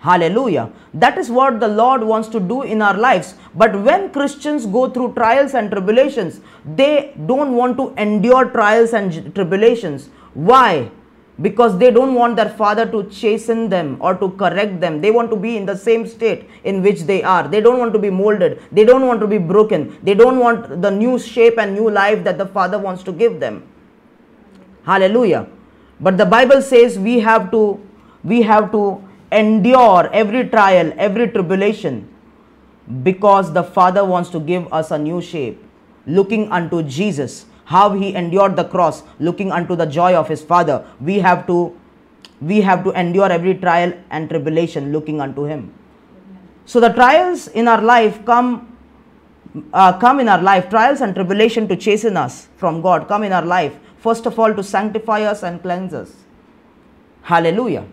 Hallelujah. 0.00 0.70
That 0.94 1.18
is 1.18 1.28
what 1.28 1.58
the 1.58 1.66
lord 1.66 2.04
wants 2.04 2.28
to 2.28 2.38
do 2.38 2.62
in 2.62 2.82
our 2.82 2.96
lives. 2.96 3.34
But 3.54 3.80
when 3.82 4.10
christians 4.12 4.66
go 4.66 4.88
through 4.90 5.14
trials 5.14 5.54
and 5.54 5.70
tribulations 5.70 6.40
they 6.64 7.14
don't 7.26 7.56
want 7.56 7.76
to 7.78 7.94
endure 8.00 8.44
trials 8.50 8.92
and 8.92 9.34
tribulations. 9.34 10.10
Why 10.34 10.90
because 11.40 11.78
they 11.78 11.90
don't 11.90 12.14
want 12.14 12.36
their 12.36 12.48
father 12.48 12.84
to 12.90 13.04
chasten 13.10 13.68
them 13.68 13.96
or 14.00 14.14
to 14.14 14.30
correct 14.30 14.80
them. 14.80 15.00
They 15.00 15.10
want 15.10 15.30
to 15.30 15.36
be 15.36 15.56
in 15.56 15.66
the 15.66 15.76
same 15.76 16.06
state 16.06 16.48
in 16.64 16.82
which 16.82 17.02
they 17.02 17.22
are. 17.22 17.46
They 17.46 17.60
don't 17.60 17.78
want 17.78 17.92
to 17.92 17.98
be 17.98 18.10
molded. 18.10 18.60
They 18.72 18.84
don't 18.84 19.06
want 19.06 19.20
to 19.20 19.26
be 19.26 19.38
broken. 19.38 19.96
They 20.02 20.14
don't 20.14 20.38
want 20.38 20.82
the 20.82 20.90
new 20.90 21.18
shape 21.18 21.58
and 21.58 21.74
new 21.74 21.90
life 21.90 22.24
that 22.24 22.38
the 22.38 22.46
father 22.46 22.78
wants 22.78 23.04
to 23.04 23.12
give 23.12 23.38
them. 23.38 23.62
Hallelujah. 24.84 25.46
But 26.00 26.16
the 26.16 26.26
Bible 26.26 26.62
says 26.62 26.98
we 26.98 27.20
have 27.20 27.50
to 27.52 27.80
we 28.24 28.42
have 28.42 28.72
to 28.72 29.02
endure 29.30 30.10
every 30.12 30.48
trial, 30.48 30.92
every 30.96 31.28
tribulation 31.28 32.08
because 33.02 33.52
the 33.52 33.62
father 33.62 34.04
wants 34.04 34.30
to 34.30 34.40
give 34.40 34.72
us 34.72 34.90
a 34.90 34.98
new 34.98 35.20
shape 35.20 35.62
looking 36.06 36.50
unto 36.50 36.82
Jesus 36.82 37.44
how 37.74 37.92
he 37.92 38.14
endured 38.14 38.56
the 38.56 38.64
cross 38.64 39.02
looking 39.18 39.52
unto 39.52 39.76
the 39.76 39.84
joy 39.84 40.14
of 40.14 40.28
his 40.28 40.42
father. 40.42 40.76
We 41.00 41.18
have 41.18 41.46
to 41.48 41.76
we 42.40 42.60
have 42.60 42.84
to 42.84 42.92
endure 42.92 43.30
every 43.30 43.54
trial 43.54 43.92
and 44.10 44.28
tribulation 44.30 44.92
looking 44.92 45.20
unto 45.20 45.44
him. 45.44 45.74
So 46.64 46.80
the 46.80 46.90
trials 46.90 47.48
in 47.48 47.68
our 47.68 47.82
life 47.82 48.24
come 48.24 48.48
uh, 49.72 49.98
come 49.98 50.20
in 50.20 50.28
our 50.28 50.40
life. 50.40 50.70
Trials 50.70 51.02
and 51.02 51.14
tribulation 51.14 51.68
to 51.68 51.76
chasten 51.76 52.16
us 52.16 52.48
from 52.56 52.80
god 52.80 53.06
come 53.08 53.22
in 53.24 53.32
our 53.32 53.44
life. 53.44 53.76
First 53.98 54.26
of 54.26 54.38
all 54.38 54.54
to 54.54 54.62
sanctify 54.62 55.22
us 55.22 55.42
and 55.42 55.60
cleanse 55.60 55.92
us. 55.92 56.12
Hallelujah. 57.22 57.86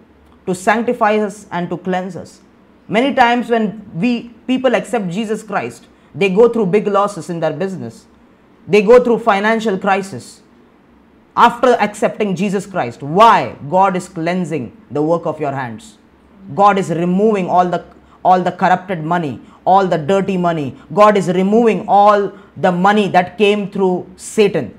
To 0.45 0.55
sanctify 0.55 1.17
us 1.17 1.47
and 1.51 1.69
to 1.69 1.77
cleanse 1.77 2.15
us. 2.15 2.41
Many 2.87 3.13
times 3.15 3.49
when 3.49 3.69
we 3.93 4.31
people 4.47 4.75
accept 4.75 5.09
jesus 5.09 5.41
christ 5.51 5.87
they 6.13 6.29
go 6.29 6.47
through 6.47 6.67
big 6.67 6.87
losses 6.87 7.29
in 7.29 7.39
their 7.39 7.53
business 7.53 8.05
they 8.67 8.81
go 8.81 9.03
through 9.03 9.19
financial 9.19 9.77
crisis 9.77 10.41
after 11.35 11.73
accepting 11.79 12.35
Jesus 12.35 12.65
Christ. 12.65 13.03
Why? 13.03 13.55
God 13.69 13.95
is 13.95 14.07
cleansing 14.07 14.75
the 14.89 15.01
work 15.01 15.25
of 15.25 15.39
your 15.39 15.51
hands. 15.51 15.97
God 16.53 16.77
is 16.77 16.89
removing 16.89 17.49
all 17.49 17.67
the 17.67 17.85
all 18.23 18.41
the 18.41 18.51
corrupted 18.51 19.03
money, 19.03 19.39
all 19.65 19.85
the 19.85 19.97
dirty 19.97 20.35
money. 20.35 20.75
God 20.93 21.15
is 21.15 21.27
removing 21.27 21.85
all 21.87 22.31
the 22.57 22.71
money 22.71 23.07
that 23.09 23.37
came 23.37 23.69
through 23.69 24.09
Satan. 24.15 24.73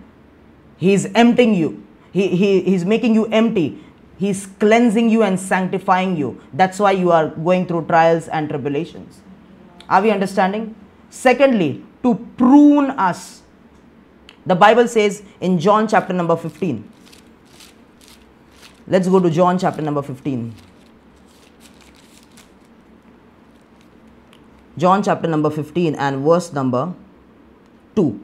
He 0.76 0.93
is 0.95 1.09
emptying 1.14 1.55
you. 1.55 1.87
He, 2.12 2.28
he, 2.28 2.61
he's 2.62 2.84
making 2.84 3.14
you 3.14 3.26
empty. 3.26 3.84
He's 4.18 4.47
cleansing 4.59 5.11
you 5.11 5.22
and 5.22 5.39
sanctifying 5.39 6.16
you. 6.16 6.41
That's 6.53 6.80
why 6.80 6.93
you 6.93 7.12
are 7.12 7.28
going 7.28 7.66
through 7.66 7.87
trials 7.87 8.26
and 8.28 8.49
tribulations. 8.49 9.20
Are 9.89 10.03
we 10.03 10.11
understanding? 10.11 10.74
Secondly, 11.09 11.84
to 12.03 12.14
prune 12.37 12.91
us 12.91 13.43
the 14.47 14.55
Bible 14.55 14.86
says 14.86 15.22
in 15.40 15.59
John 15.59 15.88
chapter 15.88 16.12
number 16.12 16.36
15. 16.36 16.92
Let's 18.86 19.09
go 19.09 19.18
to 19.18 19.28
John 19.28 19.59
chapter 19.59 19.82
number 19.82 20.03
15. 20.03 20.55
John 24.78 25.03
chapter 25.03 25.26
number 25.26 25.51
15 25.51 25.94
and 25.97 26.24
verse 26.24 26.53
number 26.53 26.94
2. 27.97 28.20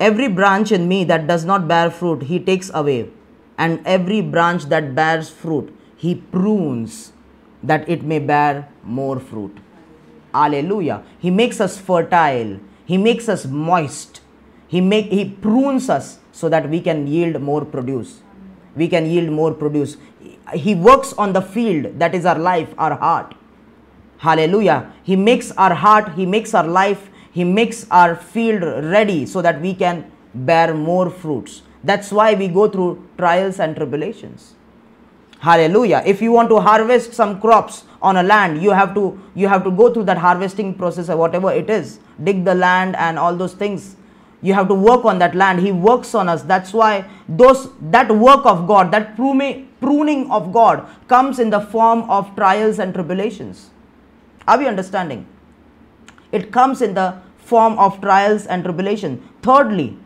Every 0.00 0.28
branch 0.28 0.72
in 0.72 0.88
me 0.88 1.04
that 1.04 1.26
does 1.26 1.44
not 1.44 1.68
bear 1.68 1.90
fruit, 1.90 2.22
he 2.24 2.40
takes 2.40 2.70
away. 2.74 3.10
And 3.58 3.80
every 3.84 4.22
branch 4.22 4.64
that 4.66 4.94
bears 4.94 5.28
fruit, 5.28 5.76
he 5.96 6.14
prunes 6.14 7.12
that 7.62 7.86
it 7.88 8.02
may 8.02 8.18
bear 8.18 8.68
more 8.82 9.20
fruit. 9.20 9.58
Alleluia. 10.32 11.02
He 11.18 11.30
makes 11.30 11.60
us 11.60 11.78
fertile, 11.78 12.58
he 12.86 12.96
makes 12.96 13.28
us 13.28 13.44
moist 13.44 14.19
he 14.74 14.80
make 14.80 15.06
he 15.18 15.24
prunes 15.46 15.86
us 15.98 16.08
so 16.40 16.48
that 16.54 16.68
we 16.74 16.80
can 16.88 17.06
yield 17.14 17.40
more 17.50 17.64
produce 17.76 18.12
we 18.76 18.88
can 18.88 19.06
yield 19.06 19.30
more 19.30 19.52
produce. 19.52 19.96
He 20.54 20.74
works 20.74 21.12
on 21.14 21.32
the 21.32 21.42
field 21.42 21.98
that 21.98 22.14
is 22.14 22.26
our 22.26 22.38
life, 22.38 22.74
our 22.78 22.94
heart. 22.94 23.34
Hallelujah. 24.18 24.92
He 25.02 25.16
makes 25.16 25.50
our 25.52 25.74
heart, 25.74 26.14
He 26.14 26.26
makes 26.26 26.54
our 26.54 26.66
life, 26.66 27.08
He 27.32 27.44
makes 27.44 27.86
our 27.90 28.14
field 28.14 28.62
ready 28.62 29.26
so 29.26 29.42
that 29.42 29.60
we 29.60 29.74
can 29.74 30.10
bear 30.34 30.74
more 30.74 31.10
fruits. 31.10 31.62
That's 31.82 32.12
why 32.12 32.34
we 32.34 32.48
go 32.48 32.68
through 32.68 33.08
trials 33.16 33.58
and 33.58 33.74
tribulations. 33.74 34.54
Hallelujah. 35.38 36.02
If 36.04 36.20
you 36.20 36.32
want 36.32 36.50
to 36.50 36.60
harvest 36.60 37.14
some 37.14 37.40
crops 37.40 37.84
on 38.02 38.18
a 38.18 38.22
land, 38.22 38.62
you 38.62 38.72
have 38.72 38.94
to 38.94 39.18
you 39.34 39.48
have 39.48 39.64
to 39.64 39.70
go 39.70 39.92
through 39.92 40.04
that 40.04 40.18
harvesting 40.18 40.74
process 40.74 41.08
or 41.08 41.16
whatever 41.16 41.50
it 41.50 41.70
is. 41.70 41.98
Dig 42.22 42.44
the 42.44 42.54
land 42.54 42.94
and 42.96 43.18
all 43.18 43.34
those 43.34 43.54
things. 43.54 43.96
You 44.42 44.54
have 44.54 44.68
to 44.68 44.74
work 44.74 45.04
on 45.04 45.18
that 45.18 45.34
land. 45.34 45.60
He 45.60 45.70
works 45.70 46.14
on 46.14 46.28
us. 46.28 46.42
That's 46.42 46.72
why 46.72 47.04
those 47.28 47.68
that 47.80 48.10
work 48.10 48.46
of 48.46 48.66
God, 48.66 48.90
that 48.92 49.16
pruning, 49.16 50.30
of 50.30 50.52
God 50.52 50.86
comes 51.08 51.38
in 51.38 51.50
the 51.50 51.60
form 51.60 52.08
of 52.10 52.34
trials 52.36 52.78
and 52.78 52.94
tribulations. 52.94 53.70
Are 54.48 54.58
we 54.58 54.66
understanding? 54.66 55.26
It 56.32 56.52
comes 56.52 56.80
in 56.80 56.94
the 56.94 57.20
form 57.38 57.78
of 57.78 58.00
trials 58.00 58.46
and 58.46 58.64
tribulation. 58.64 59.28
Thirdly, 59.42 59.98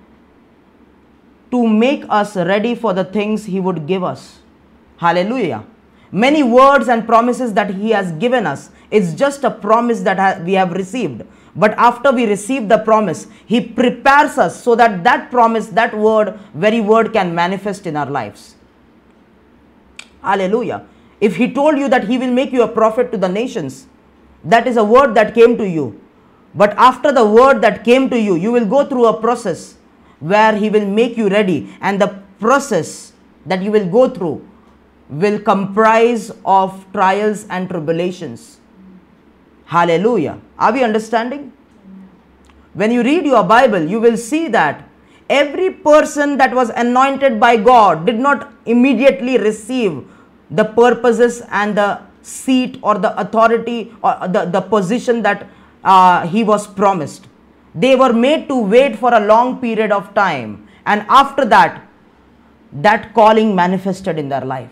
to 1.51 1.67
make 1.67 2.05
us 2.09 2.37
ready 2.37 2.75
for 2.75 2.93
the 2.93 3.05
things 3.05 3.45
He 3.45 3.61
would 3.61 3.87
give 3.87 4.03
us. 4.03 4.41
Hallelujah. 4.97 5.65
Many 6.11 6.43
words 6.43 6.89
and 6.89 7.07
promises 7.07 7.53
that 7.55 7.75
He 7.75 7.91
has 7.91 8.13
given 8.13 8.47
us. 8.47 8.71
It's 8.91 9.15
just 9.15 9.45
a 9.45 9.51
promise 9.51 10.01
that 10.03 10.45
we 10.45 10.55
have 10.55 10.73
received. 10.73 11.23
But 11.57 11.73
after 11.79 12.11
we 12.11 12.27
receive 12.27 12.69
the 12.69 12.79
promise, 12.79 13.29
He 13.47 13.61
prepares 13.61 14.39
us 14.39 14.61
so 14.63 14.75
that 14.75 15.05
that 15.05 15.31
promise, 15.31 15.69
that 15.69 15.97
word, 15.97 16.39
very 16.55 16.81
word 16.81 17.13
can 17.13 17.35
manifest 17.35 17.87
in 17.87 17.97
our 17.97 18.11
lives. 18.11 18.57
Hallelujah. 20.21 20.87
If 21.21 21.37
He 21.37 21.53
told 21.53 21.79
you 21.79 21.89
that 21.89 22.05
He 22.05 22.19
will 22.19 22.33
make 22.33 22.53
you 22.53 22.63
a 22.63 22.69
prophet 22.69 23.13
to 23.13 23.19
the 23.19 23.29
nations, 23.29 23.87
that 24.43 24.67
is 24.67 24.77
a 24.77 24.85
word 24.85 25.15
that 25.15 25.35
came 25.35 25.57
to 25.59 25.69
you. 25.69 26.01
But 26.55 26.77
after 26.77 27.13
the 27.13 27.25
word 27.25 27.61
that 27.63 27.85
came 27.85 28.11
to 28.11 28.21
you, 28.21 28.35
you 28.35 28.51
will 28.53 28.67
go 28.67 28.85
through 28.85 29.07
a 29.07 29.21
process 29.21 29.77
where 30.21 30.57
He 30.57 30.71
will 30.71 30.87
make 30.87 31.17
you 31.17 31.29
ready. 31.29 31.73
And 31.81 32.01
the 32.01 32.23
process 32.41 33.13
that 33.47 33.63
you 33.63 33.71
will 33.71 33.89
go 33.89 34.09
through 34.09 34.47
will 35.09 35.39
comprise 35.39 36.33
of 36.45 36.85
trials 36.93 37.47
and 37.49 37.69
tribulations. 37.69 38.59
Hallelujah. 39.67 40.41
Are 40.59 40.73
we 40.73 40.85
understanding? 40.85 41.53
When 42.75 42.91
you 42.91 43.03
read 43.03 43.25
your 43.25 43.45
Bible, 43.45 43.83
you 43.83 44.01
will 44.01 44.17
see 44.17 44.49
that 44.49 44.89
every 45.29 45.71
person 45.71 46.37
that 46.39 46.55
was 46.55 46.71
anointed 46.71 47.41
by 47.41 47.57
God 47.57 48.05
did 48.05 48.19
not 48.19 48.53
immediately 48.67 49.39
receive 49.39 50.07
the 50.51 50.65
purposes 50.65 51.43
and 51.51 51.77
the 51.77 52.03
seat 52.23 52.79
or 52.83 52.99
the 52.99 53.19
authority 53.19 53.95
or 54.03 54.29
the, 54.29 54.45
the 54.47 54.61
position 54.61 55.23
that 55.23 55.47
uh, 55.83 56.27
he 56.27 56.43
was 56.43 56.67
promised. 56.67 57.27
They 57.75 57.97
were 57.97 58.13
made 58.13 58.49
to 58.49 58.61
wait 58.61 58.97
for 58.97 59.13
a 59.15 59.21
long 59.21 59.61
period 59.61 59.93
of 59.93 60.15
time. 60.15 60.69
And 60.87 61.05
after 61.09 61.45
that, 61.47 61.87
that 62.73 63.15
calling 63.15 63.55
manifested 63.55 64.19
in 64.19 64.29
their 64.29 64.45
life. 64.45 64.71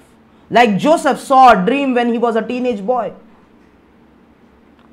Like 0.51 0.77
Joseph 0.77 1.19
saw 1.19 1.53
a 1.53 1.67
dream 1.67 1.95
when 1.95 2.13
he 2.13 2.19
was 2.19 2.37
a 2.37 2.43
teenage 2.43 2.85
boy 2.85 3.13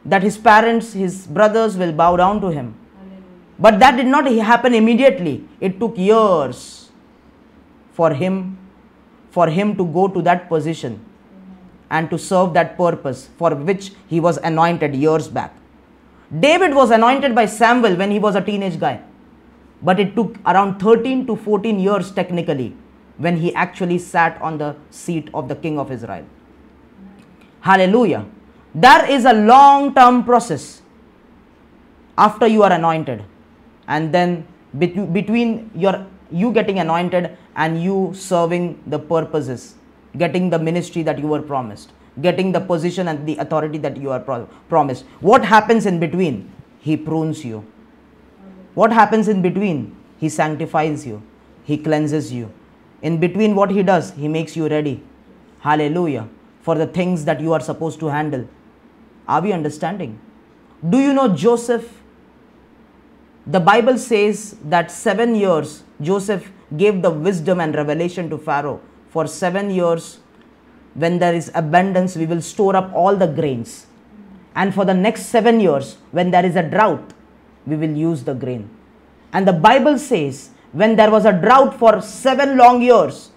that 0.10 0.24
his 0.24 0.38
parents, 0.38 0.94
his 0.94 1.28
brothers 1.28 1.78
will 1.78 1.92
bow 1.92 2.16
down 2.16 2.42
to 2.42 2.48
him. 2.48 2.76
But 3.60 3.80
that 3.80 3.98
did 3.98 4.08
not 4.08 4.26
happen 4.52 4.74
immediately. 4.74 5.48
It 5.60 5.80
took 5.80 5.98
years 5.98 6.90
for 7.92 8.14
him 8.14 8.58
for 9.32 9.48
him 9.48 9.76
to 9.80 9.86
go 9.86 10.08
to 10.08 10.22
that 10.24 10.48
position 10.50 10.94
and 11.92 12.10
to 12.10 12.18
serve 12.18 12.54
that 12.54 12.78
purpose 12.78 13.30
for 13.38 13.54
which 13.54 13.92
he 14.08 14.20
was 14.20 14.38
anointed 14.38 14.96
years 14.96 15.28
back. 15.28 15.56
David 16.46 16.74
was 16.74 16.92
anointed 16.92 17.36
by 17.36 17.46
Samuel 17.46 17.96
when 17.96 18.12
he 18.12 18.20
was 18.20 18.36
a 18.36 18.42
teenage 18.42 18.80
guy. 18.80 19.02
But 19.82 20.00
it 20.00 20.16
took 20.16 20.38
around 20.46 20.80
13 20.80 21.28
to 21.28 21.36
14 21.36 21.80
years 21.80 22.12
technically 22.12 22.76
when 23.18 23.38
he 23.38 23.54
actually 23.54 24.00
sat 24.00 24.42
on 24.42 24.58
the 24.58 24.76
seat 24.90 25.30
of 25.34 25.48
the 25.48 25.56
king 25.56 25.80
of 25.80 25.92
Israel. 25.92 26.26
Hallelujah. 27.62 28.26
There 28.76 29.10
is 29.10 29.26
a 29.26 29.34
long 29.34 29.96
term 29.96 30.24
process 30.24 30.82
after 32.18 32.48
you 32.48 32.64
are 32.64 32.72
anointed 32.72 33.24
and 33.88 34.14
then 34.14 34.46
between 34.78 35.72
your 35.74 36.06
you 36.32 36.52
getting 36.52 36.78
anointed 36.80 37.36
and 37.56 37.82
you 37.82 38.14
serving 38.14 38.84
the 38.86 39.00
purposes 39.00 39.76
getting 40.18 40.50
the 40.50 40.60
ministry 40.60 41.04
that 41.04 41.20
you 41.20 41.28
were 41.28 41.42
promised, 41.42 41.92
getting 42.22 42.52
the 42.52 42.60
position 42.60 43.08
and 43.08 43.28
the 43.28 43.38
authority 43.38 43.78
that 43.78 43.98
you 43.98 44.12
are 44.12 44.20
pro- 44.20 44.48
promised. 44.68 45.06
What 45.20 45.46
happens 45.46 45.86
in 45.86 46.00
between? 46.00 46.52
He 46.80 46.98
prunes 46.98 47.46
you. 47.46 47.66
What 48.74 48.92
happens 48.92 49.28
in 49.28 49.42
between? 49.42 49.96
He 50.18 50.30
sanctifies 50.30 51.06
you, 51.06 51.22
He 51.64 51.78
cleanses 51.78 52.32
you. 52.34 52.52
In 53.02 53.20
between, 53.20 53.56
what 53.56 53.72
He 53.72 53.84
does, 53.84 54.12
He 54.12 54.28
makes 54.28 54.56
you 54.56 54.68
ready. 54.68 55.04
Hallelujah. 55.60 56.28
For 56.62 56.76
the 56.76 56.88
things 56.88 57.26
that 57.26 57.40
you 57.40 57.54
are 57.54 57.60
supposed 57.60 58.00
to 58.02 58.08
handle. 58.08 58.48
Are 59.30 59.42
we 59.42 59.54
understanding? 59.54 60.20
Do 60.90 60.98
you 60.98 61.14
know 61.14 61.28
Joseph? 61.36 61.88
The 63.46 63.60
Bible 63.60 63.98
says 63.98 64.56
that 64.66 64.92
seven 64.92 65.36
years 65.36 65.84
Joseph 66.02 66.52
gave 66.76 67.02
the 67.02 67.12
wisdom 67.12 67.60
and 67.60 67.76
revelation 67.76 68.30
to 68.32 68.38
Pharaoh 68.38 68.82
for 69.10 69.28
seven 69.28 69.70
years, 69.70 70.20
when 70.94 71.20
there 71.20 71.34
is 71.34 71.52
abundance, 71.56 72.16
we 72.16 72.26
will 72.26 72.42
store 72.42 72.76
up 72.76 72.92
all 72.94 73.16
the 73.16 73.28
grains. 73.28 73.88
And 74.56 74.74
for 74.74 74.86
the 74.86 74.94
next 74.94 75.28
seven 75.28 75.60
years, 75.60 75.98
when 76.12 76.32
there 76.32 76.46
is 76.46 76.56
a 76.56 76.64
drought, 76.64 77.14
we 77.66 77.76
will 77.76 77.96
use 77.96 78.24
the 78.24 78.34
grain. 78.34 78.70
And 79.34 79.48
the 79.48 79.54
Bible 79.54 79.98
says, 79.98 80.50
when 80.72 80.96
there 80.96 81.12
was 81.12 81.26
a 81.26 81.34
drought 81.34 81.78
for 81.78 82.02
seven 82.02 82.58
long 82.58 82.82
years, 82.82 83.32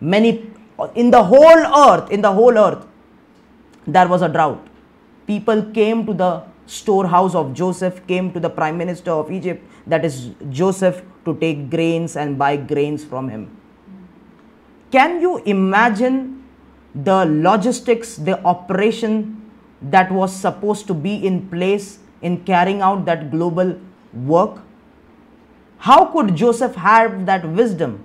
many 0.00 0.50
in 0.94 1.10
the 1.10 1.22
whole 1.22 1.90
earth, 1.90 2.10
in 2.10 2.20
the 2.20 2.32
whole 2.32 2.56
earth, 2.56 2.86
there 3.86 4.08
was 4.08 4.22
a 4.22 4.28
drought. 4.28 4.66
People 5.26 5.62
came 5.72 6.06
to 6.06 6.14
the 6.14 6.42
storehouse 6.66 7.34
of 7.34 7.54
Joseph, 7.54 8.06
came 8.06 8.32
to 8.32 8.40
the 8.40 8.50
prime 8.50 8.76
minister 8.76 9.10
of 9.10 9.30
Egypt, 9.30 9.64
that 9.86 10.04
is 10.04 10.30
Joseph, 10.50 11.02
to 11.24 11.36
take 11.38 11.70
grains 11.70 12.16
and 12.16 12.38
buy 12.38 12.56
grains 12.56 13.04
from 13.04 13.28
him. 13.28 13.56
Can 14.90 15.20
you 15.20 15.38
imagine 15.44 16.44
the 16.94 17.24
logistics, 17.26 18.16
the 18.16 18.42
operation 18.44 19.50
that 19.82 20.10
was 20.10 20.34
supposed 20.34 20.86
to 20.86 20.94
be 20.94 21.26
in 21.26 21.48
place 21.48 21.98
in 22.22 22.44
carrying 22.44 22.80
out 22.80 23.04
that 23.04 23.30
global 23.30 23.78
work? 24.12 24.62
How 25.78 26.06
could 26.06 26.34
Joseph 26.34 26.74
have 26.76 27.26
that 27.26 27.46
wisdom? 27.48 28.02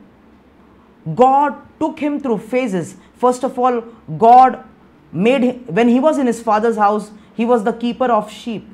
God 1.16 1.56
took 1.80 2.00
him 2.00 2.20
through 2.20 2.40
phases. 2.40 2.96
First 3.16 3.44
of 3.44 3.58
all, 3.58 3.82
God 4.18 4.64
made 5.12 5.68
when 5.68 5.88
he 5.88 6.00
was 6.00 6.18
in 6.18 6.28
his 6.28 6.42
father's 6.42 6.78
house, 6.78 7.12
he 7.36 7.46
was 7.46 7.64
the 7.64 7.74
keeper 7.74 8.06
of 8.06 8.32
sheep. 8.32 8.68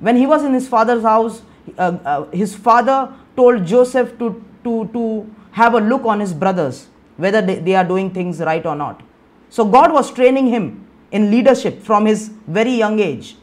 When 0.00 0.16
he 0.16 0.26
was 0.26 0.44
in 0.44 0.54
his 0.54 0.68
father's 0.68 1.02
house, 1.02 1.42
uh, 1.76 1.98
uh, 2.04 2.24
his 2.30 2.54
father 2.54 3.12
told 3.36 3.66
Joseph 3.66 4.18
to, 4.18 4.44
to, 4.64 4.88
to 4.92 5.34
have 5.52 5.74
a 5.74 5.80
look 5.80 6.04
on 6.04 6.20
his 6.20 6.32
brothers, 6.32 6.88
whether 7.16 7.42
they, 7.42 7.56
they 7.56 7.74
are 7.74 7.84
doing 7.84 8.10
things 8.12 8.40
right 8.40 8.64
or 8.64 8.76
not. 8.76 9.02
So 9.50 9.64
God 9.64 9.92
was 9.92 10.12
training 10.12 10.48
him 10.48 10.86
in 11.10 11.30
leadership 11.30 11.82
from 11.82 12.06
his 12.06 12.28
very 12.46 12.72
young 12.72 13.00
age. 13.00 13.36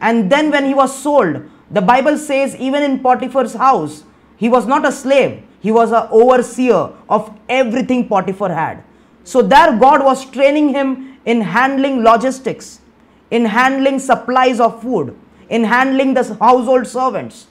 And 0.00 0.30
then 0.30 0.50
when 0.50 0.64
he 0.66 0.74
was 0.74 0.96
sold, 1.02 1.42
the 1.70 1.80
Bible 1.80 2.18
says 2.18 2.56
even 2.56 2.82
in 2.82 3.00
Potiphar's 3.00 3.54
house, 3.54 4.04
he 4.36 4.48
was 4.48 4.66
not 4.66 4.84
a 4.86 4.92
slave, 4.92 5.42
he 5.60 5.70
was 5.70 5.92
an 5.92 6.08
overseer 6.10 6.90
of 7.08 7.38
everything 7.48 8.08
Potiphar 8.08 8.52
had. 8.52 8.82
So 9.24 9.40
there 9.40 9.78
God 9.78 10.04
was 10.04 10.28
training 10.28 10.70
him 10.70 11.11
in 11.24 11.40
handling 11.40 12.02
logistics, 12.02 12.80
in 13.30 13.44
handling 13.44 13.98
supplies 13.98 14.60
of 14.60 14.82
food, 14.82 15.16
in 15.48 15.64
handling 15.64 16.14
the 16.14 16.24
household 16.40 16.86
servants. 16.86 17.46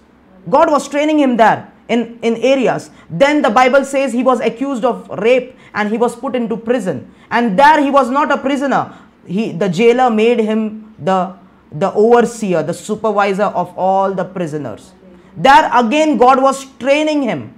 God 0.49 0.71
was 0.71 0.87
training 0.87 1.19
him 1.19 1.37
there 1.37 1.71
in, 1.87 2.19
in 2.21 2.35
areas. 2.37 2.89
Then 3.09 3.41
the 3.41 3.49
Bible 3.49 3.85
says 3.85 4.13
he 4.13 4.23
was 4.23 4.39
accused 4.39 4.85
of 4.85 5.09
rape 5.19 5.55
and 5.73 5.89
he 5.89 5.97
was 5.97 6.15
put 6.15 6.35
into 6.35 6.57
prison. 6.57 7.13
And 7.29 7.57
there 7.57 7.81
he 7.83 7.91
was 7.91 8.09
not 8.09 8.31
a 8.31 8.37
prisoner. 8.37 8.95
He, 9.25 9.51
the 9.51 9.69
jailer 9.69 10.09
made 10.09 10.39
him 10.39 10.95
the, 10.97 11.35
the 11.71 11.93
overseer, 11.93 12.63
the 12.63 12.73
supervisor 12.73 13.43
of 13.43 13.77
all 13.77 14.13
the 14.13 14.25
prisoners. 14.25 14.93
There 15.37 15.69
again, 15.73 16.17
God 16.17 16.41
was 16.41 16.65
training 16.77 17.21
him. 17.21 17.53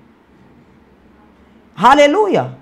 Hallelujah. 1.76 2.56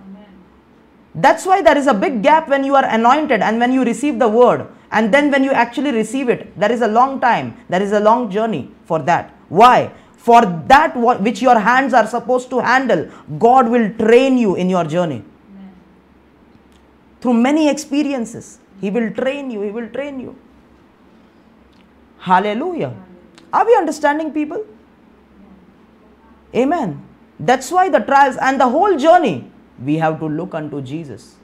That's 1.14 1.46
why 1.46 1.62
there 1.62 1.78
is 1.78 1.88
a 1.88 1.94
big 1.94 2.24
gap 2.24 2.48
when 2.48 2.64
you 2.64 2.76
are 2.76 2.86
anointed 2.86 3.42
and 3.42 3.60
when 3.60 3.74
you 3.74 3.84
receive 3.84 4.18
the 4.18 4.30
word. 4.30 4.68
And 4.92 5.14
then 5.14 5.32
when 5.32 5.44
you 5.44 5.52
actually 5.52 5.92
receive 5.92 6.30
it, 6.30 6.58
there 6.60 6.72
is 6.72 6.82
a 6.82 6.88
long 6.88 7.20
time, 7.20 7.58
there 7.70 7.82
is 7.82 7.92
a 7.92 8.00
long 8.00 8.32
journey 8.32 8.72
for 8.86 9.00
that. 9.00 9.36
Why? 9.50 9.92
For 10.18 10.42
that 10.68 10.96
which 10.96 11.42
your 11.42 11.60
hands 11.60 11.94
are 11.94 12.08
supposed 12.08 12.50
to 12.52 12.60
handle, 12.60 13.10
God 13.40 13.70
will 13.70 13.92
train 13.96 14.38
you 14.38 14.56
in 14.56 14.70
your 14.70 14.84
journey. 14.84 15.24
Through 17.20 17.34
many 17.34 17.70
experiences, 17.70 18.60
He 18.80 18.90
will 18.90 19.12
train 19.12 19.52
you, 19.52 19.62
He 19.62 19.72
will 19.72 19.90
train 19.90 20.20
you. 20.20 20.36
Hallelujah. 22.20 22.96
Are 23.52 23.66
we 23.66 23.76
understanding, 23.76 24.32
people? 24.32 24.66
Amen. 26.56 27.04
That's 27.40 27.72
why 27.72 27.90
the 27.90 28.00
trials 28.00 28.38
and 28.38 28.60
the 28.60 28.70
whole 28.70 28.98
journey, 28.98 29.51
we 29.84 29.96
have 29.98 30.20
to 30.20 30.28
look 30.28 30.54
unto 30.54 30.82
Jesus. 30.82 31.36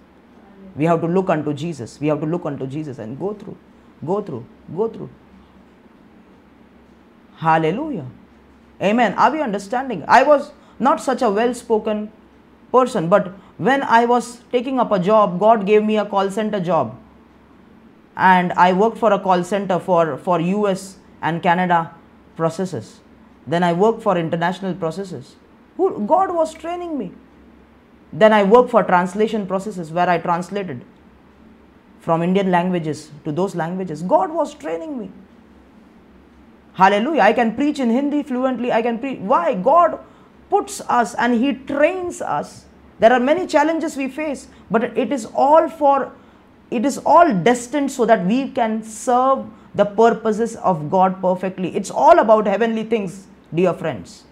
We 0.76 0.86
have 0.86 1.02
to 1.02 1.08
look 1.08 1.30
unto 1.30 1.54
Jesus. 1.54 2.00
We 2.00 2.08
have 2.08 2.20
to 2.22 2.26
look 2.26 2.46
unto 2.46 2.68
Jesus 2.68 3.00
and 3.00 3.20
go 3.20 3.34
through, 3.34 3.58
go 4.06 4.22
through, 4.22 4.46
go 4.76 4.88
through. 4.88 5.10
Hallelujah. 7.38 8.06
Amen. 8.82 9.14
Are 9.14 9.32
we 9.32 9.42
understanding? 9.42 10.04
I 10.08 10.24
was 10.24 10.52
not 10.80 11.02
such 11.02 11.22
a 11.22 11.30
well 11.30 11.54
spoken 11.54 12.12
person, 12.72 13.10
but 13.10 13.34
when 13.58 13.82
I 13.84 14.06
was 14.06 14.42
taking 14.52 14.80
up 14.80 14.92
a 14.92 15.00
job, 15.00 15.40
God 15.40 15.66
gave 15.66 15.84
me 15.84 15.98
a 15.98 16.06
call 16.06 16.30
center 16.30 16.60
job. 16.60 16.96
And 18.16 18.52
I 18.54 18.74
worked 18.74 18.98
for 18.98 19.12
a 19.14 19.20
call 19.20 19.44
center 19.44 19.80
for, 19.80 20.18
for 20.18 20.40
US 20.40 20.98
and 21.22 21.42
Canada 21.42 21.92
processes. 22.36 23.00
Then 23.48 23.64
I 23.64 23.74
worked 23.74 24.04
for 24.04 24.18
international 24.18 24.76
processes. 24.76 25.36
God 25.78 26.34
was 26.36 26.54
training 26.54 26.98
me. 26.98 27.12
Then 28.14 28.34
I 28.34 28.44
worked 28.44 28.72
for 28.72 28.84
translation 28.84 29.46
processes 29.48 29.92
where 29.92 30.10
I 30.10 30.18
translated 30.18 30.84
from 32.00 32.22
Indian 32.24 32.52
languages 32.52 33.12
to 33.26 33.32
those 33.32 33.56
languages. 33.56 34.02
God 34.02 34.32
was 34.32 34.54
training 34.54 34.98
me. 34.98 35.12
Hallelujah. 36.74 37.22
I 37.22 37.34
can 37.34 37.56
preach 37.56 37.80
in 37.80 37.90
Hindi 37.90 38.24
fluently. 38.24 38.72
I 38.72 38.82
can 38.82 39.00
preach. 39.00 39.20
Why? 39.20 39.56
God 39.56 40.00
puts 40.50 40.80
us 40.82 41.16
and 41.16 41.34
He 41.34 41.54
trains 41.54 42.22
us. 42.22 42.66
There 43.00 43.12
are 43.12 43.20
many 43.20 43.46
challenges 43.46 43.98
we 43.98 44.08
face, 44.08 44.48
but 44.72 44.84
it 44.98 45.12
is 45.12 45.26
all 45.36 45.68
for, 45.68 46.14
it 46.72 46.86
is 46.86 46.98
all 47.00 47.34
destined 47.34 47.92
so 47.92 48.06
that 48.06 48.26
we 48.26 48.50
can 48.52 48.84
serve 48.84 49.46
the 49.76 49.86
purposes 49.86 50.56
of 50.58 50.90
God 50.90 51.22
perfectly. 51.22 51.76
It's 51.76 51.92
all 51.92 52.20
about 52.20 52.48
heavenly 52.48 52.84
things, 52.84 53.28
dear 53.54 53.74
friends. 53.74 54.24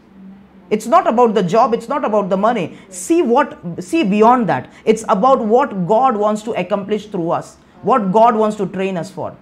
It's 0.69 0.87
not 0.87 1.07
about 1.07 1.33
the 1.35 1.43
job, 1.43 1.73
it's 1.73 1.87
not 1.87 2.03
about 2.03 2.29
the 2.29 2.37
money. 2.37 2.77
See 2.89 3.21
what 3.21 3.57
see 3.83 4.03
beyond 4.03 4.49
that. 4.49 4.71
It's 4.83 5.03
about 5.09 5.39
what 5.39 5.87
God 5.87 6.17
wants 6.17 6.41
to 6.43 6.51
accomplish 6.53 7.07
through 7.07 7.31
us. 7.31 7.57
What 7.83 8.11
God 8.11 8.35
wants 8.35 8.57
to 8.57 8.65
train 8.65 8.97
us 8.97 9.11
for. 9.11 9.35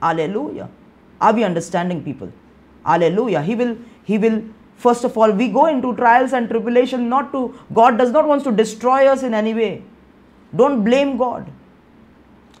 Hallelujah. 0.00 0.68
Are 1.20 1.32
we 1.32 1.44
understanding 1.44 2.02
people? 2.02 2.32
Hallelujah. 2.84 3.42
He 3.42 3.54
will, 3.54 3.76
he 4.04 4.16
will, 4.16 4.42
first 4.76 5.04
of 5.04 5.18
all, 5.18 5.30
we 5.30 5.48
go 5.48 5.66
into 5.66 5.94
trials 5.96 6.32
and 6.32 6.48
tribulation 6.48 7.08
not 7.08 7.32
to, 7.32 7.58
God 7.74 7.98
does 7.98 8.10
not 8.10 8.26
want 8.26 8.44
to 8.44 8.52
destroy 8.52 9.06
us 9.06 9.22
in 9.22 9.34
any 9.34 9.52
way. 9.52 9.82
Don't 10.56 10.82
blame 10.84 11.16
God. 11.16 11.50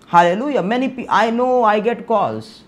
Hallelujah. 0.06 0.62
Many, 0.62 1.06
I 1.08 1.30
know 1.30 1.64
I 1.64 1.80
get 1.80 2.06
calls. 2.06 2.64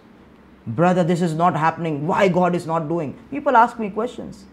Brother, 0.67 1.03
this 1.03 1.23
is 1.23 1.35
not 1.35 1.57
happening. 1.57 2.07
Why 2.07 2.29
God 2.29 2.55
is 2.55 2.67
not 2.67 2.89
doing? 2.89 3.19
People 3.31 3.57
ask 3.57 3.79
me 3.79 3.91
questions. 3.91 4.45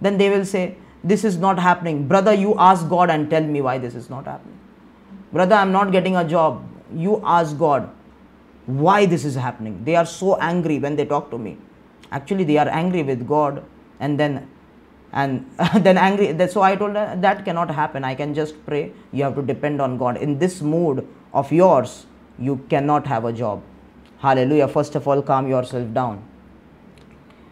Then 0.00 0.18
they 0.18 0.30
will 0.30 0.44
say, 0.44 0.76
This 1.02 1.24
is 1.24 1.36
not 1.36 1.58
happening. 1.58 2.08
Brother, 2.08 2.32
you 2.32 2.54
ask 2.58 2.88
God 2.88 3.10
and 3.10 3.30
tell 3.30 3.42
me 3.42 3.60
why 3.60 3.78
this 3.78 3.94
is 3.94 4.10
not 4.10 4.24
happening. 4.24 4.58
Brother, 5.32 5.54
I'm 5.54 5.72
not 5.72 5.92
getting 5.92 6.16
a 6.16 6.26
job. 6.26 6.66
You 6.94 7.20
ask 7.24 7.56
God 7.58 7.90
why 8.66 9.06
this 9.06 9.24
is 9.24 9.34
happening. 9.34 9.84
They 9.84 9.96
are 9.96 10.06
so 10.06 10.36
angry 10.36 10.78
when 10.78 10.96
they 10.96 11.04
talk 11.04 11.30
to 11.30 11.38
me. 11.38 11.58
Actually, 12.10 12.44
they 12.44 12.56
are 12.58 12.68
angry 12.68 13.02
with 13.02 13.26
God 13.26 13.64
and 14.00 14.18
then 14.18 14.48
and 15.12 15.46
then 15.80 15.96
angry. 15.96 16.36
So 16.48 16.62
I 16.62 16.74
told 16.76 16.94
that 16.94 17.44
cannot 17.44 17.70
happen. 17.70 18.04
I 18.04 18.14
can 18.14 18.34
just 18.34 18.64
pray. 18.66 18.92
You 19.12 19.24
have 19.24 19.36
to 19.36 19.42
depend 19.42 19.80
on 19.80 19.98
God. 19.98 20.16
In 20.16 20.38
this 20.38 20.60
mood 20.60 21.06
of 21.32 21.52
yours, 21.52 22.06
you 22.38 22.56
cannot 22.68 23.06
have 23.06 23.24
a 23.24 23.32
job. 23.32 23.62
Hallelujah. 24.24 24.68
First 24.68 24.94
of 24.94 25.06
all, 25.06 25.20
calm 25.20 25.48
yourself 25.48 25.92
down 25.92 26.22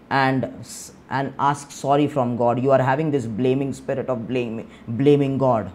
and 0.09 0.47
and 1.11 1.35
ask 1.39 1.71
sorry 1.71 2.07
from 2.07 2.37
God. 2.37 2.63
You 2.63 2.71
are 2.77 2.83
having 2.91 3.11
this 3.11 3.27
blaming 3.41 3.73
spirit 3.81 4.09
of 4.15 4.27
blaming 4.29 4.71
blaming 5.03 5.37
God. 5.43 5.71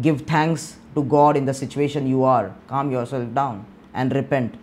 Give 0.00 0.20
thanks 0.32 0.76
to 0.94 1.04
God 1.14 1.38
in 1.38 1.46
the 1.46 1.54
situation 1.54 2.06
you 2.06 2.22
are. 2.24 2.54
Calm 2.66 2.90
yourself 2.90 3.32
down 3.40 3.64
and 3.94 4.14
repent 4.14 4.60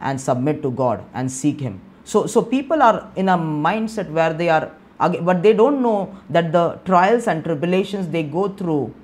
and 0.00 0.20
submit 0.20 0.62
to 0.62 0.70
God 0.70 1.04
and 1.12 1.30
seek 1.30 1.60
Him. 1.60 1.80
So, 2.04 2.26
so 2.26 2.42
people 2.42 2.82
are 2.82 3.10
in 3.16 3.28
a 3.28 3.36
mindset 3.38 4.10
where 4.10 4.32
they 4.32 4.48
are, 4.48 4.72
but 4.98 5.42
they 5.42 5.52
don't 5.52 5.80
know 5.82 6.18
that 6.30 6.52
the 6.52 6.80
trials 6.84 7.26
and 7.26 7.44
tribulations 7.44 8.08
they 8.08 8.22
go 8.22 8.48
through 8.48 8.94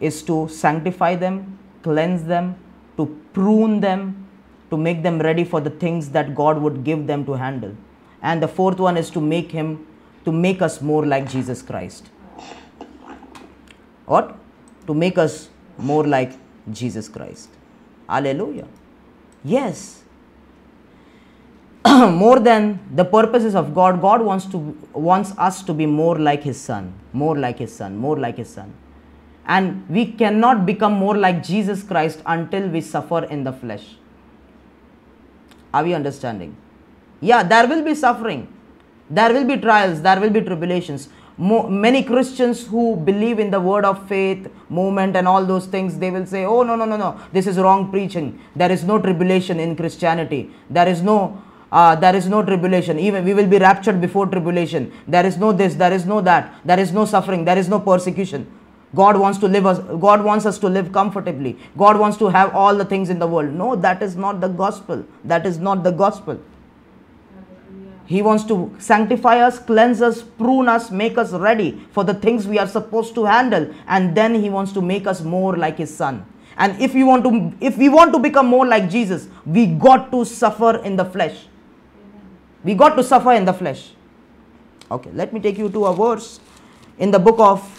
is 0.00 0.22
to 0.24 0.48
sanctify 0.48 1.14
them, 1.16 1.58
cleanse 1.82 2.24
them, 2.24 2.56
to 2.96 3.06
prune 3.32 3.80
them, 3.80 4.27
to 4.70 4.76
make 4.76 5.02
them 5.02 5.18
ready 5.18 5.44
for 5.44 5.60
the 5.60 5.70
things 5.70 6.10
that 6.10 6.34
God 6.34 6.60
would 6.60 6.84
give 6.84 7.06
them 7.06 7.24
to 7.26 7.32
handle. 7.32 7.74
And 8.22 8.42
the 8.42 8.48
fourth 8.48 8.78
one 8.78 8.96
is 8.96 9.10
to 9.10 9.20
make 9.20 9.52
Him, 9.52 9.86
to 10.24 10.32
make 10.32 10.60
us 10.62 10.80
more 10.80 11.06
like 11.06 11.28
Jesus 11.30 11.62
Christ. 11.62 12.08
What? 14.06 14.36
To 14.86 14.94
make 14.94 15.18
us 15.18 15.48
more 15.76 16.06
like 16.06 16.32
Jesus 16.72 17.08
Christ. 17.08 17.50
Hallelujah. 18.08 18.66
Yes. 19.44 20.02
more 21.86 22.40
than 22.40 22.80
the 22.94 23.04
purposes 23.04 23.54
of 23.54 23.74
God, 23.74 24.00
God 24.00 24.22
wants 24.22 24.46
to 24.46 24.58
wants 24.92 25.32
us 25.38 25.62
to 25.62 25.74
be 25.74 25.86
more 25.86 26.18
like 26.18 26.42
his 26.42 26.60
son, 26.60 26.92
more 27.12 27.36
like 27.36 27.58
his 27.58 27.74
son, 27.74 27.96
more 27.96 28.18
like 28.18 28.36
his 28.36 28.48
son. 28.48 28.72
And 29.46 29.88
we 29.88 30.04
cannot 30.12 30.66
become 30.66 30.92
more 30.92 31.16
like 31.16 31.42
Jesus 31.42 31.82
Christ 31.82 32.22
until 32.26 32.68
we 32.68 32.80
suffer 32.80 33.24
in 33.24 33.44
the 33.44 33.52
flesh. 33.52 33.96
Are 35.72 35.84
we 35.84 35.94
understanding? 35.94 36.56
Yeah, 37.20 37.42
there 37.42 37.66
will 37.66 37.84
be 37.84 37.94
suffering. 37.94 38.48
There 39.10 39.32
will 39.32 39.44
be 39.44 39.56
trials, 39.56 40.02
there 40.02 40.20
will 40.20 40.30
be 40.30 40.42
tribulations 40.42 41.08
many 41.38 42.02
Christians 42.02 42.66
who 42.66 42.96
believe 42.96 43.38
in 43.38 43.50
the 43.50 43.60
word 43.60 43.84
of 43.84 44.08
faith 44.08 44.48
movement 44.68 45.16
and 45.16 45.28
all 45.28 45.44
those 45.44 45.66
things, 45.66 45.96
they 45.98 46.10
will 46.10 46.26
say, 46.26 46.44
oh, 46.44 46.62
no, 46.62 46.74
no, 46.74 46.84
no, 46.84 46.96
no, 46.96 47.20
this 47.32 47.46
is 47.46 47.58
wrong 47.58 47.90
preaching. 47.90 48.38
There 48.56 48.72
is 48.72 48.82
no 48.84 49.00
tribulation 49.00 49.60
in 49.60 49.76
Christianity. 49.76 50.50
There 50.68 50.88
is 50.88 51.02
no. 51.02 51.42
Uh, 51.70 51.94
there 51.94 52.16
is 52.16 52.26
no 52.26 52.42
tribulation 52.42 52.98
even 52.98 53.22
we 53.26 53.34
will 53.34 53.46
be 53.46 53.58
raptured 53.58 54.00
before 54.00 54.26
tribulation 54.26 54.90
there 55.06 55.26
is 55.26 55.36
no 55.36 55.52
this 55.52 55.74
there 55.74 55.92
is 55.92 56.06
no 56.06 56.22
that 56.22 56.54
there 56.64 56.80
is 56.80 56.92
no 56.92 57.04
suffering 57.04 57.44
there 57.44 57.58
is 57.58 57.68
no 57.68 57.78
persecution 57.78 58.46
god 58.94 59.16
wants 59.18 59.38
to 59.38 59.48
live 59.48 59.66
us 59.66 59.78
god 60.00 60.22
wants 60.24 60.46
us 60.46 60.58
to 60.58 60.68
live 60.68 60.92
comfortably 60.92 61.56
god 61.76 61.98
wants 61.98 62.16
to 62.16 62.28
have 62.28 62.54
all 62.54 62.74
the 62.74 62.84
things 62.84 63.10
in 63.10 63.18
the 63.18 63.26
world 63.26 63.52
no 63.52 63.74
that 63.76 64.02
is 64.02 64.16
not 64.16 64.40
the 64.40 64.48
gospel 64.48 65.04
that 65.24 65.44
is 65.46 65.58
not 65.58 65.84
the 65.84 65.90
gospel 65.90 66.40
he 68.08 68.22
wants 68.22 68.44
to 68.44 68.74
sanctify 68.78 69.40
us, 69.40 69.58
cleanse 69.58 70.00
us, 70.00 70.22
prune 70.22 70.66
us, 70.66 70.90
make 70.90 71.18
us 71.18 71.32
ready 71.32 71.78
for 71.92 72.04
the 72.04 72.14
things 72.14 72.46
we 72.46 72.58
are 72.58 72.66
supposed 72.66 73.14
to 73.16 73.26
handle. 73.26 73.68
And 73.86 74.16
then 74.16 74.34
He 74.34 74.48
wants 74.48 74.72
to 74.72 74.80
make 74.80 75.06
us 75.06 75.20
more 75.20 75.54
like 75.58 75.76
His 75.76 75.94
Son. 75.94 76.24
And 76.56 76.80
if 76.80 76.94
we 76.94 77.04
want 77.04 77.22
to, 77.24 77.52
if 77.60 77.76
we 77.76 77.90
want 77.90 78.14
to 78.14 78.18
become 78.18 78.46
more 78.46 78.66
like 78.66 78.88
Jesus, 78.88 79.28
we 79.44 79.66
got 79.66 80.10
to 80.10 80.24
suffer 80.24 80.78
in 80.78 80.96
the 80.96 81.04
flesh. 81.04 81.46
We 82.64 82.74
got 82.74 82.96
to 82.96 83.04
suffer 83.04 83.32
in 83.32 83.44
the 83.44 83.52
flesh. 83.52 83.92
Okay, 84.90 85.10
let 85.12 85.34
me 85.34 85.40
take 85.40 85.58
you 85.58 85.68
to 85.68 85.84
a 85.84 85.94
verse 85.94 86.40
in 86.98 87.10
the 87.10 87.18
book 87.18 87.38
of, 87.38 87.77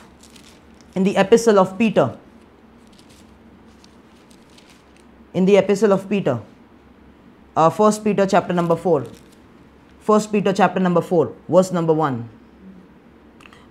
in 1.00 1.06
the 1.06 1.16
epistle 1.16 1.58
of 1.58 1.78
Peter. 1.78 2.18
In 5.34 5.46
the 5.46 5.56
epistle 5.56 5.94
of 5.94 6.10
Peter, 6.10 6.42
uh, 7.56 7.70
First 7.70 8.04
Peter 8.04 8.26
chapter 8.26 8.52
number 8.52 8.76
4. 8.76 9.08
First 10.02 10.30
Peter 10.30 10.52
chapter 10.52 10.82
number 10.82 11.00
4, 11.00 11.32
verse 11.48 11.72
number 11.72 11.94
1. 11.94 12.30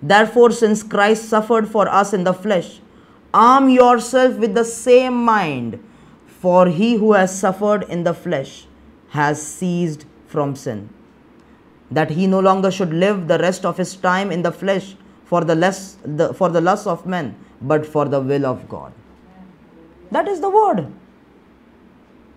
Therefore, 0.01 0.49
since 0.49 0.81
Christ 0.81 1.29
suffered 1.29 1.67
for 1.67 1.87
us 1.87 2.13
in 2.13 2.23
the 2.23 2.33
flesh, 2.33 2.79
arm 3.31 3.69
yourself 3.69 4.37
with 4.37 4.55
the 4.55 4.65
same 4.65 5.13
mind, 5.13 5.77
for 6.25 6.65
he 6.65 6.95
who 6.95 7.13
has 7.13 7.37
suffered 7.39 7.83
in 7.83 8.05
the 8.05 8.15
flesh 8.15 8.65
has 9.09 9.39
ceased 9.39 10.07
from 10.25 10.55
sin. 10.55 10.89
That 11.91 12.09
he 12.09 12.25
no 12.25 12.39
longer 12.39 12.71
should 12.71 12.91
live 12.91 13.27
the 13.27 13.37
rest 13.37 13.67
of 13.67 13.77
his 13.77 13.95
time 13.95 14.31
in 14.31 14.41
the 14.41 14.51
flesh 14.51 14.95
for 15.29 15.43
the 15.43 15.55
less 15.55 15.97
the, 16.03 16.33
for 16.33 16.49
the 16.49 16.61
lust 16.61 16.87
of 16.87 17.05
men, 17.05 17.35
but 17.61 17.85
for 17.85 18.05
the 18.05 18.19
will 18.19 18.45
of 18.45 18.67
God. 18.67 18.91
That 20.11 20.27
is 20.27 20.41
the 20.41 20.49
word. 20.49 20.91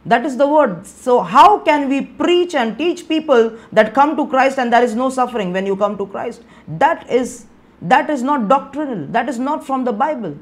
That 0.04 0.26
is 0.26 0.36
the 0.36 0.46
word. 0.46 0.86
So, 0.86 1.20
how 1.20 1.60
can 1.60 1.88
we 1.88 2.02
preach 2.02 2.54
and 2.54 2.76
teach 2.76 3.08
people 3.08 3.56
that 3.72 3.94
come 3.94 4.16
to 4.16 4.26
Christ 4.26 4.58
and 4.58 4.72
there 4.72 4.82
is 4.82 4.94
no 4.94 5.10
suffering 5.10 5.52
when 5.52 5.64
you 5.64 5.76
come 5.76 5.96
to 5.96 6.06
Christ? 6.06 6.42
That 6.68 7.08
is 7.10 7.46
that 7.80 8.10
is 8.10 8.22
not 8.22 8.48
doctrinal. 8.48 9.06
That 9.08 9.28
is 9.28 9.38
not 9.38 9.66
from 9.66 9.84
the 9.84 9.92
Bible. 9.92 10.36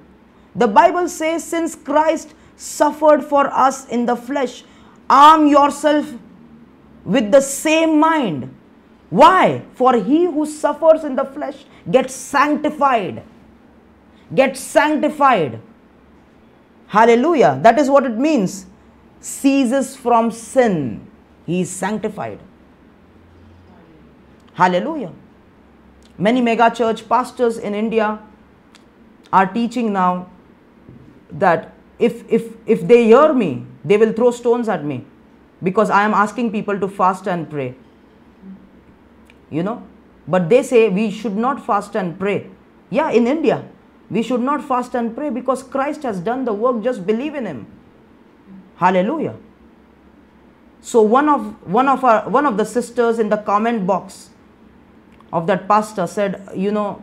The 0.55 0.67
Bible 0.67 1.09
says, 1.09 1.45
since 1.45 1.75
Christ 1.75 2.35
suffered 2.57 3.25
for 3.25 3.47
us 3.47 3.87
in 3.89 4.07
the 4.07 4.17
flesh, 4.17 4.65
arm 5.09 5.47
yourself 5.47 6.13
with 7.05 7.31
the 7.31 7.41
same 7.41 7.99
mind. 7.99 8.55
Why? 9.11 9.63
For 9.75 9.95
he 9.97 10.25
who 10.25 10.47
suffers 10.47 11.05
in 11.05 11.17
the 11.17 11.25
flesh 11.25 11.65
gets 11.91 12.15
sanctified. 12.15 13.23
Gets 14.35 14.61
sanctified. 14.61 15.61
Hallelujah. 16.87 17.59
That 17.63 17.79
is 17.79 17.91
what 17.91 18.05
it 18.05 18.17
means. 18.17 18.67
Ceases 19.21 19.97
from 19.97 20.31
sin. 20.31 21.07
He 21.45 21.63
is 21.63 21.71
sanctified. 21.71 22.39
Hallelujah. 24.55 25.13
Many 26.17 26.41
mega 26.41 26.71
church 26.71 27.09
pastors 27.09 27.59
in 27.59 27.75
India 27.75 28.21
are 29.33 29.47
teaching 29.47 29.93
now 29.93 30.31
that 31.31 31.73
if, 31.99 32.25
if, 32.31 32.55
if 32.67 32.87
they 32.87 33.05
hear 33.05 33.33
me, 33.33 33.67
they 33.85 33.97
will 33.97 34.13
throw 34.13 34.31
stones 34.31 34.69
at 34.69 34.85
me 34.85 35.05
because 35.63 35.91
I 35.91 36.05
am 36.05 36.15
asking 36.15 36.53
people 36.53 36.79
to 36.79 36.89
fast 36.89 37.27
and 37.27 37.49
pray. 37.49 37.75
You 39.51 39.63
know, 39.63 39.83
but 40.29 40.49
they 40.49 40.63
say 40.63 40.89
we 40.89 41.11
should 41.11 41.37
not 41.37 41.65
fast 41.65 41.97
and 41.97 42.19
pray. 42.19 42.49
Yeah, 42.89 43.11
in 43.11 43.27
India, 43.27 43.65
we 44.11 44.23
should 44.23 44.41
not 44.41 44.65
fast 44.65 44.95
and 44.95 45.15
pray 45.15 45.31
because 45.31 45.63
Christ 45.63 46.03
has 46.05 46.21
done 46.21 46.45
the 46.45 46.53
work, 46.53 46.83
just 46.83 47.07
believe 47.07 47.35
in 47.35 47.47
Him. 47.47 47.67
Hallelujah. 48.77 49.37
So 50.81 51.03
one 51.03 51.29
of 51.29 51.67
one 51.67 51.89
of 51.89 52.05
our 52.05 52.29
one 52.29 52.47
of 52.47 52.57
the 52.57 52.65
sisters 52.65 53.19
in 53.19 53.29
the 53.29 53.37
comment 53.37 53.87
box 53.87 54.31
of 55.33 55.47
that 55.47 55.69
pastor 55.69 56.07
said, 56.07 56.49
you 56.57 56.73
know, 56.73 57.03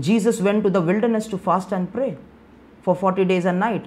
Jesus 0.00 0.40
went 0.40 0.64
to 0.64 0.70
the 0.70 0.80
wilderness 0.80 1.26
to 1.28 1.38
fast 1.38 1.72
and 1.72 1.92
pray 1.92 2.16
for 2.82 2.94
40 2.94 3.24
days 3.24 3.44
and 3.44 3.60
night. 3.60 3.86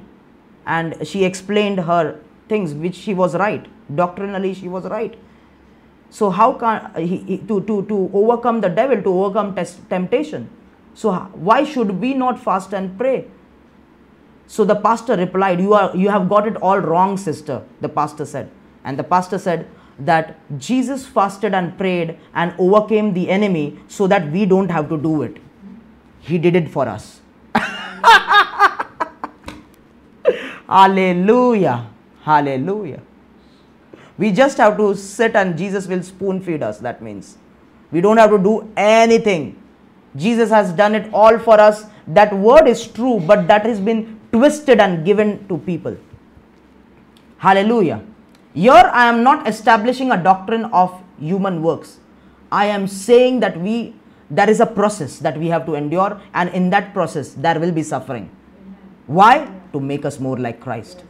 And 0.66 1.08
she 1.08 1.24
explained 1.24 1.80
her 1.80 2.20
things 2.48 2.74
which 2.74 2.96
she 2.96 3.14
was 3.14 3.36
right. 3.36 3.66
Doctrinally, 3.94 4.54
she 4.54 4.68
was 4.68 4.86
right. 4.86 5.18
So, 6.10 6.30
how 6.30 6.54
can 6.54 6.92
he, 6.96 7.18
he, 7.18 7.38
to, 7.40 7.62
to, 7.62 7.86
to 7.86 8.12
overcome 8.14 8.62
the 8.62 8.70
devil, 8.70 9.02
to 9.02 9.10
overcome 9.10 9.56
test, 9.56 9.90
temptation? 9.90 10.50
So, 10.94 11.14
why 11.34 11.64
should 11.64 11.92
we 12.02 12.14
not 12.14 12.44
fast 12.44 12.74
and 12.74 12.98
pray? 12.98 13.28
So 14.48 14.64
the 14.64 14.76
pastor 14.76 15.18
replied, 15.18 15.60
you, 15.60 15.74
are, 15.74 15.96
you 15.96 16.10
have 16.10 16.30
got 16.30 16.48
it 16.48 16.56
all 16.58 16.80
wrong, 16.80 17.18
sister, 17.18 17.64
the 17.82 17.90
pastor 17.90 18.26
said. 18.26 18.50
And 18.86 18.98
the 18.98 19.04
pastor 19.04 19.38
said 19.38 19.68
that 20.00 20.40
Jesus 20.58 21.06
fasted 21.06 21.54
and 21.54 21.78
prayed 21.78 22.18
and 22.34 22.56
overcame 22.58 23.14
the 23.14 23.30
enemy 23.30 23.78
so 23.88 24.08
that 24.08 24.32
we 24.32 24.46
don't 24.46 24.70
have 24.70 24.88
to 24.90 24.98
do 24.98 25.22
it. 25.24 25.38
He 26.22 26.38
did 26.38 26.56
it 26.56 26.70
for 26.70 26.88
us. 26.88 27.20
Hallelujah. 30.68 31.90
Hallelujah. 32.22 33.02
We 34.18 34.32
just 34.32 34.58
have 34.58 34.78
to 34.78 34.96
sit 34.96 35.36
and 35.36 35.58
Jesus 35.58 35.88
will 35.88 36.02
spoon 36.02 36.42
feed 36.42 36.64
us. 36.64 36.80
That 36.80 37.02
means 37.02 37.38
we 37.92 38.02
don't 38.02 38.18
have 38.18 38.32
to 38.32 38.40
do 38.40 38.72
anything. 38.76 39.62
Jesus 40.16 40.50
has 40.50 40.72
done 40.74 40.96
it 40.96 41.10
all 41.14 41.38
for 41.38 41.60
us. 41.60 41.86
That 42.08 42.34
word 42.36 42.68
is 42.68 42.88
true, 42.88 43.20
but 43.20 43.48
that 43.48 43.66
has 43.66 43.80
been 43.80 44.20
twisted 44.32 44.80
and 44.80 45.06
given 45.06 45.48
to 45.48 45.58
people. 45.60 45.96
Hallelujah. 47.38 48.04
Here 48.54 48.72
I 48.74 49.06
am 49.08 49.24
not 49.24 49.48
establishing 49.48 50.12
a 50.12 50.22
doctrine 50.22 50.66
of 50.66 51.00
human 51.20 51.62
works. 51.62 52.00
I 52.52 52.66
am 52.66 52.88
saying 52.88 53.42
that 53.42 53.60
we 53.60 53.96
there 54.30 54.50
is 54.50 54.60
a 54.60 54.66
process 54.66 55.20
that 55.20 55.38
we 55.38 55.48
have 55.48 55.66
to 55.66 55.76
endure 55.76 56.20
and 56.34 56.50
in 56.50 56.70
that 56.72 56.94
process 56.94 57.34
there 57.34 57.60
will 57.60 57.72
be 57.72 57.84
suffering. 57.84 58.30
Why? 59.06 59.48
To 59.72 59.80
make 59.80 60.04
us 60.04 60.20
more 60.20 60.38
like 60.38 60.60
Christ. 60.60 61.04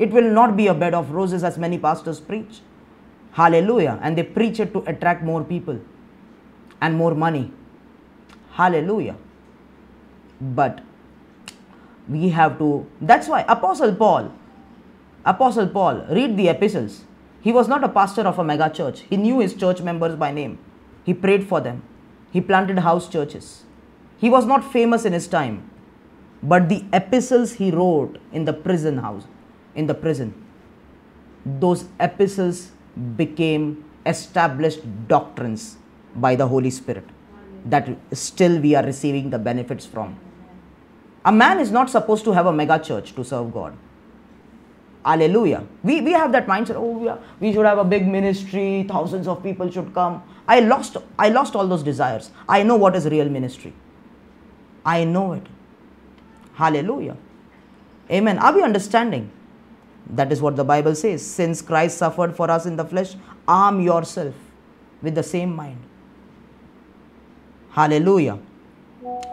It 0.00 0.10
will 0.10 0.30
not 0.32 0.56
be 0.56 0.66
a 0.66 0.74
bed 0.74 0.94
of 0.94 1.12
roses 1.12 1.44
as 1.44 1.58
many 1.58 1.78
pastors 1.78 2.18
preach. 2.18 2.60
Hallelujah. 3.32 3.98
And 4.02 4.18
they 4.18 4.22
preach 4.22 4.58
it 4.58 4.72
to 4.72 4.82
attract 4.86 5.22
more 5.22 5.44
people 5.44 5.78
and 6.80 6.96
more 6.96 7.14
money. 7.14 7.52
Hallelujah. 8.52 9.16
But 10.40 10.80
we 12.08 12.30
have 12.30 12.58
to, 12.58 12.86
that's 13.00 13.28
why 13.28 13.44
Apostle 13.46 13.94
Paul, 13.94 14.32
Apostle 15.24 15.68
Paul, 15.68 16.06
read 16.10 16.36
the 16.36 16.48
epistles. 16.48 17.04
He 17.42 17.52
was 17.52 17.68
not 17.68 17.84
a 17.84 17.88
pastor 17.88 18.22
of 18.22 18.38
a 18.38 18.44
mega 18.44 18.70
church. 18.70 19.00
He 19.10 19.16
knew 19.16 19.40
his 19.40 19.54
church 19.54 19.82
members 19.82 20.16
by 20.16 20.32
name. 20.32 20.58
He 21.04 21.14
prayed 21.14 21.46
for 21.46 21.60
them. 21.60 21.82
He 22.32 22.40
planted 22.40 22.78
house 22.78 23.08
churches. 23.08 23.64
He 24.18 24.30
was 24.30 24.46
not 24.46 24.72
famous 24.72 25.04
in 25.04 25.12
his 25.12 25.28
time, 25.28 25.68
but 26.42 26.68
the 26.68 26.84
epistles 26.92 27.54
he 27.54 27.70
wrote 27.70 28.18
in 28.32 28.44
the 28.44 28.52
prison 28.52 28.98
house, 28.98 29.24
in 29.74 29.86
the 29.86 29.94
prison. 29.94 30.34
Those 31.44 31.86
epistles 31.98 32.70
became 33.16 33.84
established 34.06 34.80
doctrines 35.08 35.76
by 36.14 36.34
the 36.34 36.46
Holy 36.46 36.70
Spirit 36.70 37.04
that 37.66 37.88
still 38.12 38.60
we 38.60 38.74
are 38.74 38.84
receiving 38.84 39.30
the 39.30 39.38
benefits 39.38 39.86
from. 39.86 40.18
A 41.24 41.32
man 41.32 41.60
is 41.60 41.70
not 41.70 41.90
supposed 41.90 42.24
to 42.24 42.32
have 42.32 42.46
a 42.46 42.52
mega 42.52 42.78
church 42.78 43.14
to 43.14 43.24
serve 43.24 43.52
God. 43.52 43.76
Hallelujah. 45.04 45.66
We, 45.82 46.00
we 46.00 46.12
have 46.12 46.32
that 46.32 46.46
mindset, 46.46 46.76
oh, 46.76 47.08
are, 47.08 47.18
we 47.40 47.52
should 47.52 47.64
have 47.64 47.78
a 47.78 47.84
big 47.84 48.06
ministry, 48.06 48.84
thousands 48.88 49.26
of 49.26 49.42
people 49.42 49.70
should 49.70 49.94
come. 49.94 50.22
I 50.46 50.60
lost, 50.60 50.96
I 51.18 51.28
lost 51.28 51.56
all 51.56 51.66
those 51.66 51.82
desires. 51.82 52.30
I 52.48 52.62
know 52.62 52.76
what 52.76 52.96
is 52.96 53.06
real 53.06 53.28
ministry. 53.28 53.72
I 54.84 55.04
know 55.04 55.34
it. 55.34 55.46
Hallelujah. 56.54 57.16
Amen. 58.10 58.38
Are 58.38 58.52
we 58.52 58.62
understanding? 58.62 59.30
That 60.14 60.32
is 60.32 60.42
what 60.42 60.56
the 60.56 60.64
Bible 60.64 60.94
says. 60.94 61.24
Since 61.24 61.62
Christ 61.62 61.98
suffered 61.98 62.34
for 62.34 62.50
us 62.50 62.66
in 62.66 62.76
the 62.76 62.84
flesh, 62.84 63.14
arm 63.46 63.80
yourself 63.80 64.34
with 65.02 65.14
the 65.14 65.22
same 65.22 65.54
mind. 65.54 65.78
Hallelujah. 67.70 68.38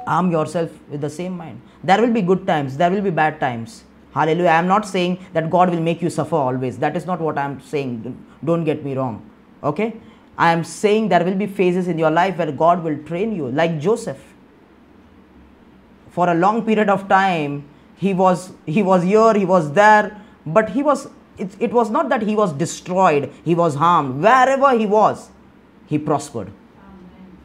Arm 0.06 0.32
yourself 0.32 0.72
with 0.90 1.02
the 1.02 1.10
same 1.10 1.36
mind. 1.36 1.62
There 1.84 2.00
will 2.00 2.14
be 2.14 2.22
good 2.22 2.46
times, 2.46 2.78
there 2.78 2.92
will 2.92 3.02
be 3.02 3.10
bad 3.10 3.40
times. 3.40 3.84
Hallelujah. 4.14 4.50
I 4.50 4.60
am 4.60 4.68
not 4.68 4.88
saying 4.88 5.26
that 5.34 5.50
God 5.50 5.70
will 5.70 5.82
make 5.82 6.02
you 6.02 6.10
suffer 6.10 6.36
always. 6.36 6.78
That 6.80 6.96
is 6.96 7.06
not 7.06 7.20
what 7.20 7.38
I 7.38 7.46
am 7.46 7.62
saying. 7.62 8.26
Don't 8.44 8.64
get 8.64 8.84
me 8.84 8.96
wrong. 8.96 9.30
Okay? 9.64 10.00
I 10.38 10.52
am 10.52 10.64
saying 10.64 11.10
there 11.10 11.24
will 11.24 11.36
be 11.36 11.48
phases 11.48 11.88
in 11.88 12.00
your 12.00 12.12
life 12.12 12.38
where 12.38 12.52
God 12.52 12.84
will 12.84 12.98
train 13.04 13.36
you, 13.36 13.50
like 13.50 13.80
Joseph. 13.80 14.24
For 16.10 16.30
a 16.30 16.34
long 16.34 16.66
period 16.66 16.90
of 16.90 17.08
time, 17.10 17.68
he 17.96 18.14
was 18.14 18.52
he 18.66 18.84
was 18.84 19.04
here, 19.04 19.34
he 19.34 19.46
was 19.46 19.72
there, 19.74 20.20
but 20.54 20.70
he 20.70 20.84
was 20.84 21.08
it, 21.38 21.56
it 21.60 21.72
was 21.72 21.89
not 21.89 22.10
that 22.10 22.24
he 22.24 22.36
was 22.36 22.54
destroyed, 22.54 23.32
he 23.45 23.54
was 23.54 23.76
harmed. 23.76 24.22
Wherever 24.22 24.78
he 24.78 24.86
was, 24.86 25.30
he 25.86 25.98
prospered. 26.00 26.52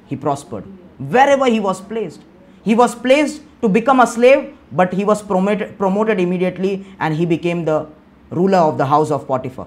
He 0.07 0.17
prospered. 0.17 0.65
Wherever 0.99 1.47
he 1.47 1.61
was 1.61 1.81
placed. 1.81 2.21
He 2.65 2.75
was 2.75 2.95
placed 2.95 3.43
to 3.61 3.69
become 3.69 4.01
a 4.01 4.07
slave, 4.07 4.57
but 4.71 4.93
he 4.93 5.05
was 5.05 5.23
promoted, 5.23 5.77
promoted 5.79 6.21
immediately 6.21 6.87
and 7.01 7.15
he 7.15 7.27
became 7.27 7.65
the 7.65 7.87
ruler 8.31 8.59
of 8.59 8.79
the 8.79 8.87
house 8.87 9.11
of 9.11 9.27
Potiphar. 9.27 9.67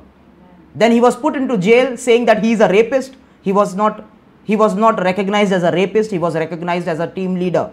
Then 0.74 0.92
he 0.92 1.00
was 1.00 1.16
put 1.16 1.36
into 1.36 1.58
jail 1.58 1.96
saying 1.98 2.26
that 2.26 2.44
he 2.44 2.52
is 2.54 2.62
a 2.62 2.68
rapist. 2.68 3.16
He 3.42 3.52
was 3.52 3.76
not 3.76 4.06
he 4.44 4.56
was 4.56 4.76
not 4.76 5.02
recognized 5.02 5.52
as 5.52 5.64
a 5.64 5.72
rapist, 5.72 6.12
he 6.12 6.20
was 6.20 6.36
recognized 6.36 6.88
as 6.88 7.00
a 7.00 7.08
team 7.08 7.36
leader. 7.36 7.72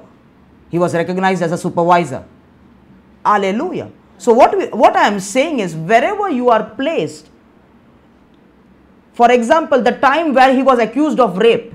He 0.71 0.79
was 0.79 0.95
recognized 0.95 1.43
as 1.43 1.53
a 1.53 1.59
supervisor. 1.59 2.25
Hallelujah. 3.25 3.91
So 4.23 4.33
what 4.33 4.57
we, 4.57 4.67
what 4.67 4.95
I 4.95 5.09
am 5.09 5.19
saying 5.19 5.59
is 5.59 5.75
wherever 5.75 6.31
you 6.31 6.49
are 6.49 6.63
placed 6.81 7.29
for 9.13 9.31
example 9.33 9.83
the 9.83 9.93
time 9.93 10.33
where 10.33 10.55
he 10.55 10.63
was 10.63 10.79
accused 10.79 11.19
of 11.19 11.39
rape 11.39 11.75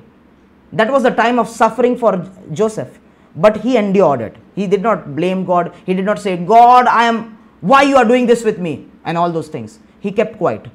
that 0.71 0.89
was 0.89 1.03
the 1.03 1.09
time 1.09 1.39
of 1.39 1.49
suffering 1.49 1.97
for 1.97 2.13
Joseph 2.53 2.99
but 3.35 3.57
he 3.57 3.75
endured 3.77 4.21
it. 4.21 4.35
He 4.55 4.65
did 4.65 4.81
not 4.81 5.15
blame 5.15 5.43
God. 5.43 5.73
He 5.85 5.93
did 5.93 6.05
not 6.05 6.19
say, 6.19 6.37
God, 6.37 6.87
I 6.87 7.03
am, 7.03 7.37
why 7.61 7.83
you 7.83 7.97
are 7.97 8.05
doing 8.05 8.25
this 8.25 8.43
with 8.43 8.59
me? 8.59 8.87
And 9.03 9.17
all 9.17 9.31
those 9.31 9.49
things. 9.49 9.79
He 9.99 10.11
kept 10.11 10.37
quiet. 10.37 10.67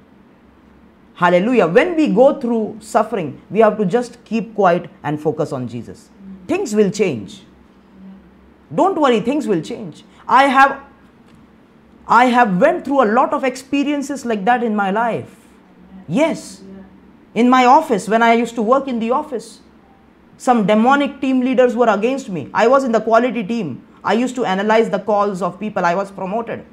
Hallelujah. 1.14 1.66
When 1.66 1.96
we 1.96 2.08
go 2.08 2.38
through 2.40 2.78
suffering, 2.80 3.40
we 3.50 3.60
have 3.60 3.76
to 3.78 3.84
just 3.84 4.22
keep 4.24 4.54
quiet 4.54 4.88
and 5.02 5.20
focus 5.20 5.52
on 5.52 5.68
Jesus. 5.68 6.10
Things 6.46 6.74
will 6.74 6.90
change. 6.90 7.42
Don't 8.74 9.00
worry, 9.00 9.20
things 9.20 9.46
will 9.46 9.60
change. 9.60 10.04
I 10.28 10.44
have 10.44 10.80
I 12.07 12.26
have 12.26 12.61
went 12.61 12.84
through 12.84 13.03
a 13.03 13.09
lot 13.12 13.32
of 13.32 13.44
experiences 13.44 14.24
like 14.24 14.44
that 14.44 14.62
in 14.62 14.74
my 14.74 14.90
life. 14.90 15.36
Yes. 16.09 16.62
In 17.34 17.48
my 17.48 17.64
office 17.64 18.09
when 18.09 18.22
I 18.22 18.34
used 18.34 18.55
to 18.57 18.62
work 18.62 18.88
in 18.88 18.98
the 18.98 19.11
office, 19.11 19.61
some 20.36 20.66
demonic 20.66 21.20
team 21.20 21.40
leaders 21.40 21.76
were 21.76 21.88
against 21.88 22.28
me. 22.28 22.50
I 22.53 22.66
was 22.66 22.84
in 22.84 22.92
the 22.92 23.00
quality 23.00 23.44
team. 23.44 23.86
I 24.05 24.14
used 24.14 24.34
to 24.34 24.44
analyze 24.44 24.90
the 24.90 24.98
calls 24.98 25.40
of 25.40 25.61
people. 25.61 25.84
I 25.84 25.94
was 25.94 26.11
promoted. 26.11 26.66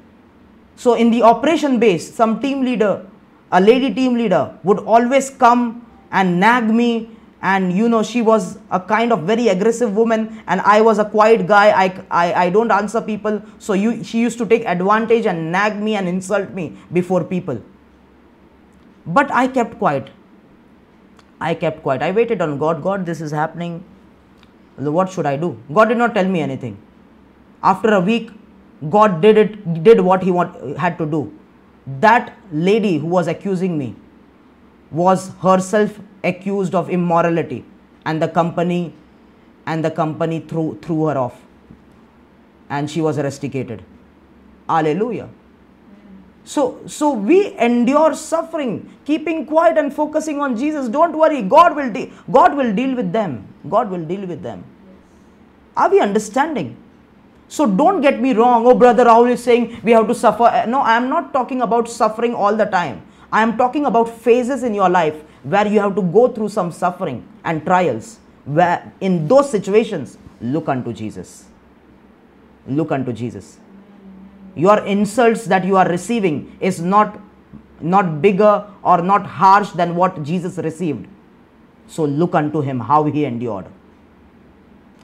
So, 0.76 0.94
in 0.94 1.10
the 1.10 1.22
operation 1.22 1.78
base, 1.78 2.12
some 2.12 2.40
team 2.40 2.62
leader, 2.62 3.06
a 3.52 3.60
lady 3.60 3.94
team 3.94 4.14
leader, 4.14 4.58
would 4.64 4.78
always 4.80 5.30
come 5.30 5.86
and 6.10 6.40
nag 6.40 6.64
me. 6.64 7.16
And 7.42 7.72
you 7.72 7.88
know, 7.88 8.02
she 8.02 8.20
was 8.20 8.58
a 8.70 8.78
kind 8.78 9.12
of 9.12 9.22
very 9.22 9.48
aggressive 9.48 9.96
woman, 9.96 10.42
and 10.46 10.60
I 10.60 10.82
was 10.82 10.98
a 10.98 11.04
quiet 11.04 11.46
guy. 11.46 11.70
I, 11.70 12.04
I, 12.10 12.32
I 12.44 12.50
don't 12.50 12.70
answer 12.70 13.00
people. 13.00 13.40
So, 13.58 13.72
you, 13.72 14.04
she 14.04 14.20
used 14.20 14.36
to 14.38 14.46
take 14.46 14.64
advantage 14.66 15.24
and 15.26 15.50
nag 15.50 15.80
me 15.80 15.94
and 15.96 16.06
insult 16.06 16.50
me 16.50 16.76
before 16.92 17.24
people. 17.24 17.62
But 19.06 19.30
I 19.32 19.48
kept 19.48 19.78
quiet. 19.78 20.10
I 21.40 21.54
kept 21.54 21.82
quiet. 21.82 22.02
I 22.02 22.10
waited 22.10 22.42
on 22.42 22.58
God. 22.58 22.82
God, 22.82 23.06
this 23.06 23.22
is 23.22 23.30
happening. 23.30 23.82
What 24.76 25.10
should 25.10 25.24
I 25.24 25.36
do? 25.36 25.58
God 25.72 25.88
did 25.88 25.96
not 25.96 26.14
tell 26.14 26.28
me 26.28 26.40
anything. 26.40 26.76
After 27.62 27.94
a 27.94 28.00
week, 28.00 28.30
God 28.90 29.20
did 29.22 29.38
it, 29.38 29.82
did 29.82 30.00
what 30.00 30.22
He 30.22 30.30
want, 30.30 30.78
had 30.78 30.98
to 30.98 31.06
do. 31.06 31.32
That 32.00 32.36
lady 32.52 32.98
who 32.98 33.06
was 33.06 33.26
accusing 33.26 33.78
me 33.78 33.96
was 34.90 35.32
herself 35.42 35.98
accused 36.24 36.74
of 36.74 36.90
immorality, 36.90 37.64
and 38.04 38.20
the 38.20 38.28
company 38.28 38.94
and 39.66 39.84
the 39.84 39.90
company 39.90 40.40
threw, 40.40 40.78
threw 40.82 41.06
her 41.06 41.18
off, 41.18 41.40
and 42.68 42.90
she 42.90 43.00
was 43.00 43.18
rusticated. 43.18 43.84
Hallelujah. 44.68 45.28
So, 46.44 46.80
so 46.86 47.12
we 47.12 47.56
endure 47.58 48.14
suffering, 48.14 48.90
keeping 49.04 49.46
quiet 49.46 49.78
and 49.78 49.94
focusing 49.94 50.40
on 50.40 50.56
Jesus. 50.56 50.88
Don't 50.88 51.16
worry, 51.16 51.42
God 51.42 51.76
will 51.76 51.92
de- 51.92 52.12
God 52.30 52.56
will 52.56 52.74
deal 52.74 52.96
with 52.96 53.12
them. 53.12 53.46
God 53.68 53.90
will 53.90 54.04
deal 54.04 54.26
with 54.26 54.42
them. 54.42 54.64
Are 55.76 55.88
we 55.90 56.00
understanding? 56.00 56.76
So 57.48 57.66
don't 57.66 58.00
get 58.00 58.20
me 58.20 58.32
wrong. 58.32 58.66
Oh, 58.66 58.74
brother 58.74 59.04
Rahul 59.04 59.30
is 59.30 59.42
saying 59.42 59.80
we 59.82 59.92
have 59.92 60.08
to 60.08 60.14
suffer. 60.14 60.64
No, 60.68 60.80
I 60.80 60.96
am 60.96 61.08
not 61.08 61.32
talking 61.32 61.62
about 61.62 61.88
suffering 61.88 62.34
all 62.34 62.56
the 62.56 62.64
time. 62.64 63.02
I 63.32 63.42
am 63.42 63.56
talking 63.56 63.86
about 63.86 64.08
phases 64.08 64.62
in 64.62 64.74
your 64.74 64.88
life 64.88 65.14
where 65.42 65.66
you 65.66 65.80
have 65.80 65.94
to 65.94 66.02
go 66.02 66.28
through 66.28 66.48
some 66.48 66.72
suffering 66.72 67.26
and 67.44 67.64
trials. 67.64 68.18
Where 68.44 68.92
in 69.00 69.28
those 69.28 69.50
situations, 69.50 70.18
look 70.40 70.68
unto 70.68 70.92
Jesus. 70.92 71.46
Look 72.66 72.92
unto 72.92 73.12
Jesus 73.12 73.58
your 74.54 74.84
insults 74.84 75.44
that 75.46 75.64
you 75.64 75.76
are 75.76 75.88
receiving 75.88 76.56
is 76.60 76.80
not 76.80 77.18
not 77.80 78.20
bigger 78.20 78.66
or 78.82 79.00
not 79.00 79.24
harsh 79.24 79.70
than 79.70 79.94
what 79.96 80.22
Jesus 80.22 80.58
received. 80.58 81.06
So 81.86 82.04
look 82.04 82.34
unto 82.34 82.60
him 82.60 82.78
how 82.78 83.04
he 83.04 83.24
endured. 83.24 83.66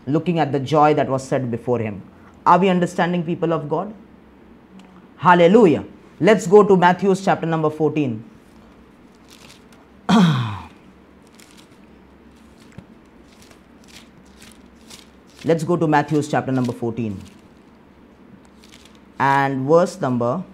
Looking 0.07 0.39
at 0.39 0.53
the 0.53 0.61
joy 0.61 0.93
that 0.95 1.09
was 1.09 1.27
set 1.27 1.51
before 1.51 1.79
him. 1.79 2.03
Are 2.45 2.59
we 2.59 2.69
understanding 2.69 3.25
people 3.25 3.55
of 3.55 3.69
God? 3.69 3.95
Hallelujah. 5.17 5.85
Let's 6.19 6.47
go 6.47 6.63
to 6.63 6.77
Matthew's 6.77 7.25
chapter 7.25 7.47
number 7.47 7.71
14. 7.71 8.25
Let's 15.45 15.65
go 15.65 15.77
to 15.77 15.87
Matthew's 15.87 16.29
chapter 16.29 16.53
number 16.53 16.73
14 16.73 17.21
and 19.19 19.67
verse 19.67 20.01
number 20.01 20.45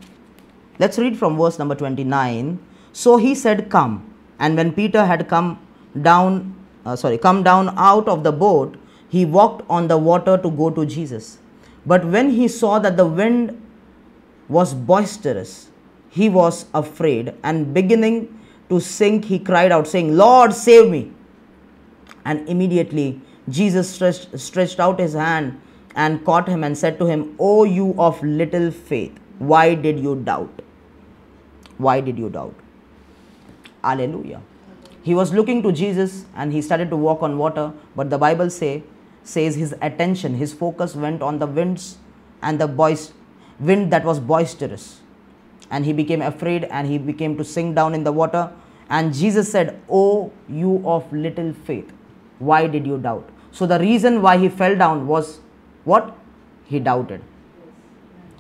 let's 0.78 0.98
read 0.98 1.18
from 1.18 1.36
verse 1.36 1.58
number 1.58 1.74
29 1.74 2.58
so 2.92 3.16
he 3.16 3.34
said 3.34 3.70
come. 3.70 4.08
And 4.38 4.56
when 4.56 4.72
peter 4.72 5.04
had 5.04 5.28
come 5.28 5.58
down 6.00 6.54
uh, 6.84 6.96
sorry 6.96 7.18
come 7.18 7.42
down 7.42 7.74
out 7.76 8.08
of 8.08 8.22
the 8.24 8.32
boat 8.32 8.76
he 9.08 9.24
walked 9.24 9.64
on 9.68 9.88
the 9.88 9.98
water 9.98 10.38
to 10.38 10.50
go 10.50 10.70
to 10.70 10.86
jesus. 10.86 11.38
But 11.84 12.04
when 12.04 12.30
he 12.30 12.48
saw 12.48 12.78
that 12.78 12.96
the 12.96 13.06
wind 13.06 13.61
was 14.58 14.74
boisterous 14.92 15.54
he 16.18 16.28
was 16.28 16.66
afraid 16.82 17.32
and 17.42 17.72
beginning 17.80 18.16
to 18.68 18.78
sink 18.92 19.24
he 19.32 19.38
cried 19.50 19.72
out 19.76 19.86
saying 19.94 20.14
lord 20.22 20.52
save 20.62 20.88
me 20.94 21.02
and 22.24 22.48
immediately 22.48 23.08
jesus 23.48 23.88
stretched, 23.94 24.38
stretched 24.48 24.80
out 24.86 24.98
his 25.06 25.14
hand 25.14 25.60
and 25.94 26.24
caught 26.24 26.48
him 26.48 26.64
and 26.64 26.76
said 26.76 26.98
to 26.98 27.06
him, 27.06 27.34
O 27.38 27.64
you 27.64 27.94
of 27.98 28.22
little 28.22 28.70
faith, 28.70 29.18
why 29.38 29.74
did 29.74 29.98
you 29.98 30.16
doubt? 30.16 30.62
Why 31.78 32.00
did 32.00 32.18
you 32.18 32.30
doubt? 32.30 32.54
Alleluia. 33.84 34.40
He 35.02 35.14
was 35.14 35.32
looking 35.32 35.62
to 35.64 35.72
Jesus 35.72 36.24
and 36.36 36.52
he 36.52 36.62
started 36.62 36.90
to 36.90 36.96
walk 36.96 37.22
on 37.22 37.36
water, 37.38 37.72
but 37.96 38.10
the 38.10 38.18
Bible 38.18 38.50
say, 38.50 38.84
says 39.24 39.56
his 39.56 39.74
attention, 39.80 40.34
his 40.34 40.52
focus 40.52 40.94
went 40.94 41.22
on 41.22 41.38
the 41.38 41.46
winds 41.46 41.98
and 42.40 42.60
the 42.60 42.68
boist, 42.68 43.12
wind 43.62 43.92
that 43.92 44.04
was 44.04 44.20
boisterous. 44.20 45.00
And 45.70 45.86
he 45.86 45.92
became 45.92 46.20
afraid 46.20 46.64
and 46.64 46.86
he 46.86 46.98
became 46.98 47.36
to 47.38 47.44
sink 47.44 47.74
down 47.74 47.94
in 47.94 48.04
the 48.04 48.12
water. 48.12 48.52
And 48.90 49.14
Jesus 49.14 49.50
said, 49.50 49.80
O 49.88 50.32
you 50.48 50.82
of 50.84 51.10
little 51.12 51.52
faith, 51.52 51.92
why 52.38 52.66
did 52.66 52.86
you 52.86 52.98
doubt? 52.98 53.28
So 53.52 53.66
the 53.66 53.78
reason 53.78 54.20
why 54.22 54.38
he 54.38 54.48
fell 54.48 54.76
down 54.76 55.06
was 55.06 55.40
what? 55.84 56.16
He 56.66 56.78
doubted. 56.78 57.22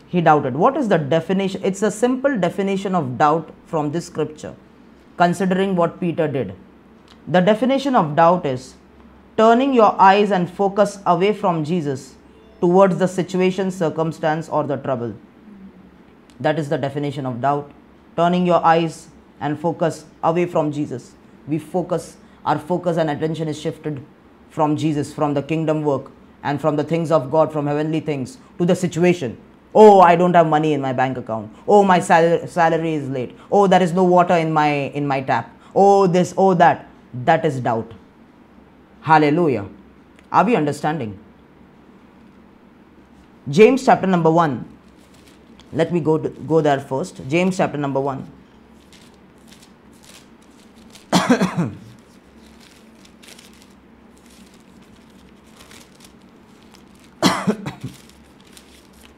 He 0.08 0.20
doubted. 0.20 0.54
What 0.54 0.76
is 0.76 0.88
the 0.88 0.98
definition? 0.98 1.62
It's 1.64 1.82
a 1.82 1.90
simple 1.90 2.38
definition 2.38 2.94
of 2.94 3.16
doubt 3.16 3.50
from 3.66 3.92
this 3.92 4.06
scripture, 4.06 4.54
considering 5.16 5.74
what 5.74 5.98
Peter 6.00 6.28
did. 6.28 6.54
The 7.26 7.40
definition 7.40 7.94
of 7.94 8.14
doubt 8.16 8.44
is 8.44 8.74
turning 9.38 9.72
your 9.72 9.98
eyes 10.00 10.30
and 10.30 10.50
focus 10.50 10.98
away 11.06 11.32
from 11.32 11.64
Jesus 11.64 12.16
towards 12.62 12.96
the 12.98 13.08
situation, 13.08 13.70
circumstance, 13.72 14.48
or 14.48 14.62
the 14.62 14.76
trouble. 14.76 15.14
That 16.38 16.58
is 16.60 16.68
the 16.68 16.78
definition 16.78 17.26
of 17.26 17.40
doubt. 17.40 17.70
Turning 18.16 18.46
your 18.46 18.64
eyes 18.64 19.08
and 19.40 19.58
focus 19.58 20.04
away 20.22 20.46
from 20.46 20.70
Jesus. 20.70 21.14
We 21.48 21.58
focus, 21.58 22.16
our 22.46 22.58
focus 22.58 22.96
and 22.98 23.10
attention 23.10 23.48
is 23.48 23.60
shifted 23.60 24.00
from 24.48 24.76
Jesus, 24.76 25.12
from 25.12 25.34
the 25.34 25.42
kingdom 25.42 25.82
work, 25.82 26.12
and 26.44 26.60
from 26.60 26.76
the 26.76 26.84
things 26.84 27.10
of 27.10 27.30
God, 27.32 27.52
from 27.52 27.66
heavenly 27.66 28.00
things, 28.00 28.38
to 28.58 28.64
the 28.64 28.76
situation. 28.76 29.36
Oh, 29.74 30.00
I 30.00 30.14
don't 30.14 30.34
have 30.34 30.46
money 30.46 30.72
in 30.72 30.80
my 30.80 30.92
bank 30.92 31.18
account. 31.18 31.52
Oh, 31.66 31.82
my 31.82 31.98
sal- 31.98 32.46
salary 32.46 32.94
is 32.94 33.08
late. 33.08 33.36
Oh, 33.50 33.66
there 33.66 33.82
is 33.82 33.92
no 33.92 34.04
water 34.04 34.34
in 34.34 34.52
my 34.52 34.68
in 35.00 35.06
my 35.06 35.20
tap. 35.22 35.50
Oh, 35.74 36.06
this, 36.06 36.34
oh, 36.36 36.54
that. 36.54 36.88
That 37.12 37.44
is 37.44 37.58
doubt. 37.60 37.92
Hallelujah. 39.00 39.66
Are 40.30 40.44
we 40.44 40.54
understanding? 40.54 41.18
James 43.48 43.84
chapter 43.84 44.06
number 44.06 44.30
1. 44.30 44.64
Let 45.72 45.92
me 45.92 46.00
go, 46.00 46.18
to, 46.18 46.28
go 46.28 46.60
there 46.60 46.80
first. 46.80 47.20
James 47.28 47.56
chapter 47.56 47.78
number 47.78 48.00
1. 48.00 48.30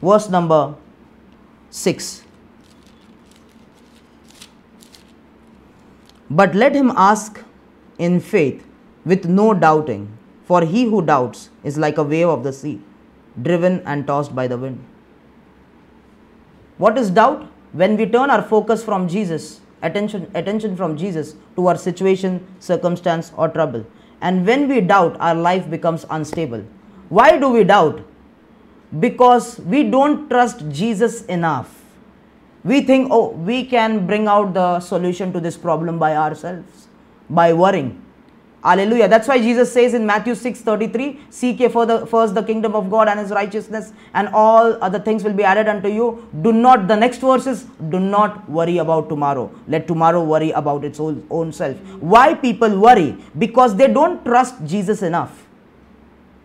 verse 0.01 0.29
number 0.29 0.75
6. 1.69 2.23
But 6.29 6.55
let 6.55 6.75
him 6.75 6.91
ask 6.95 7.43
in 7.97 8.19
faith 8.19 8.65
with 9.05 9.25
no 9.25 9.53
doubting, 9.53 10.17
for 10.45 10.61
he 10.63 10.85
who 10.85 11.01
doubts 11.01 11.49
is 11.63 11.77
like 11.77 11.97
a 11.97 12.03
wave 12.03 12.27
of 12.27 12.43
the 12.43 12.51
sea, 12.51 12.81
driven 13.41 13.81
and 13.85 14.07
tossed 14.07 14.35
by 14.35 14.47
the 14.47 14.57
wind. 14.57 14.83
What 16.77 16.97
is 16.97 17.09
doubt? 17.09 17.47
When 17.73 17.97
we 17.97 18.05
turn 18.05 18.29
our 18.29 18.41
focus 18.41 18.83
from 18.83 19.07
Jesus, 19.07 19.61
attention, 19.81 20.31
attention 20.33 20.75
from 20.75 20.97
Jesus 20.97 21.35
to 21.55 21.67
our 21.67 21.77
situation, 21.77 22.45
circumstance, 22.59 23.31
or 23.37 23.49
trouble. 23.49 23.85
And 24.21 24.45
when 24.45 24.67
we 24.67 24.81
doubt, 24.81 25.17
our 25.19 25.35
life 25.35 25.69
becomes 25.69 26.05
unstable. 26.09 26.63
Why 27.09 27.37
do 27.37 27.49
we 27.49 27.63
doubt? 27.63 28.03
because 28.99 29.59
we 29.59 29.83
don't 29.83 30.29
trust 30.29 30.67
Jesus 30.69 31.25
enough. 31.25 31.83
We 32.63 32.81
think, 32.81 33.09
oh, 33.11 33.29
we 33.29 33.65
can 33.65 34.07
bring 34.07 34.27
out 34.27 34.53
the 34.53 34.79
solution 34.79 35.31
to 35.33 35.39
this 35.39 35.57
problem 35.57 35.99
by 35.99 36.15
ourselves, 36.15 36.87
by 37.29 37.53
worrying. 37.53 38.01
Hallelujah. 38.65 39.07
That's 39.07 39.27
why 39.27 39.37
Jesus 39.37 39.71
says 39.71 39.93
in 39.93 40.05
Matthew 40.07 40.33
6 40.33 40.61
33, 40.61 41.19
Seek 41.29 41.59
ye 41.59 41.67
for 41.69 41.85
the, 41.85 42.07
first 42.07 42.33
the 42.33 42.41
kingdom 42.41 42.75
of 42.75 42.89
God 42.89 43.07
and 43.07 43.19
his 43.19 43.29
righteousness, 43.29 43.93
and 44.15 44.27
all 44.29 44.83
other 44.83 44.99
things 44.99 45.23
will 45.23 45.33
be 45.33 45.43
added 45.43 45.67
unto 45.67 45.87
you. 45.87 46.27
Do 46.41 46.51
not, 46.51 46.87
the 46.87 46.95
next 46.95 47.19
verse 47.19 47.45
is, 47.45 47.65
do 47.89 47.99
not 47.99 48.49
worry 48.49 48.79
about 48.79 49.07
tomorrow. 49.07 49.51
Let 49.67 49.87
tomorrow 49.87 50.23
worry 50.23 50.49
about 50.51 50.83
its 50.83 50.99
own, 50.99 51.25
own 51.29 51.53
self. 51.53 51.77
Why 52.15 52.33
people 52.33 52.79
worry? 52.79 53.15
Because 53.37 53.75
they 53.75 53.87
don't 53.87 54.25
trust 54.25 54.55
Jesus 54.65 55.03
enough. 55.03 55.45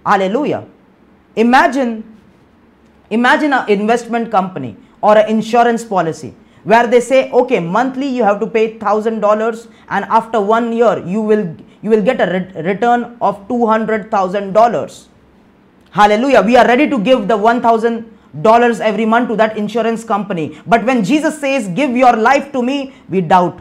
Hallelujah. 0.05 0.66
Imagine 1.37 2.11
Imagine 3.11 3.53
an 3.53 3.68
investment 3.68 4.31
company 4.31 4.77
or 5.03 5.18
an 5.18 5.29
insurance 5.29 5.85
policy 5.85 6.35
where 6.65 6.87
they 6.87 7.01
say, 7.01 7.31
okay, 7.31 7.61
monthly 7.61 8.07
you 8.07 8.23
have 8.23 8.41
to 8.41 8.47
pay 8.47 8.79
thousand 8.79 9.21
dollars, 9.21 9.69
and 9.89 10.05
after 10.07 10.41
one 10.41 10.73
year 10.73 11.03
you 11.07 11.21
will 11.21 11.57
you 11.83 11.91
will 11.91 12.03
get 12.03 12.21
a 12.21 12.27
re- 12.27 12.63
return 12.63 13.17
of 13.21 13.47
two 13.49 13.67
hundred 13.67 14.11
thousand 14.11 14.53
dollars. 14.53 15.09
Hallelujah! 15.91 16.43
We 16.43 16.57
are 16.57 16.67
ready 16.67 16.89
to 16.89 16.99
give 16.99 17.29
the 17.29 17.37
one 17.37 17.61
thousand 17.61 18.11
dollars 18.43 18.81
every 18.81 19.05
month 19.05 19.29
to 19.29 19.37
that 19.37 19.57
insurance 19.57 20.05
company. 20.05 20.61
But 20.67 20.85
when 20.85 21.03
Jesus 21.03 21.41
says, 21.41 21.69
"Give 21.69 21.97
your 21.97 22.17
life 22.17 22.53
to 22.53 22.63
me," 22.63 22.95
we 23.09 23.21
doubt. 23.21 23.61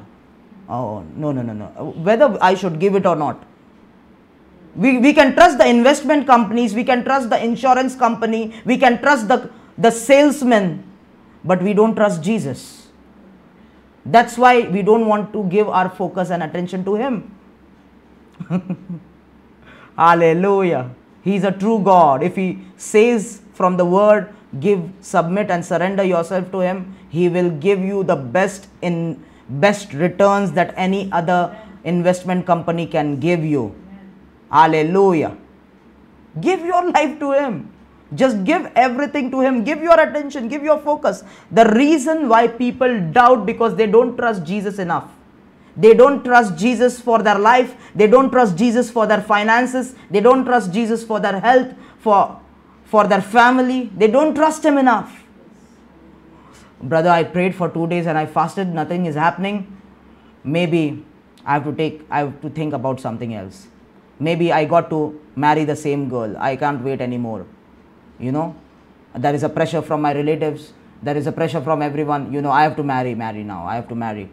Oh 0.68 1.04
no 1.16 1.32
no 1.32 1.42
no 1.42 1.54
no! 1.54 1.66
Whether 2.04 2.38
I 2.42 2.54
should 2.54 2.80
give 2.80 2.96
it 2.96 3.06
or 3.06 3.16
not. 3.16 3.46
We, 4.76 5.00
we 5.00 5.14
can 5.14 5.34
trust 5.34 5.58
the 5.58 5.68
investment 5.68 6.28
companies, 6.28 6.76
we 6.76 6.84
can 6.84 7.04
trust 7.04 7.32
the 7.32 7.44
insurance 7.44 7.96
company, 7.96 8.54
we 8.66 8.78
can 8.78 9.02
trust 9.02 9.28
the, 9.28 9.50
the 9.80 9.90
salesman, 9.90 10.84
but 11.44 11.62
we 11.62 11.74
don't 11.74 11.96
trust 11.96 12.22
Jesus. 12.22 12.79
That's 14.06 14.38
why 14.38 14.68
we 14.68 14.82
don't 14.82 15.08
want 15.08 15.34
to 15.34 15.44
give 15.46 15.68
our 15.68 15.90
focus 15.90 16.30
and 16.30 16.44
attention 16.44 16.86
to 16.86 16.96
Him. 16.96 17.36
Hallelujah. 19.98 20.90
He 21.24 21.36
is 21.36 21.44
a 21.44 21.52
true 21.52 21.80
God. 21.80 22.24
If 22.24 22.36
He 22.36 22.60
says 22.78 23.42
from 23.54 23.78
the 23.78 23.86
word, 23.86 24.34
give, 24.60 24.90
submit, 25.02 25.52
and 25.52 25.66
surrender 25.66 26.04
yourself 26.04 26.52
to 26.52 26.60
Him, 26.60 26.96
He 27.10 27.30
will 27.30 27.50
give 27.50 27.80
you 27.80 28.04
the 28.04 28.16
best 28.16 28.68
in 28.82 29.24
best 29.50 29.94
returns 29.94 30.52
that 30.54 30.74
any 30.78 31.12
other 31.12 31.58
investment 31.84 32.46
company 32.46 32.86
can 32.86 33.20
give 33.20 33.44
you. 33.44 33.76
Hallelujah. 34.52 35.36
Give 36.40 36.62
your 36.62 36.92
life 36.92 37.20
to 37.20 37.32
Him. 37.32 37.74
Just 38.16 38.44
give 38.44 38.72
everything 38.76 39.30
to 39.32 39.42
Him. 39.42 39.64
Give 39.64 39.82
your 39.82 40.00
attention. 40.00 40.48
Give 40.48 40.64
your 40.64 40.80
focus. 40.80 41.24
The 41.52 41.66
reason 41.76 42.28
why 42.28 42.48
people 42.48 43.00
doubt 43.12 43.46
because 43.46 43.76
they 43.76 43.86
don't 43.86 44.18
trust 44.18 44.44
Jesus 44.44 44.80
enough. 44.80 45.12
They 45.78 45.94
don't 45.94 46.24
trust 46.24 46.58
Jesus 46.58 47.00
for 47.00 47.22
their 47.22 47.38
life. 47.38 47.76
They 47.96 48.08
don't 48.08 48.32
trust 48.32 48.58
Jesus 48.58 48.90
for 48.90 49.06
their 49.06 49.22
finances. 49.22 49.96
They 50.10 50.20
don't 50.20 50.44
trust 50.44 50.74
Jesus 50.74 51.04
for 51.04 51.20
their 51.20 51.40
health, 51.40 51.74
for, 52.00 52.40
for 52.86 53.08
their 53.08 53.22
family. 53.22 53.92
They 53.96 54.08
don't 54.08 54.34
trust 54.34 54.66
Him 54.66 54.78
enough. 54.78 55.24
Brother, 56.82 57.10
I 57.10 57.24
prayed 57.24 57.56
for 57.56 57.70
two 57.70 57.88
days 57.88 58.08
and 58.08 58.18
I 58.18 58.26
fasted. 58.26 58.68
Nothing 58.74 59.06
is 59.06 59.16
happening. 59.16 59.78
Maybe 60.44 61.06
I 61.46 61.54
have 61.54 61.66
to 61.66 61.74
take, 61.74 62.06
I 62.10 62.20
have 62.20 62.42
to 62.42 62.50
think 62.50 62.74
about 62.74 63.00
something 63.00 63.36
else. 63.36 63.68
Maybe 64.20 64.52
I 64.52 64.66
got 64.66 64.90
to 64.90 65.20
marry 65.36 65.64
the 65.64 65.76
same 65.76 66.10
girl. 66.10 66.36
I 66.38 66.56
can't 66.56 66.84
wait 66.84 67.02
anymore. 67.02 67.46
You 68.20 68.32
know, 68.32 68.56
there 69.16 69.34
is 69.34 69.44
a 69.44 69.50
pressure 69.50 69.82
from 69.82 70.02
my 70.02 70.14
relatives. 70.14 70.74
There 71.02 71.16
is 71.16 71.28
a 71.28 71.32
pressure 71.32 71.62
from 71.62 71.82
everyone. 71.82 72.34
You 72.34 72.42
know, 72.42 72.52
I 72.52 72.64
have 72.64 72.76
to 72.76 72.84
marry, 72.84 73.16
marry 73.16 73.44
now. 73.44 73.66
I 73.66 73.76
have 73.76 73.88
to 73.90 73.96
marry. 73.96 74.30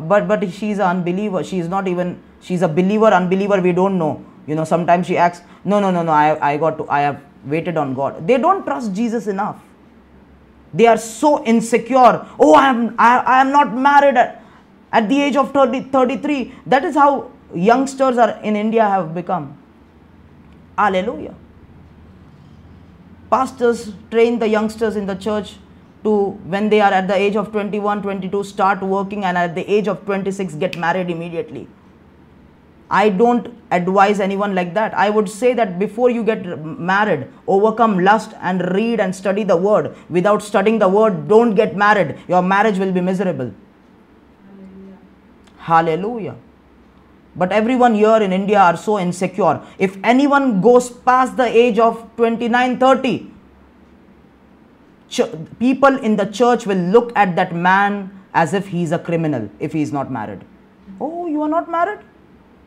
But 0.00 0.28
but 0.28 0.48
she's 0.50 0.78
an 0.78 0.98
unbeliever. 0.98 1.42
She's 1.42 1.68
not 1.68 1.88
even 1.88 2.22
she's 2.40 2.62
a 2.62 2.68
believer 2.68 3.06
unbeliever 3.06 3.60
we 3.60 3.72
don't 3.72 3.98
know. 3.98 4.24
You 4.46 4.54
know 4.54 4.64
sometimes 4.64 5.06
she 5.06 5.16
acts 5.16 5.40
no 5.64 5.80
no 5.80 5.90
no 5.90 6.02
no 6.02 6.12
i 6.12 6.52
i 6.52 6.56
got 6.56 6.78
to 6.78 6.88
i 6.88 7.00
have 7.00 7.20
waited 7.44 7.76
on 7.76 7.94
god. 7.94 8.26
They 8.26 8.38
don't 8.38 8.64
trust 8.64 8.92
jesus 8.94 9.26
enough. 9.26 9.62
They 10.72 10.86
are 10.86 10.98
so 10.98 11.44
insecure. 11.44 12.26
Oh 12.38 12.54
i 12.54 12.68
am 12.68 12.94
i, 12.98 13.18
I 13.18 13.40
am 13.40 13.50
not 13.50 13.74
married 13.74 14.16
at, 14.16 14.42
at 14.92 15.08
the 15.08 15.20
age 15.20 15.36
of 15.36 15.52
30, 15.52 15.80
33 15.90 16.54
that 16.66 16.84
is 16.84 16.94
how 16.94 17.30
youngsters 17.54 18.18
are 18.18 18.38
in 18.42 18.54
india 18.54 18.84
have 18.84 19.14
become. 19.14 19.56
Hallelujah 20.78 21.34
pastors 23.30 23.92
train 24.10 24.38
the 24.38 24.48
youngsters 24.48 24.96
in 24.96 25.06
the 25.06 25.14
church 25.14 25.56
to 26.04 26.30
when 26.54 26.68
they 26.68 26.80
are 26.80 26.92
at 26.92 27.08
the 27.08 27.14
age 27.14 27.36
of 27.36 27.50
21 27.52 28.02
22 28.02 28.44
start 28.44 28.80
working 28.82 29.24
and 29.24 29.36
at 29.36 29.54
the 29.54 29.64
age 29.70 29.88
of 29.88 30.04
26 30.04 30.54
get 30.54 30.78
married 30.78 31.10
immediately. 31.10 31.66
I 32.88 33.08
don't 33.08 33.52
advise 33.72 34.20
anyone 34.20 34.54
like 34.54 34.72
that. 34.74 34.94
I 34.94 35.10
would 35.10 35.28
say 35.28 35.54
that 35.54 35.78
before 35.78 36.08
you 36.08 36.22
get 36.22 36.46
married 36.64 37.26
overcome 37.48 37.98
lust 37.98 38.32
and 38.40 38.62
read 38.74 39.00
and 39.00 39.14
study 39.14 39.42
the 39.42 39.56
word. 39.56 39.96
Without 40.08 40.42
studying 40.42 40.78
the 40.78 40.88
word 40.88 41.26
don't 41.26 41.54
get 41.54 41.76
married. 41.76 42.16
Your 42.28 42.42
marriage 42.42 42.78
will 42.78 42.92
be 42.92 43.00
miserable. 43.00 43.52
Hallelujah, 44.46 44.98
hallelujah. 45.58 46.36
But 47.36 47.52
everyone 47.52 47.94
here 47.94 48.18
in 48.26 48.32
india 48.32 48.58
are 48.58 48.76
so 48.76 48.98
insecure 48.98 49.54
if 49.78 49.96
anyone 50.02 50.60
goes 50.60 50.90
past 51.08 51.36
the 51.36 51.48
age 51.64 51.78
of 51.78 52.04
29 52.16 52.78
30 52.84 53.16
ch- 55.08 55.32
people 55.58 55.96
in 55.98 56.16
the 56.16 56.26
church 56.26 56.66
will 56.66 56.84
look 56.96 57.12
at 57.16 57.36
that 57.36 57.54
man 57.54 57.98
as 58.34 58.52
if 58.54 58.68
he 58.68 58.82
is 58.82 58.92
a 58.92 58.98
criminal 58.98 59.48
if 59.58 59.72
he 59.72 59.82
is 59.82 59.92
not 59.92 60.10
married. 60.10 60.44
Oh, 61.00 61.26
you 61.26 61.42
are 61.42 61.48
not 61.48 61.70
married? 61.70 62.00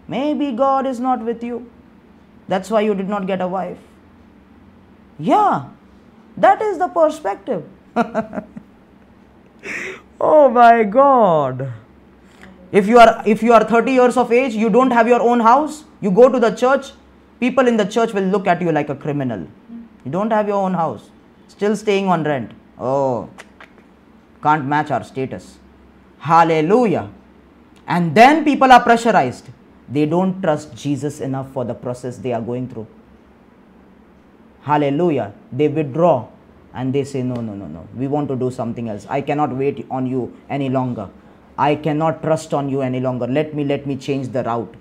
Maybe 0.07 0.51
God 0.51 0.87
is 0.87 0.99
not 0.99 1.23
with 1.23 1.43
you. 1.43 1.69
That's 2.47 2.71
why 2.71 2.81
you 2.81 2.95
did 2.95 3.07
not 3.07 3.27
get 3.27 3.41
a 3.41 3.47
wife. 3.47 3.77
Yeah, 5.19 5.69
that 6.37 6.61
is 6.61 6.79
the 6.79 6.87
perspective. 6.87 7.63
oh 10.21 10.49
my 10.49 10.83
God. 10.83 11.71
If 12.71 12.87
you 12.87 12.99
are 12.99 13.23
if 13.25 13.41
you 13.41 13.53
are 13.53 13.63
30 13.63 13.91
years 13.91 14.17
of 14.17 14.31
age, 14.31 14.53
you 14.53 14.69
don't 14.69 14.91
have 14.91 15.07
your 15.07 15.21
own 15.21 15.39
house, 15.39 15.85
you 16.01 16.11
go 16.11 16.29
to 16.29 16.39
the 16.39 16.51
church, 16.51 16.91
people 17.39 17.67
in 17.67 17.77
the 17.77 17.85
church 17.85 18.13
will 18.13 18.23
look 18.23 18.47
at 18.47 18.61
you 18.61 18.71
like 18.71 18.89
a 18.89 18.95
criminal. 18.95 19.47
You 20.05 20.11
don't 20.11 20.31
have 20.31 20.47
your 20.47 20.57
own 20.57 20.73
house 20.73 21.09
still 21.59 21.75
staying 21.75 22.07
on 22.07 22.23
rent. 22.23 22.51
Oh, 22.79 23.29
can't 24.41 24.65
match 24.65 24.91
our 24.91 25.03
status. 25.03 25.57
Hallelujah. 26.19 27.09
And 27.87 28.15
then 28.15 28.45
people 28.45 28.71
are 28.71 28.81
pressurized. 28.81 29.49
They 29.89 30.05
don't 30.05 30.41
trust 30.41 30.75
Jesus 30.75 31.19
enough 31.19 31.51
for 31.51 31.65
the 31.65 31.73
process 31.73 32.17
they 32.17 32.31
are 32.31 32.41
going 32.41 32.69
through. 32.69 32.87
Hallelujah. 34.61 35.33
They 35.51 35.67
withdraw 35.67 36.27
and 36.73 36.93
they 36.93 37.03
say, 37.03 37.23
No, 37.23 37.41
no, 37.41 37.55
no, 37.55 37.67
no. 37.67 37.87
We 37.95 38.07
want 38.07 38.27
to 38.29 38.35
do 38.35 38.51
something 38.51 38.87
else. 38.87 39.07
I 39.09 39.21
cannot 39.21 39.55
wait 39.55 39.85
on 39.89 40.05
you 40.05 40.33
any 40.49 40.69
longer. 40.69 41.09
I 41.67 41.75
cannot 41.75 42.21
trust 42.23 42.53
on 42.53 42.69
you 42.69 42.81
any 42.81 42.99
longer. 43.01 43.27
Let 43.27 43.53
me 43.53 43.63
let 43.65 43.85
me 43.85 43.95
change 43.97 44.29
the 44.29 44.43
route. 44.43 44.75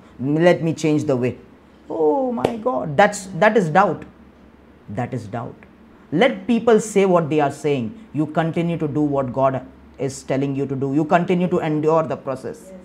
Let 0.49 0.63
me 0.63 0.75
change 0.75 1.05
the 1.05 1.17
way. 1.17 1.37
Oh 1.91 2.31
my 2.33 2.57
God. 2.57 2.97
That's 2.97 3.27
that 3.45 3.57
is 3.57 3.71
doubt. 3.79 4.05
That 4.89 5.13
is 5.13 5.27
doubt. 5.27 5.67
Let 6.13 6.47
people 6.47 6.81
say 6.81 7.05
what 7.05 7.29
they 7.29 7.41
are 7.41 7.51
saying. 7.51 7.89
You 8.13 8.27
continue 8.27 8.79
to 8.79 8.89
do 8.89 9.01
what 9.01 9.33
God 9.33 9.61
is 9.99 10.23
telling 10.23 10.55
you 10.55 10.67
to 10.67 10.77
do. 10.77 10.95
You 10.95 11.05
continue 11.05 11.49
to 11.49 11.59
endure 11.59 12.05
the 12.05 12.17
process. 12.17 12.71
Yes, 12.71 12.81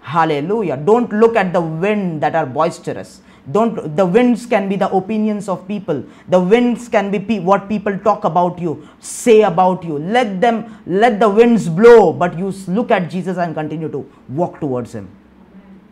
Hallelujah. 0.00 0.76
Don't 0.76 1.12
look 1.12 1.36
at 1.36 1.52
the 1.52 1.60
wind 1.60 2.22
that 2.22 2.36
are 2.36 2.46
boisterous. 2.46 3.20
Don't 3.50 3.96
the 3.96 4.04
winds 4.04 4.46
can 4.46 4.68
be 4.68 4.76
the 4.76 4.90
opinions 4.90 5.48
of 5.48 5.66
people. 5.68 6.04
The 6.28 6.40
winds 6.40 6.88
can 6.88 7.10
be 7.10 7.18
pe- 7.18 7.38
what 7.38 7.68
people 7.68 7.98
talk 7.98 8.24
about 8.24 8.58
you, 8.58 8.88
say 9.00 9.42
about 9.42 9.84
you. 9.84 9.98
Let 9.98 10.40
them 10.40 10.80
let 10.86 11.20
the 11.20 11.28
winds 11.28 11.68
blow, 11.68 12.12
but 12.12 12.38
you 12.38 12.52
look 12.68 12.90
at 12.90 13.10
Jesus 13.10 13.38
and 13.38 13.54
continue 13.54 13.88
to 13.88 14.10
walk 14.28 14.58
towards 14.60 14.94
him. 14.94 15.08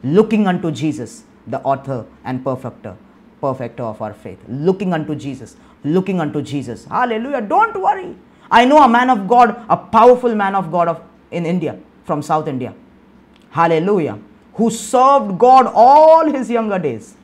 Looking 0.03 0.47
unto 0.47 0.71
Jesus, 0.71 1.25
the 1.47 1.61
author 1.61 2.07
and 2.25 2.45
perfecter 2.45 2.97
perfecter 3.41 3.83
of 3.83 4.01
our 4.01 4.15
faith. 4.15 4.39
Looking 4.49 4.95
unto 4.95 5.15
Jesus 5.15 5.57
looking 5.85 6.21
unto 6.21 6.43
Jesus. 6.43 6.87
Hallelujah. 6.87 7.43
Don't 7.43 7.81
worry. 7.81 8.17
I 8.51 8.65
know 8.65 8.83
a 8.83 8.89
man 8.89 9.11
of 9.11 9.29
God, 9.29 9.65
a 9.69 9.77
powerful 9.77 10.35
man 10.35 10.55
of 10.55 10.71
God 10.73 10.89
of, 10.89 11.01
in 11.31 11.47
India, 11.47 11.79
from 12.05 12.23
South 12.23 12.49
India. 12.49 12.75
Hallelujah. 13.51 14.19
Who 14.55 14.71
served 14.71 15.39
God 15.39 15.71
all 15.75 16.31
his 16.31 16.51
younger 16.51 16.79
days, 16.79 17.17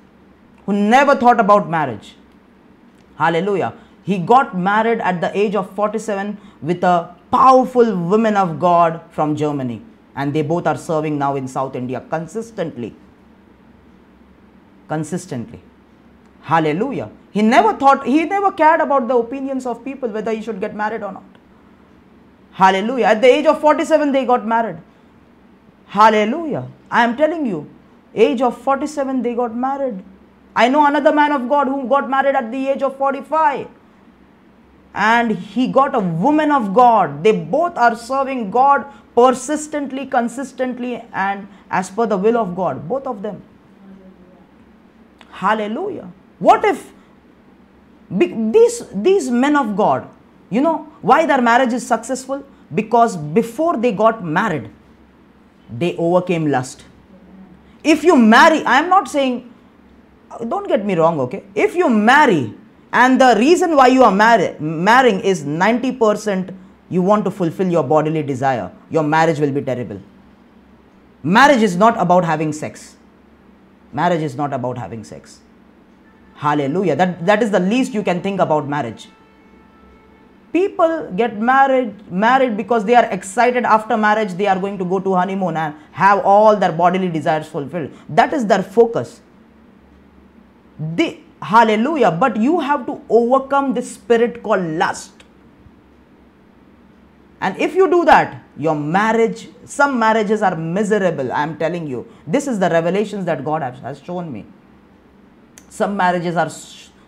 who 0.71 0.77
never 0.97 1.15
thought 1.17 1.41
about 1.41 1.69
marriage. 1.69 2.15
Hallelujah. 3.17 3.73
He 4.05 4.19
got 4.19 4.57
married 4.57 5.01
at 5.01 5.21
the 5.21 5.37
age 5.37 5.57
of 5.57 5.71
47 5.75 6.39
with 6.63 6.85
a 6.85 7.15
powerful 7.33 7.97
woman 8.13 8.37
of 8.37 8.61
God 8.61 9.01
from 9.11 9.35
Germany. 9.35 9.83
And 10.15 10.33
they 10.33 10.43
both 10.43 10.67
are 10.67 10.77
serving 10.77 11.19
now 11.19 11.35
in 11.35 11.49
South 11.49 11.75
India 11.75 12.03
consistently. 12.09 12.95
Consistently. 14.87 15.61
Hallelujah. 16.43 17.11
He 17.33 17.43
never 17.43 17.75
thought, 17.75 18.07
he 18.07 18.25
never 18.25 18.53
cared 18.53 18.81
about 18.81 19.09
the 19.09 19.17
opinions 19.17 19.67
of 19.67 19.85
people 19.85 20.09
whether 20.09 20.33
he 20.33 20.41
should 20.43 20.61
get 20.61 20.75
married 20.75 21.03
or 21.03 21.13
not. 21.13 21.25
Hallelujah. 22.53 23.07
At 23.07 23.21
the 23.21 23.29
age 23.29 23.47
of 23.47 23.61
47, 23.61 24.13
they 24.13 24.25
got 24.25 24.47
married. 24.47 24.79
Hallelujah. 25.87 26.69
I 26.91 27.05
am 27.05 27.17
telling 27.17 27.45
you, 27.47 27.69
age 28.15 28.41
of 28.41 28.57
47, 28.61 29.23
they 29.23 29.35
got 29.35 29.55
married. 29.55 30.05
I 30.55 30.69
know 30.69 30.85
another 30.87 31.13
man 31.13 31.33
of 31.33 31.49
God 31.49 31.69
who 31.69 31.89
got 31.89 32.09
married 32.11 32.35
at 32.35 32.51
the 32.51 32.69
age 32.69 32.83
of 32.83 32.97
45. 32.97 33.69
And 34.95 35.31
he 35.31 35.69
got 35.69 35.95
a 35.95 36.01
woman 36.01 36.51
of 36.51 36.75
God. 36.75 37.23
They 37.23 37.33
both 37.33 37.77
are 37.77 37.95
serving 37.95 38.51
God 38.51 38.85
persistently, 39.15 40.07
consistently, 40.07 41.05
and 41.13 41.47
as 41.71 41.91
per 41.91 42.07
the 42.07 42.17
will 42.17 42.37
of 42.37 42.57
God. 42.57 42.89
Both 42.89 43.07
of 43.07 43.23
them. 43.23 43.43
Hallelujah. 45.31 46.11
What 46.39 46.65
if 46.65 46.93
these, 48.11 48.83
these 48.93 49.31
men 49.31 49.57
of 49.57 49.77
God, 49.77 50.09
you 50.51 50.61
know, 50.61 50.89
why 51.01 51.27
their 51.27 51.41
marriage 51.41 51.73
is 51.73 51.87
successful? 51.87 52.45
Because 52.75 53.17
before 53.17 53.77
they 53.77 53.93
got 53.93 54.25
married, 54.25 54.71
they 55.71 55.97
overcame 55.97 56.51
lust. 56.51 56.85
If 57.85 58.03
you 58.03 58.17
marry, 58.17 58.65
I 58.65 58.79
am 58.81 58.89
not 58.89 59.09
saying, 59.09 59.50
don't 60.49 60.69
get 60.69 60.85
me 60.85 60.95
wrong, 60.95 61.21
okay? 61.21 61.45
If 61.55 61.75
you 61.75 61.89
marry 61.89 62.55
and 62.93 63.21
the 63.21 63.35
reason 63.39 63.77
why 63.77 63.89
you 63.89 64.03
are 64.03 64.13
marry, 64.13 64.57
marrying 64.59 65.21
is 65.21 65.45
90% 65.45 66.55
you 66.89 67.03
want 67.03 67.25
to 67.25 67.31
fulfill 67.31 67.69
your 67.69 67.85
bodily 67.85 68.23
desire, 68.23 68.73
your 68.91 69.03
marriage 69.03 69.39
will 69.39 69.53
be 69.53 69.63
terrible. 69.63 70.01
Marriage 71.23 71.63
is 71.63 71.77
not 71.77 72.01
about 72.01 72.25
having 72.25 72.53
sex. 72.53 72.97
Marriage 73.93 74.23
is 74.23 74.35
not 74.35 74.53
about 74.53 74.79
having 74.79 75.05
sex. 75.05 75.41
Hallelujah. 76.35 76.97
That, 76.97 77.27
that 77.27 77.43
is 77.43 77.51
the 77.51 77.61
least 77.61 77.93
you 77.93 78.03
can 78.03 78.23
think 78.23 78.41
about 78.41 78.69
marriage. 78.69 79.09
people 80.53 81.11
get 81.17 81.39
married 81.39 82.11
married 82.11 82.57
because 82.57 82.85
they 82.85 82.95
are 83.01 83.05
excited 83.17 83.65
after 83.65 83.97
marriage 83.97 84.33
they 84.35 84.47
are 84.53 84.59
going 84.59 84.77
to 84.79 84.85
go 84.85 84.99
to 84.99 85.15
honeymoon 85.15 85.57
and 85.57 85.75
have 85.93 86.25
all 86.25 86.57
their 86.57 86.73
bodily 86.73 87.09
desires 87.09 87.47
fulfilled 87.47 87.91
that 88.09 88.33
is 88.33 88.47
their 88.47 88.63
focus 88.63 89.21
the 90.81 91.21
hallelujah 91.43 92.11
but 92.11 92.37
you 92.37 92.61
have 92.61 92.87
to 92.87 93.01
overcome 93.09 93.75
this 93.75 93.95
spirit 93.95 94.43
called 94.43 94.63
lust. 94.63 95.13
And 97.43 97.57
if 97.59 97.75
you 97.75 97.89
do 97.89 98.05
that 98.05 98.43
your 98.57 98.75
marriage 98.75 99.49
some 99.65 99.99
marriages 99.99 100.43
are 100.43 100.57
miserable 100.57 101.33
i 101.33 101.43
am 101.43 101.57
telling 101.59 101.87
you. 101.87 102.07
This 102.27 102.47
is 102.47 102.59
the 102.59 102.71
revelations 102.71 103.25
that 103.27 103.45
god 103.45 103.63
has, 103.63 103.79
has 103.81 104.03
shown 104.03 104.33
me. 104.33 104.47
Some 105.69 105.97
marriages 105.97 106.37
are 106.37 106.51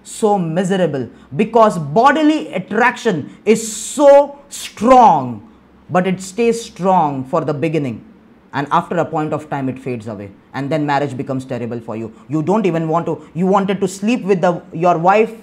so 0.05 0.39
miserable 0.39 1.09
because 1.35 1.79
bodily 1.79 2.53
attraction 2.53 3.39
is 3.45 3.75
so 3.75 4.39
strong, 4.49 5.53
but 5.91 6.07
it 6.07 6.21
stays 6.21 6.63
strong 6.63 7.25
for 7.25 7.45
the 7.45 7.55
beginning. 7.55 8.12
And 8.53 8.67
after 8.71 8.97
a 8.99 9.05
point 9.05 9.33
of 9.33 9.49
time, 9.49 9.69
it 9.69 9.79
fades 9.79 10.07
away. 10.07 10.31
And 10.53 10.71
then 10.71 10.85
marriage 10.85 11.17
becomes 11.17 11.45
terrible 11.45 11.81
for 11.81 11.97
you. 11.97 12.13
You 12.29 12.43
don't 12.43 12.67
even 12.67 12.89
want 12.89 13.07
to, 13.07 13.27
you 13.35 13.47
wanted 13.47 13.81
to 13.81 13.89
sleep 13.89 14.23
with 14.25 14.41
the, 14.41 14.63
your 14.73 14.99
wife 14.99 15.35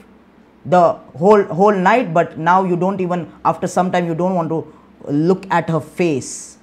the 0.66 0.94
whole, 1.18 1.44
whole 1.46 1.76
night, 1.76 2.14
but 2.14 2.38
now 2.38 2.64
you 2.64 2.76
don't 2.76 3.02
even, 3.02 3.32
after 3.44 3.66
some 3.66 3.92
time, 3.92 4.06
you 4.06 4.14
don't 4.14 4.36
want 4.36 4.50
to 4.50 4.74
look 5.08 5.50
at 5.50 5.70
her 5.70 5.80
face 5.80 6.58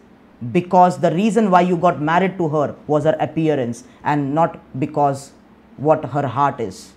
because 0.53 1.01
the 1.01 1.11
reason 1.13 1.51
why 1.51 1.63
you 1.63 1.77
got 1.77 2.01
married 2.01 2.37
to 2.39 2.49
her 2.49 2.77
was 2.87 3.05
her 3.05 3.17
appearance 3.19 3.85
and 4.05 4.35
not 4.35 4.61
because 4.79 5.33
what 5.77 6.05
her 6.05 6.27
heart 6.27 6.61
is. 6.61 6.93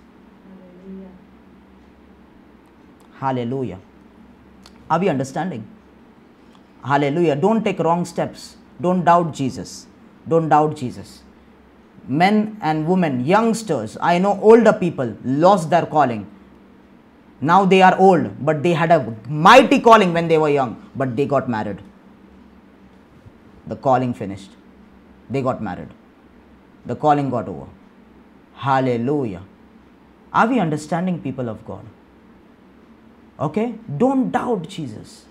Hallelujah. 3.20 3.80
Are 4.89 5.00
we 5.00 5.10
understanding? 5.10 5.68
Hallelujah. 6.84 7.36
Don't 7.36 7.64
take 7.64 7.80
wrong 7.80 8.06
steps. 8.06 8.56
Don't 8.82 9.03
doubt 9.03 9.34
Jesus. 9.34 9.88
Don't 10.27 10.49
doubt 10.49 10.75
Jesus. 10.75 11.21
Men 12.07 12.57
and 12.61 12.88
women, 12.88 13.25
youngsters, 13.25 13.97
I 14.01 14.17
know 14.17 14.39
older 14.41 14.73
people 14.73 15.15
lost 15.23 15.69
their 15.69 15.86
calling. 15.86 16.30
Now 17.41 17.65
they 17.65 17.82
are 17.82 17.97
old, 17.97 18.43
but 18.45 18.63
they 18.63 18.73
had 18.73 18.91
a 18.91 19.15
mighty 19.27 19.80
calling 19.80 20.13
when 20.13 20.27
they 20.27 20.38
were 20.38 20.49
young, 20.49 20.89
but 20.95 21.15
they 21.15 21.25
got 21.25 21.49
married. 21.49 21.82
The 23.67 23.75
calling 23.75 24.13
finished. 24.13 24.51
They 25.30 25.41
got 25.41 25.61
married. 25.61 25.89
The 26.86 26.95
calling 26.95 27.30
got 27.30 27.47
over. 27.47 27.67
Hallelujah. 28.55 29.43
Are 30.34 30.47
we 30.47 30.59
understanding, 30.59 31.21
people 31.21 31.47
of 31.49 31.65
God? 31.65 31.86
Okay? 33.39 33.75
Don't 33.97 34.32
doubt 34.32 34.67
Jesus. 34.67 35.25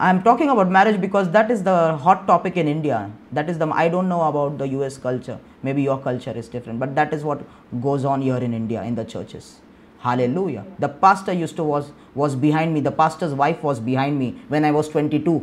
I 0.00 0.08
am 0.08 0.22
talking 0.22 0.48
about 0.48 0.70
marriage 0.70 0.98
because 0.98 1.30
that 1.32 1.50
is 1.50 1.62
the 1.62 1.94
hot 1.94 2.26
topic 2.26 2.56
in 2.56 2.66
India. 2.66 3.10
That 3.32 3.50
is 3.50 3.58
the 3.58 3.66
I 3.66 3.90
don't 3.90 4.08
know 4.08 4.22
about 4.22 4.56
the 4.56 4.66
US 4.76 4.96
culture. 4.96 5.38
Maybe 5.62 5.82
your 5.82 5.98
culture 5.98 6.32
is 6.42 6.48
different, 6.48 6.80
but 6.80 6.94
that 6.94 7.12
is 7.12 7.22
what 7.22 7.42
goes 7.82 8.06
on 8.06 8.22
here 8.22 8.38
in 8.38 8.54
India 8.54 8.82
in 8.82 8.94
the 8.94 9.04
churches. 9.04 9.60
Hallelujah. 9.98 10.64
The 10.78 10.88
pastor 10.88 11.34
used 11.34 11.56
to 11.56 11.64
was 11.64 11.90
was 12.14 12.34
behind 12.34 12.72
me. 12.72 12.80
The 12.86 12.92
pastor's 13.00 13.34
wife 13.34 13.62
was 13.62 13.82
behind 13.88 14.18
me 14.18 14.30
when 14.48 14.64
I 14.64 14.70
was 14.70 14.88
22 14.88 15.34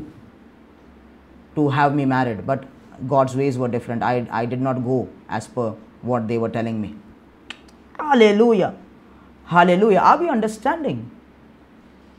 to 1.57 1.69
have 1.69 1.93
me 1.93 2.05
married, 2.05 2.47
but 2.47 2.65
God's 3.13 3.35
ways 3.35 3.59
were 3.59 3.67
different. 3.67 4.01
I 4.01 4.15
I 4.31 4.47
did 4.55 4.65
not 4.69 4.83
go 4.87 4.97
as 5.29 5.51
per 5.59 5.67
what 6.13 6.27
they 6.33 6.39
were 6.45 6.49
telling 6.57 6.81
me. 6.87 6.95
Hallelujah. 7.99 8.73
Hallelujah. 9.53 9.99
Are 10.13 10.17
we 10.25 10.29
understanding? 10.37 11.05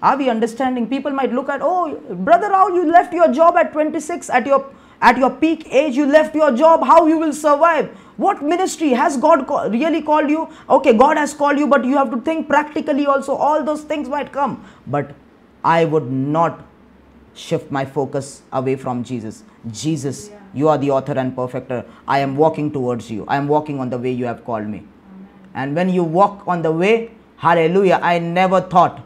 Are 0.00 0.16
we 0.16 0.28
understanding? 0.30 0.88
People 0.88 1.10
might 1.12 1.32
look 1.32 1.48
at, 1.48 1.60
oh, 1.62 1.98
brother 2.10 2.48
Rahul, 2.48 2.74
you 2.74 2.90
left 2.90 3.12
your 3.12 3.32
job 3.32 3.56
at 3.56 3.72
26 3.72 4.30
at 4.30 4.46
your 4.46 4.70
at 5.00 5.16
your 5.16 5.30
peak 5.30 5.66
age 5.72 5.94
you 5.94 6.06
left 6.06 6.34
your 6.34 6.50
job 6.52 6.84
how 6.84 7.06
you 7.06 7.18
will 7.18 7.32
survive 7.32 7.88
what 8.16 8.42
ministry 8.42 8.88
has 8.90 9.16
god 9.16 9.46
call, 9.46 9.70
really 9.70 10.02
called 10.02 10.28
you 10.28 10.48
okay 10.68 10.92
god 10.92 11.16
has 11.16 11.32
called 11.32 11.58
you 11.58 11.66
but 11.66 11.84
you 11.84 11.96
have 11.96 12.10
to 12.10 12.20
think 12.22 12.48
practically 12.48 13.06
also 13.06 13.34
all 13.34 13.62
those 13.62 13.82
things 13.82 14.08
might 14.08 14.32
come 14.32 14.64
but 14.88 15.14
i 15.62 15.84
would 15.84 16.10
not 16.10 16.64
shift 17.34 17.70
my 17.70 17.84
focus 17.84 18.42
away 18.52 18.74
from 18.74 19.04
jesus 19.04 19.44
jesus 19.70 20.30
yeah. 20.30 20.40
you 20.52 20.68
are 20.68 20.78
the 20.78 20.90
author 20.90 21.12
and 21.12 21.36
perfecter 21.36 21.84
i 22.08 22.18
am 22.18 22.36
walking 22.36 22.72
towards 22.72 23.08
you 23.08 23.24
i 23.28 23.36
am 23.36 23.46
walking 23.46 23.78
on 23.78 23.88
the 23.88 23.98
way 23.98 24.10
you 24.10 24.24
have 24.24 24.44
called 24.44 24.66
me 24.66 24.78
Amen. 24.78 25.28
and 25.54 25.76
when 25.76 25.88
you 25.88 26.02
walk 26.02 26.42
on 26.48 26.62
the 26.62 26.72
way 26.72 27.12
hallelujah 27.36 28.00
i 28.02 28.18
never 28.18 28.60
thought 28.60 29.00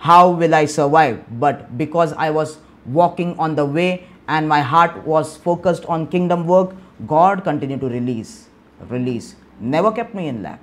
how 0.00 0.30
will 0.30 0.54
I 0.54 0.64
survive? 0.64 1.22
But 1.38 1.76
because 1.76 2.14
I 2.14 2.30
was 2.30 2.58
walking 2.86 3.38
on 3.38 3.54
the 3.54 3.66
way 3.66 4.08
and 4.28 4.48
my 4.48 4.62
heart 4.62 5.04
was 5.04 5.36
focused 5.36 5.84
on 5.84 6.06
kingdom 6.06 6.46
work, 6.46 6.74
God 7.06 7.44
continued 7.44 7.82
to 7.82 7.88
release, 7.88 8.48
release. 8.88 9.36
Never 9.60 9.92
kept 9.92 10.14
me 10.14 10.28
in 10.28 10.42
lack, 10.42 10.60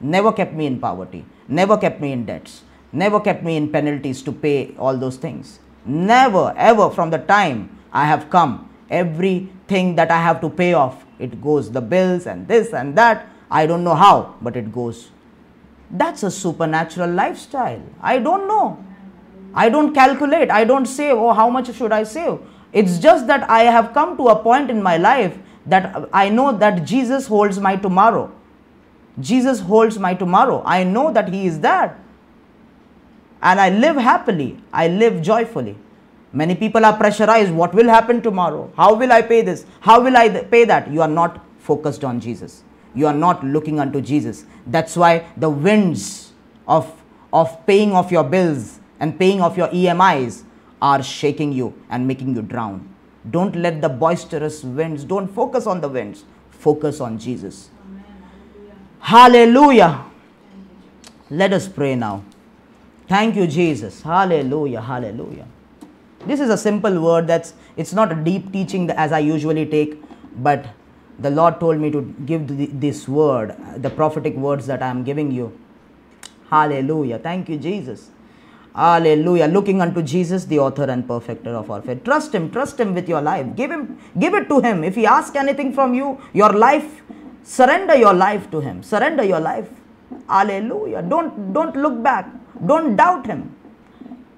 never 0.00 0.30
kept 0.30 0.54
me 0.54 0.66
in 0.66 0.78
poverty, 0.78 1.24
never 1.48 1.76
kept 1.76 2.00
me 2.00 2.12
in 2.12 2.26
debts, 2.26 2.62
never 2.92 3.18
kept 3.18 3.42
me 3.42 3.56
in 3.56 3.72
penalties 3.72 4.22
to 4.22 4.30
pay 4.30 4.72
all 4.78 4.96
those 4.96 5.16
things. 5.16 5.58
Never, 5.84 6.54
ever 6.56 6.88
from 6.90 7.10
the 7.10 7.18
time 7.18 7.76
I 7.92 8.06
have 8.06 8.30
come, 8.30 8.70
everything 8.88 9.96
that 9.96 10.12
I 10.12 10.20
have 10.22 10.40
to 10.42 10.48
pay 10.48 10.74
off, 10.74 11.04
it 11.18 11.42
goes 11.42 11.72
the 11.72 11.80
bills 11.80 12.28
and 12.28 12.46
this 12.46 12.72
and 12.72 12.96
that. 12.96 13.26
I 13.50 13.66
don't 13.66 13.82
know 13.82 13.94
how, 13.96 14.36
but 14.40 14.56
it 14.56 14.72
goes 14.72 15.10
that's 15.90 16.22
a 16.22 16.30
supernatural 16.30 17.10
lifestyle. 17.10 17.82
I 18.00 18.18
don't 18.18 18.48
know. 18.48 18.84
I 19.54 19.68
don't 19.68 19.94
calculate. 19.94 20.50
I 20.50 20.64
don't 20.64 20.86
say, 20.86 21.10
oh, 21.10 21.32
how 21.32 21.48
much 21.48 21.72
should 21.74 21.92
I 21.92 22.02
save? 22.02 22.38
It's 22.72 22.98
just 22.98 23.26
that 23.26 23.48
I 23.48 23.62
have 23.62 23.94
come 23.94 24.16
to 24.16 24.28
a 24.28 24.42
point 24.42 24.70
in 24.70 24.82
my 24.82 24.96
life 24.96 25.38
that 25.66 26.08
I 26.12 26.28
know 26.28 26.56
that 26.56 26.84
Jesus 26.84 27.26
holds 27.26 27.58
my 27.58 27.76
tomorrow. 27.76 28.32
Jesus 29.20 29.60
holds 29.60 29.98
my 29.98 30.14
tomorrow. 30.14 30.62
I 30.66 30.84
know 30.84 31.12
that 31.12 31.32
He 31.32 31.46
is 31.46 31.60
there. 31.60 31.98
And 33.40 33.60
I 33.60 33.70
live 33.70 33.96
happily. 33.96 34.60
I 34.72 34.88
live 34.88 35.22
joyfully. 35.22 35.76
Many 36.32 36.54
people 36.54 36.84
are 36.84 36.96
pressurized. 36.96 37.52
What 37.52 37.72
will 37.72 37.88
happen 37.88 38.20
tomorrow? 38.20 38.70
How 38.76 38.94
will 38.94 39.12
I 39.12 39.22
pay 39.22 39.40
this? 39.42 39.64
How 39.80 40.00
will 40.02 40.16
I 40.16 40.28
pay 40.28 40.64
that? 40.64 40.90
You 40.90 41.00
are 41.00 41.08
not 41.08 41.40
focused 41.58 42.04
on 42.04 42.20
Jesus 42.20 42.62
you 42.96 43.06
are 43.06 43.14
not 43.14 43.44
looking 43.44 43.78
unto 43.78 44.00
Jesus. 44.00 44.46
That's 44.66 44.96
why 44.96 45.26
the 45.36 45.50
winds 45.50 46.32
of, 46.66 46.92
of 47.32 47.64
paying 47.66 47.92
off 47.92 48.10
your 48.10 48.24
bills 48.24 48.80
and 48.98 49.18
paying 49.18 49.40
off 49.40 49.56
your 49.56 49.68
EMIs 49.68 50.42
are 50.80 51.02
shaking 51.02 51.52
you 51.52 51.74
and 51.90 52.08
making 52.08 52.34
you 52.34 52.42
drown. 52.42 52.92
Don't 53.30 53.54
let 53.54 53.80
the 53.80 53.88
boisterous 53.88 54.64
winds, 54.64 55.04
don't 55.04 55.28
focus 55.28 55.66
on 55.66 55.80
the 55.80 55.88
winds, 55.88 56.24
focus 56.50 57.00
on 57.00 57.18
Jesus. 57.18 57.70
Amen. 57.86 58.04
Hallelujah. 59.00 59.86
Hallelujah. 59.86 60.10
Let 61.30 61.52
us 61.52 61.68
pray 61.68 61.94
now. 61.96 62.24
Thank 63.08 63.36
you, 63.36 63.46
Jesus. 63.46 64.02
Hallelujah. 64.02 64.80
Hallelujah. 64.80 65.46
This 66.24 66.40
is 66.40 66.50
a 66.50 66.56
simple 66.56 67.00
word 67.00 67.26
that's 67.26 67.54
it's 67.76 67.92
not 67.92 68.10
a 68.10 68.14
deep 68.14 68.52
teaching 68.52 68.90
as 68.90 69.12
I 69.12 69.20
usually 69.20 69.66
take, 69.66 70.02
but 70.42 70.66
the 71.18 71.30
Lord 71.30 71.60
told 71.60 71.78
me 71.80 71.90
to 71.90 72.02
give 72.26 72.80
this 72.80 73.08
word, 73.08 73.56
the 73.76 73.90
prophetic 73.90 74.34
words 74.36 74.66
that 74.66 74.82
I 74.82 74.88
am 74.88 75.04
giving 75.04 75.30
you. 75.30 75.58
Hallelujah. 76.50 77.18
Thank 77.18 77.48
you, 77.48 77.56
Jesus. 77.56 78.10
Hallelujah. 78.74 79.46
Looking 79.46 79.80
unto 79.80 80.02
Jesus, 80.02 80.44
the 80.44 80.58
author 80.58 80.84
and 80.84 81.08
perfecter 81.08 81.50
of 81.50 81.70
our 81.70 81.80
faith. 81.80 82.04
Trust 82.04 82.34
Him. 82.34 82.50
Trust 82.50 82.78
Him 82.78 82.94
with 82.94 83.08
your 83.08 83.22
life. 83.22 83.56
Give 83.56 83.70
Him. 83.70 83.98
Give 84.18 84.34
it 84.34 84.48
to 84.50 84.60
Him. 84.60 84.84
If 84.84 84.94
He 84.94 85.06
asks 85.06 85.34
anything 85.34 85.72
from 85.72 85.94
you, 85.94 86.20
your 86.34 86.52
life, 86.52 87.02
surrender 87.42 87.96
your 87.96 88.12
life 88.12 88.50
to 88.50 88.60
Him. 88.60 88.82
Surrender 88.82 89.24
your 89.24 89.40
life. 89.40 89.68
Hallelujah. 90.28 91.02
Don't 91.02 91.54
don't 91.54 91.74
look 91.74 92.02
back. 92.02 92.28
Don't 92.66 92.96
doubt 92.96 93.26
Him. 93.26 93.54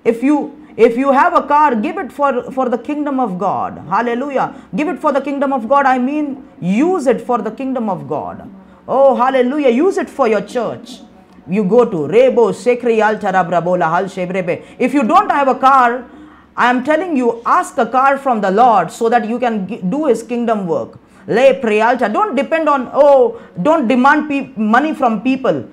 If 0.05 0.22
you 0.22 0.57
if 0.86 0.96
you 0.96 1.10
have 1.10 1.34
a 1.34 1.42
car, 1.42 1.74
give 1.74 1.98
it 1.98 2.12
for, 2.12 2.52
for 2.52 2.68
the 2.68 2.78
kingdom 2.78 3.18
of 3.18 3.36
God. 3.36 3.78
Hallelujah. 3.88 4.55
Give 4.76 4.86
it 4.86 5.00
for 5.00 5.12
the 5.12 5.20
kingdom 5.20 5.52
of 5.52 5.68
God. 5.68 5.86
I 5.86 5.98
mean, 5.98 6.48
use 6.60 7.09
it 7.09 7.20
for 7.20 7.38
the 7.38 7.50
kingdom 7.50 7.90
of 7.90 8.09
God. 8.09 8.48
Oh, 8.86 9.16
hallelujah. 9.16 9.70
Use 9.70 9.98
it 9.98 10.09
for 10.09 10.28
your 10.28 10.40
church. 10.40 11.00
You 11.48 11.64
go 11.64 11.84
to 11.84 11.96
Rebo, 11.96 12.52
Sekri, 12.52 12.98
Altarabrabola, 13.09 13.90
Hal 13.90 14.05
Shebrebe. 14.05 14.64
If 14.78 14.94
you 14.94 15.02
don't 15.02 15.28
have 15.32 15.48
a 15.48 15.56
car, 15.56 16.09
I 16.56 16.70
am 16.70 16.84
telling 16.84 17.16
you, 17.16 17.42
ask 17.44 17.76
a 17.78 17.86
car 17.86 18.16
from 18.16 18.40
the 18.40 18.52
Lord 18.52 18.92
so 18.92 19.09
that 19.09 19.28
you 19.28 19.40
can 19.40 19.90
do 19.90 20.06
His 20.06 20.22
kingdom 20.22 20.68
work. 20.68 20.96
Le 21.26 21.55
Prealta. 21.55 22.09
Don't 22.09 22.36
depend 22.36 22.68
on, 22.68 22.88
oh, 22.94 23.42
don't 23.60 23.88
demand 23.88 24.56
money 24.56 24.94
from 24.94 25.22
people. 25.22 25.68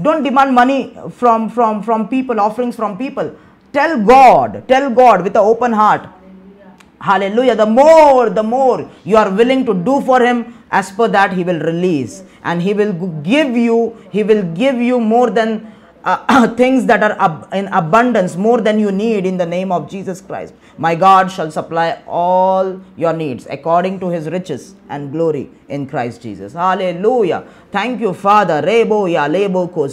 Don't 0.00 0.22
demand 0.22 0.54
money 0.54 0.96
from, 1.10 1.50
from, 1.50 1.82
from 1.82 2.08
people, 2.08 2.40
offerings 2.40 2.74
from 2.74 2.96
people 2.96 3.36
Tell 3.76 3.98
God, 4.02 4.66
tell 4.68 4.88
God 4.90 5.22
with 5.22 5.36
an 5.36 5.44
open 5.52 5.72
heart. 5.72 6.08
Hallelujah. 6.98 7.54
The 7.54 7.66
more, 7.66 8.30
the 8.30 8.42
more 8.42 8.90
you 9.04 9.16
are 9.18 9.30
willing 9.30 9.66
to 9.66 9.74
do 9.74 10.00
for 10.00 10.20
Him, 10.20 10.54
as 10.70 10.90
per 10.90 11.08
that 11.08 11.32
He 11.34 11.44
will 11.44 11.60
release. 11.60 12.22
And 12.42 12.62
He 12.62 12.72
will 12.72 12.92
give 13.22 13.54
you, 13.54 13.96
He 14.10 14.22
will 14.22 14.42
give 14.54 14.76
you 14.76 14.98
more 14.98 15.28
than 15.30 15.70
uh, 16.06 16.48
things 16.60 16.86
that 16.86 17.02
are 17.02 17.16
ab- 17.20 17.48
in 17.52 17.66
abundance 17.68 18.36
more 18.36 18.60
than 18.60 18.78
you 18.78 18.90
need 18.92 19.26
in 19.26 19.36
the 19.36 19.44
name 19.44 19.70
of 19.72 19.90
Jesus 19.90 20.20
Christ. 20.20 20.54
My 20.78 20.94
God 20.94 21.30
shall 21.30 21.50
supply 21.50 22.02
all 22.06 22.80
your 22.96 23.12
needs 23.12 23.46
according 23.50 23.98
to 24.00 24.08
his 24.08 24.28
riches 24.30 24.74
and 24.88 25.10
glory 25.10 25.50
in 25.68 25.86
Christ 25.86 26.22
Jesus. 26.22 26.52
Hallelujah. 26.52 27.44
Thank 27.72 28.00
you, 28.00 28.14
Father. 28.14 28.62
Rebo 28.62 29.10
ya 29.12 29.26
lebo 29.26 29.68
ko. 29.68 29.88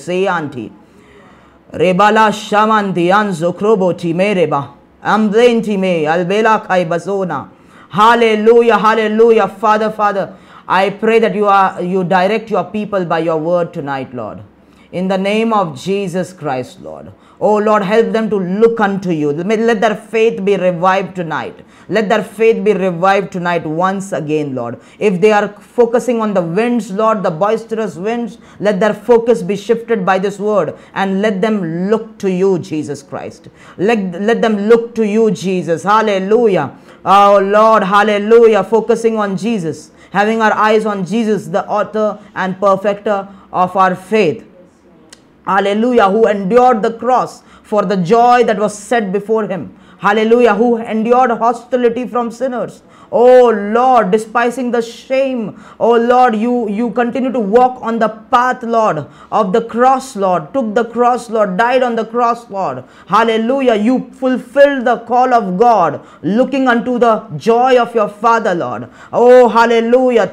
Rebala 1.73 2.31
shamanti 2.31 3.09
anzo 3.11 3.51
krobo 3.51 3.93
timereba. 3.93 4.69
Amdenti 5.03 5.77
me 5.77 6.03
albela 6.03 6.63
kai 6.67 6.85
bazona. 6.85 7.49
Hallelujah, 7.89 8.77
hallelujah. 8.77 9.47
Father, 9.47 9.89
Father, 9.89 10.35
I 10.67 10.91
pray 10.91 11.17
that 11.17 11.33
you 11.33 11.47
are 11.47 11.81
you 11.81 12.03
direct 12.03 12.51
your 12.51 12.65
people 12.65 13.05
by 13.05 13.19
your 13.19 13.37
word 13.37 13.73
tonight, 13.73 14.13
Lord. 14.13 14.43
In 14.91 15.07
the 15.07 15.17
name 15.17 15.51
of 15.51 15.75
Jesus 15.75 16.31
Christ, 16.31 16.79
Lord. 16.79 17.11
Oh 17.39 17.57
Lord, 17.57 17.83
help 17.83 18.11
them 18.11 18.29
to 18.29 18.37
look 18.37 18.79
unto 18.79 19.09
you. 19.11 19.31
Let 19.31 19.81
their 19.81 19.95
faith 19.95 20.43
be 20.45 20.55
revived 20.55 21.15
tonight. 21.15 21.65
Let 21.89 22.07
their 22.07 22.23
faith 22.23 22.63
be 22.63 22.73
revived 22.73 23.31
tonight 23.31 23.65
once 23.65 24.13
again, 24.13 24.55
Lord. 24.55 24.79
If 24.99 25.19
they 25.19 25.31
are 25.31 25.49
focusing 25.49 26.21
on 26.21 26.33
the 26.33 26.41
winds, 26.41 26.91
Lord, 26.91 27.23
the 27.23 27.31
boisterous 27.31 27.95
winds, 27.95 28.37
let 28.59 28.79
their 28.79 28.93
focus 28.93 29.41
be 29.41 29.57
shifted 29.57 30.05
by 30.05 30.19
this 30.19 30.39
word 30.39 30.77
and 30.93 31.21
let 31.21 31.41
them 31.41 31.89
look 31.89 32.17
to 32.19 32.31
you, 32.31 32.59
Jesus 32.59 33.03
Christ. 33.03 33.49
Let, 33.77 34.21
let 34.21 34.41
them 34.41 34.69
look 34.69 34.95
to 34.95 35.05
you, 35.05 35.31
Jesus. 35.31 35.83
Hallelujah. 35.83 36.77
Oh 37.03 37.39
Lord, 37.43 37.83
hallelujah. 37.83 38.63
Focusing 38.63 39.17
on 39.17 39.35
Jesus, 39.35 39.91
having 40.11 40.41
our 40.41 40.53
eyes 40.53 40.85
on 40.85 41.05
Jesus, 41.05 41.47
the 41.47 41.67
author 41.67 42.19
and 42.35 42.57
perfecter 42.59 43.27
of 43.51 43.75
our 43.75 43.95
faith. 43.95 44.47
Hallelujah, 45.45 46.09
who 46.09 46.27
endured 46.27 46.81
the 46.81 46.93
cross 46.93 47.41
for 47.63 47.83
the 47.83 47.97
joy 47.97 48.43
that 48.43 48.57
was 48.57 48.77
set 48.77 49.11
before 49.11 49.47
him. 49.47 49.77
Hallelujah, 49.99 50.53
who 50.55 50.77
endured 50.77 51.31
hostility 51.31 52.07
from 52.07 52.31
sinners 52.31 52.83
Oh 53.15 53.49
Lord, 53.49 54.09
despising 54.09 54.71
the 54.71 54.81
shame. 54.81 55.63
Oh 55.79 55.95
Lord, 55.95 56.35
you, 56.35 56.67
you 56.67 56.89
continue 56.89 57.31
to 57.31 57.39
walk 57.39 57.79
on 57.83 57.99
the 57.99 58.09
path, 58.09 58.63
Lord, 58.63 59.05
of 59.31 59.53
the 59.53 59.61
cross, 59.61 60.15
Lord. 60.15 60.51
Took 60.51 60.73
the 60.73 60.85
cross, 60.85 61.29
Lord. 61.29 61.55
Died 61.55 61.83
on 61.83 61.95
the 61.95 62.05
cross, 62.05 62.49
Lord. 62.49 62.83
Hallelujah. 63.05 63.75
You 63.75 64.09
fulfilled 64.13 64.85
the 64.85 64.97
call 65.11 65.31
of 65.31 65.59
God, 65.59 66.03
looking 66.23 66.67
unto 66.67 66.97
the 66.97 67.27
joy 67.37 67.79
of 67.79 67.93
your 67.93 68.09
Father, 68.09 68.55
Lord. 68.55 68.89
Oh, 69.11 69.47
hallelujah. 69.47 70.31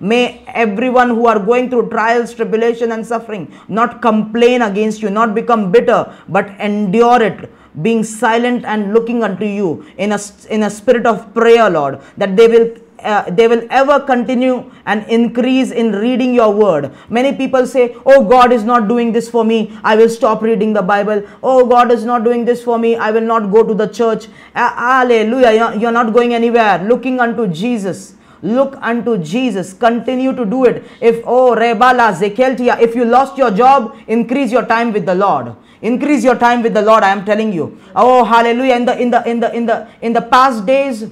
May 0.00 0.44
everyone 0.48 1.08
who 1.10 1.26
are 1.26 1.38
going 1.38 1.70
through 1.70 1.88
trials, 1.90 2.34
tribulation, 2.34 2.90
and 2.90 3.06
suffering 3.06 3.54
not 3.68 4.02
complain 4.02 4.62
against 4.62 5.02
you, 5.02 5.10
not 5.10 5.36
become 5.36 5.70
bitter, 5.70 6.12
but 6.28 6.48
endure 6.58 7.22
it 7.22 7.48
being 7.82 8.04
silent 8.04 8.64
and 8.64 8.94
looking 8.94 9.22
unto 9.22 9.44
you 9.44 9.84
in 9.96 10.12
a, 10.12 10.18
in 10.50 10.62
a 10.62 10.70
spirit 10.70 11.06
of 11.06 11.34
prayer, 11.34 11.68
Lord, 11.68 12.00
that 12.16 12.36
they 12.36 12.48
will 12.48 12.76
uh, 13.04 13.28
they 13.30 13.46
will 13.46 13.66
ever 13.70 14.00
continue 14.00 14.70
and 14.86 15.06
increase 15.08 15.70
in 15.70 15.92
reading 15.92 16.32
your 16.32 16.52
word. 16.52 16.90
Many 17.10 17.36
people 17.36 17.66
say, 17.66 17.94
Oh, 18.06 18.24
God 18.24 18.50
is 18.50 18.64
not 18.64 18.88
doing 18.88 19.12
this 19.12 19.28
for 19.28 19.44
me. 19.44 19.78
I 19.84 19.94
will 19.94 20.08
stop 20.08 20.40
reading 20.40 20.72
the 20.72 20.80
Bible. 20.80 21.22
Oh, 21.42 21.66
God 21.66 21.92
is 21.92 22.04
not 22.04 22.24
doing 22.24 22.46
this 22.46 22.64
for 22.64 22.78
me. 22.78 22.96
I 22.96 23.10
will 23.10 23.20
not 23.20 23.52
go 23.52 23.62
to 23.62 23.74
the 23.74 23.88
church. 23.88 24.28
Uh, 24.54 24.74
hallelujah. 24.74 25.76
You're 25.78 25.92
not 25.92 26.14
going 26.14 26.32
anywhere. 26.32 26.82
Looking 26.82 27.20
unto 27.20 27.46
Jesus. 27.46 28.14
Look 28.44 28.76
unto 28.82 29.16
Jesus. 29.18 29.72
Continue 29.72 30.36
to 30.36 30.44
do 30.44 30.66
it. 30.66 30.84
If, 31.00 31.22
oh, 31.24 31.56
Rebala, 31.56 32.12
Zekeltia, 32.14 32.78
if 32.78 32.94
you 32.94 33.06
lost 33.06 33.38
your 33.38 33.50
job, 33.50 33.96
increase 34.06 34.52
your 34.52 34.66
time 34.66 34.92
with 34.92 35.06
the 35.06 35.14
Lord. 35.14 35.56
Increase 35.84 36.24
your 36.24 36.36
time 36.36 36.62
with 36.62 36.72
the 36.72 36.80
lord 36.80 37.02
i 37.02 37.10
am 37.10 37.26
telling 37.26 37.52
you. 37.52 37.78
Oh 37.94 38.24
hallelujah. 38.24 38.76
In 38.76 38.86
the 38.86 38.98
in 38.98 39.10
the 39.10 39.28
in 39.28 39.40
the 39.40 39.54
in 39.54 39.66
the 39.66 39.88
in 40.00 40.12
the 40.14 40.22
past 40.22 40.64
days 40.64 41.10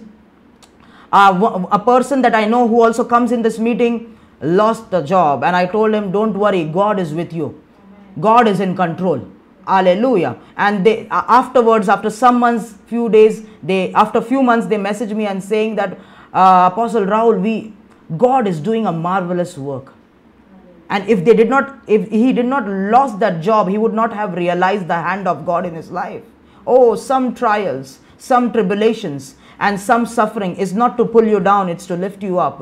uh, 1.13 1.67
a 1.71 1.79
person 1.79 2.23
that 2.23 2.35
i 2.35 2.47
know 2.47 2.67
who 2.67 2.81
also 2.83 3.05
comes 3.05 3.33
in 3.33 3.43
this 3.43 3.59
meeting 3.59 4.19
lost 4.41 4.91
the 4.91 5.03
job. 5.03 5.45
And 5.45 5.55
i 5.55 5.67
told 5.67 5.93
him 5.93 6.11
don't 6.11 6.33
worry 6.33 6.65
god 6.65 6.99
is 6.99 7.13
with 7.13 7.35
you. 7.35 7.61
God 8.19 8.49
is 8.49 8.61
in 8.61 8.75
control. 8.75 9.21
Hallelujah. 9.67 10.39
And 10.57 10.87
they 10.87 11.07
afterwards 11.11 11.91
after 11.91 12.09
some 12.09 12.39
months 12.39 12.73
few 12.87 13.11
days 13.11 13.45
they 13.63 13.93
after 13.93 14.23
few 14.23 14.43
months 14.43 14.67
they 14.69 14.79
message 14.79 15.13
me 15.13 15.27
and 15.27 15.45
saying 15.45 15.77
that 15.77 15.99
uh, 16.33 16.71
apostle 16.73 17.05
Rahul 17.05 17.41
we 17.41 17.73
god 18.17 18.47
is 18.47 18.61
doing 18.61 18.87
a 18.87 18.93
marvelous 18.93 19.57
work. 19.57 19.93
And 20.91 21.09
if 21.09 21.25
they 21.25 21.35
did 21.35 21.49
not 21.49 21.79
if 21.87 22.11
he 22.11 22.33
did 22.33 22.47
not 22.47 22.67
lost 22.69 23.19
that 23.21 23.41
job 23.43 23.69
he 23.69 23.79
would 23.79 23.95
not 23.95 24.13
have 24.13 24.35
realized 24.35 24.89
the 24.89 24.95
hand 24.95 25.27
of 25.27 25.45
god 25.47 25.67
in 25.67 25.75
his 25.75 25.91
life. 25.91 26.23
Oh 26.67 26.95
some 26.95 27.35
trials 27.35 27.99
some 28.19 28.53
tribulations 28.53 29.35
and 29.59 29.81
some 29.81 30.07
suffering 30.07 30.55
is 30.57 30.73
not 30.73 30.97
to 30.97 31.05
pull 31.05 31.27
you 31.27 31.41
down 31.41 31.69
it's 31.69 31.87
to 31.87 31.97
lift 31.97 32.23
you 32.23 32.39
up 32.39 32.61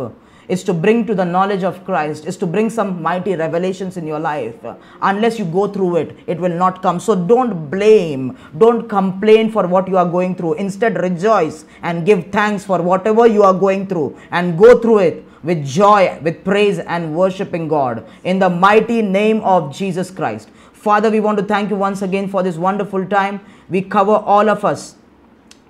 is 0.50 0.64
to 0.64 0.74
bring 0.74 1.06
to 1.06 1.14
the 1.14 1.24
knowledge 1.24 1.62
of 1.62 1.84
Christ, 1.84 2.26
is 2.26 2.36
to 2.38 2.46
bring 2.46 2.68
some 2.68 3.00
mighty 3.00 3.36
revelations 3.36 3.96
in 3.96 4.06
your 4.06 4.18
life. 4.18 4.56
Unless 5.00 5.38
you 5.38 5.44
go 5.44 5.68
through 5.68 5.96
it, 5.96 6.16
it 6.26 6.38
will 6.38 6.56
not 6.64 6.82
come. 6.82 7.00
So 7.00 7.14
don't 7.14 7.70
blame, 7.70 8.36
don't 8.58 8.88
complain 8.88 9.50
for 9.52 9.66
what 9.66 9.88
you 9.88 9.96
are 9.96 10.08
going 10.08 10.34
through. 10.34 10.54
Instead, 10.54 11.00
rejoice 11.00 11.64
and 11.82 12.04
give 12.04 12.26
thanks 12.32 12.64
for 12.64 12.82
whatever 12.82 13.26
you 13.26 13.44
are 13.44 13.54
going 13.54 13.86
through 13.86 14.18
and 14.32 14.58
go 14.58 14.78
through 14.80 14.98
it 14.98 15.24
with 15.42 15.64
joy, 15.64 16.18
with 16.22 16.44
praise 16.44 16.78
and 16.80 17.14
worshiping 17.16 17.68
God 17.68 18.06
in 18.24 18.38
the 18.38 18.50
mighty 18.50 19.02
name 19.02 19.40
of 19.40 19.74
Jesus 19.74 20.10
Christ. 20.10 20.50
Father, 20.72 21.10
we 21.10 21.20
want 21.20 21.38
to 21.38 21.44
thank 21.44 21.70
you 21.70 21.76
once 21.76 22.02
again 22.02 22.28
for 22.28 22.42
this 22.42 22.56
wonderful 22.56 23.06
time. 23.06 23.40
We 23.68 23.82
cover 23.82 24.12
all 24.12 24.48
of 24.48 24.64
us 24.64 24.96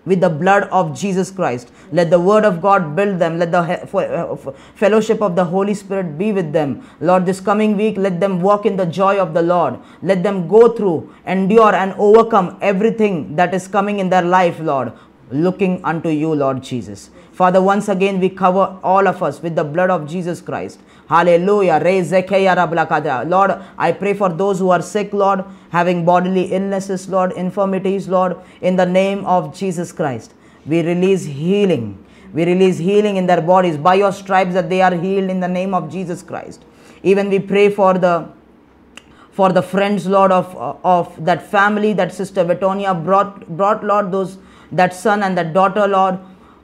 with 0.06 0.20
the 0.20 0.30
blood 0.30 0.64
of 0.64 0.98
Jesus 0.98 1.30
Christ. 1.30 1.70
Let 1.92 2.10
the 2.10 2.18
word 2.18 2.44
of 2.44 2.62
God 2.62 2.96
build 2.96 3.18
them. 3.18 3.38
Let 3.38 3.52
the 3.52 3.58
uh, 3.60 4.36
fellowship 4.74 5.20
of 5.20 5.36
the 5.36 5.44
Holy 5.44 5.74
Spirit 5.74 6.16
be 6.16 6.32
with 6.32 6.52
them. 6.52 6.88
Lord, 7.00 7.26
this 7.26 7.40
coming 7.40 7.76
week, 7.76 7.96
let 7.96 8.20
them 8.20 8.40
walk 8.40 8.66
in 8.66 8.76
the 8.76 8.86
joy 8.86 9.18
of 9.18 9.34
the 9.34 9.42
Lord. 9.42 9.78
Let 10.02 10.22
them 10.22 10.48
go 10.48 10.68
through, 10.68 11.14
endure, 11.26 11.74
and 11.74 11.92
overcome 11.98 12.58
everything 12.60 13.36
that 13.36 13.54
is 13.54 13.68
coming 13.68 13.98
in 13.98 14.08
their 14.08 14.22
life, 14.22 14.58
Lord, 14.60 14.92
looking 15.30 15.84
unto 15.84 16.08
you, 16.08 16.34
Lord 16.34 16.62
Jesus. 16.62 17.10
Father, 17.40 17.62
once 17.62 17.88
again, 17.88 18.20
we 18.20 18.28
cover 18.28 18.78
all 18.84 19.08
of 19.08 19.22
us 19.22 19.40
with 19.40 19.56
the 19.56 19.64
blood 19.64 19.88
of 19.88 20.06
Jesus 20.06 20.42
Christ. 20.42 20.78
Hallelujah. 21.08 21.80
Lord, 23.26 23.50
I 23.78 23.92
pray 23.92 24.12
for 24.12 24.28
those 24.28 24.58
who 24.58 24.68
are 24.68 24.82
sick, 24.82 25.14
Lord, 25.14 25.42
having 25.70 26.04
bodily 26.04 26.52
illnesses, 26.52 27.08
Lord, 27.08 27.32
infirmities, 27.32 28.08
Lord, 28.08 28.36
in 28.60 28.76
the 28.76 28.84
name 28.84 29.24
of 29.24 29.56
Jesus 29.56 29.90
Christ. 29.90 30.34
We 30.66 30.82
release 30.82 31.24
healing. 31.24 32.04
We 32.34 32.44
release 32.44 32.76
healing 32.76 33.16
in 33.16 33.26
their 33.26 33.40
bodies 33.40 33.78
by 33.78 33.94
your 33.94 34.12
stripes 34.12 34.52
that 34.52 34.68
they 34.68 34.82
are 34.82 34.94
healed 34.94 35.30
in 35.30 35.40
the 35.40 35.48
name 35.48 35.72
of 35.72 35.90
Jesus 35.90 36.22
Christ. 36.22 36.62
Even 37.02 37.30
we 37.30 37.38
pray 37.38 37.70
for 37.70 37.94
the 37.94 38.28
for 39.32 39.50
the 39.50 39.62
friends, 39.62 40.06
Lord, 40.06 40.30
of, 40.30 40.54
of 40.84 41.24
that 41.24 41.50
family 41.50 41.94
that 41.94 42.12
Sister 42.12 42.44
Vetonia 42.44 43.02
brought, 43.02 43.48
brought, 43.48 43.82
Lord, 43.82 44.12
those 44.12 44.36
that 44.72 44.92
son 44.92 45.22
and 45.22 45.38
that 45.38 45.54
daughter, 45.54 45.88
Lord, 45.88 46.18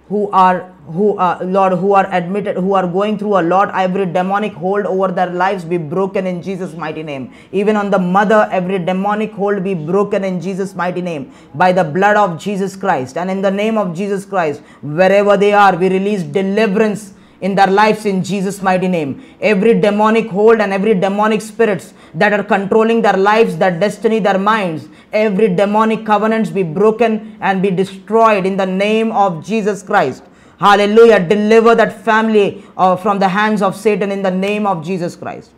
who 0.09 0.31
are 0.31 0.73
who 0.87 1.19
uh, 1.19 1.39
lord 1.43 1.73
who 1.73 1.93
are 1.93 2.07
admitted 2.13 2.57
who 2.57 2.75
are 2.75 2.87
going 2.87 3.19
through 3.19 3.39
a 3.39 3.43
lot 3.43 3.75
every 3.75 4.07
demonic 4.07 4.53
hold 4.53 4.87
over 4.87 5.09
their 5.09 5.31
lives 5.31 5.65
be 5.65 5.79
broken 5.79 6.27
in 6.27 6.41
jesus 6.41 6.75
mighty 6.75 7.03
name. 7.03 7.33
Even 7.51 7.77
on 7.77 7.91
the 7.91 7.99
mother 7.99 8.49
every 8.53 8.79
demonic 8.79 9.33
hold 9.33 9.65
be 9.65 9.75
broken 9.75 10.23
in 10.23 10.41
jesus 10.41 10.75
mighty 10.75 11.03
name. 11.03 11.33
By 11.55 11.73
the 11.73 11.83
blood 11.83 12.17
of 12.17 12.39
jesus 12.41 12.77
christ 12.77 13.17
and 13.17 13.31
in 13.31 13.43
the 13.43 13.51
name 13.51 13.77
of 13.77 13.97
jesus 13.97 14.25
christ 14.25 14.61
wherever 14.83 15.37
they 15.37 15.53
are 15.53 15.77
we 15.77 15.89
release 15.89 16.23
deliverance 16.23 17.15
in 17.41 17.55
their 17.55 17.67
lives 17.67 18.07
in 18.07 18.23
Jesus 18.23 18.63
mighty 18.63 18.89
name. 18.89 19.23
Every 19.41 19.81
demonic 19.81 20.29
hold 20.29 20.61
and 20.61 20.73
every 20.73 20.95
demonic 20.95 21.41
spirits 21.41 21.95
that 22.15 22.33
are 22.33 22.45
controlling 22.45 23.03
their 23.03 23.17
lives, 23.17 23.57
their 23.57 23.79
destiny, 23.79 24.19
their 24.19 24.39
minds, 24.39 24.89
every 25.13 25.55
demonic 25.55 26.07
covenants 26.07 26.51
be 26.51 26.63
broken 26.63 27.37
and 27.41 27.63
be 27.63 27.71
destroyed 27.71 28.47
in 28.47 28.57
the 28.57 28.67
name 28.67 29.13
of 29.13 29.45
Jesus 29.45 29.83
Christ. 29.83 30.23
Hallelujah. 30.59 31.21
Deliver 31.21 31.75
that 31.75 32.03
family 32.05 32.65
uh, 32.77 32.97
from 32.97 33.19
the 33.19 33.29
hands 33.29 33.61
of 33.61 33.77
Satan 33.77 34.11
in 34.11 34.23
the 34.23 34.31
name 34.31 34.67
of 34.67 34.85
Jesus 34.85 35.15
Christ. 35.15 35.51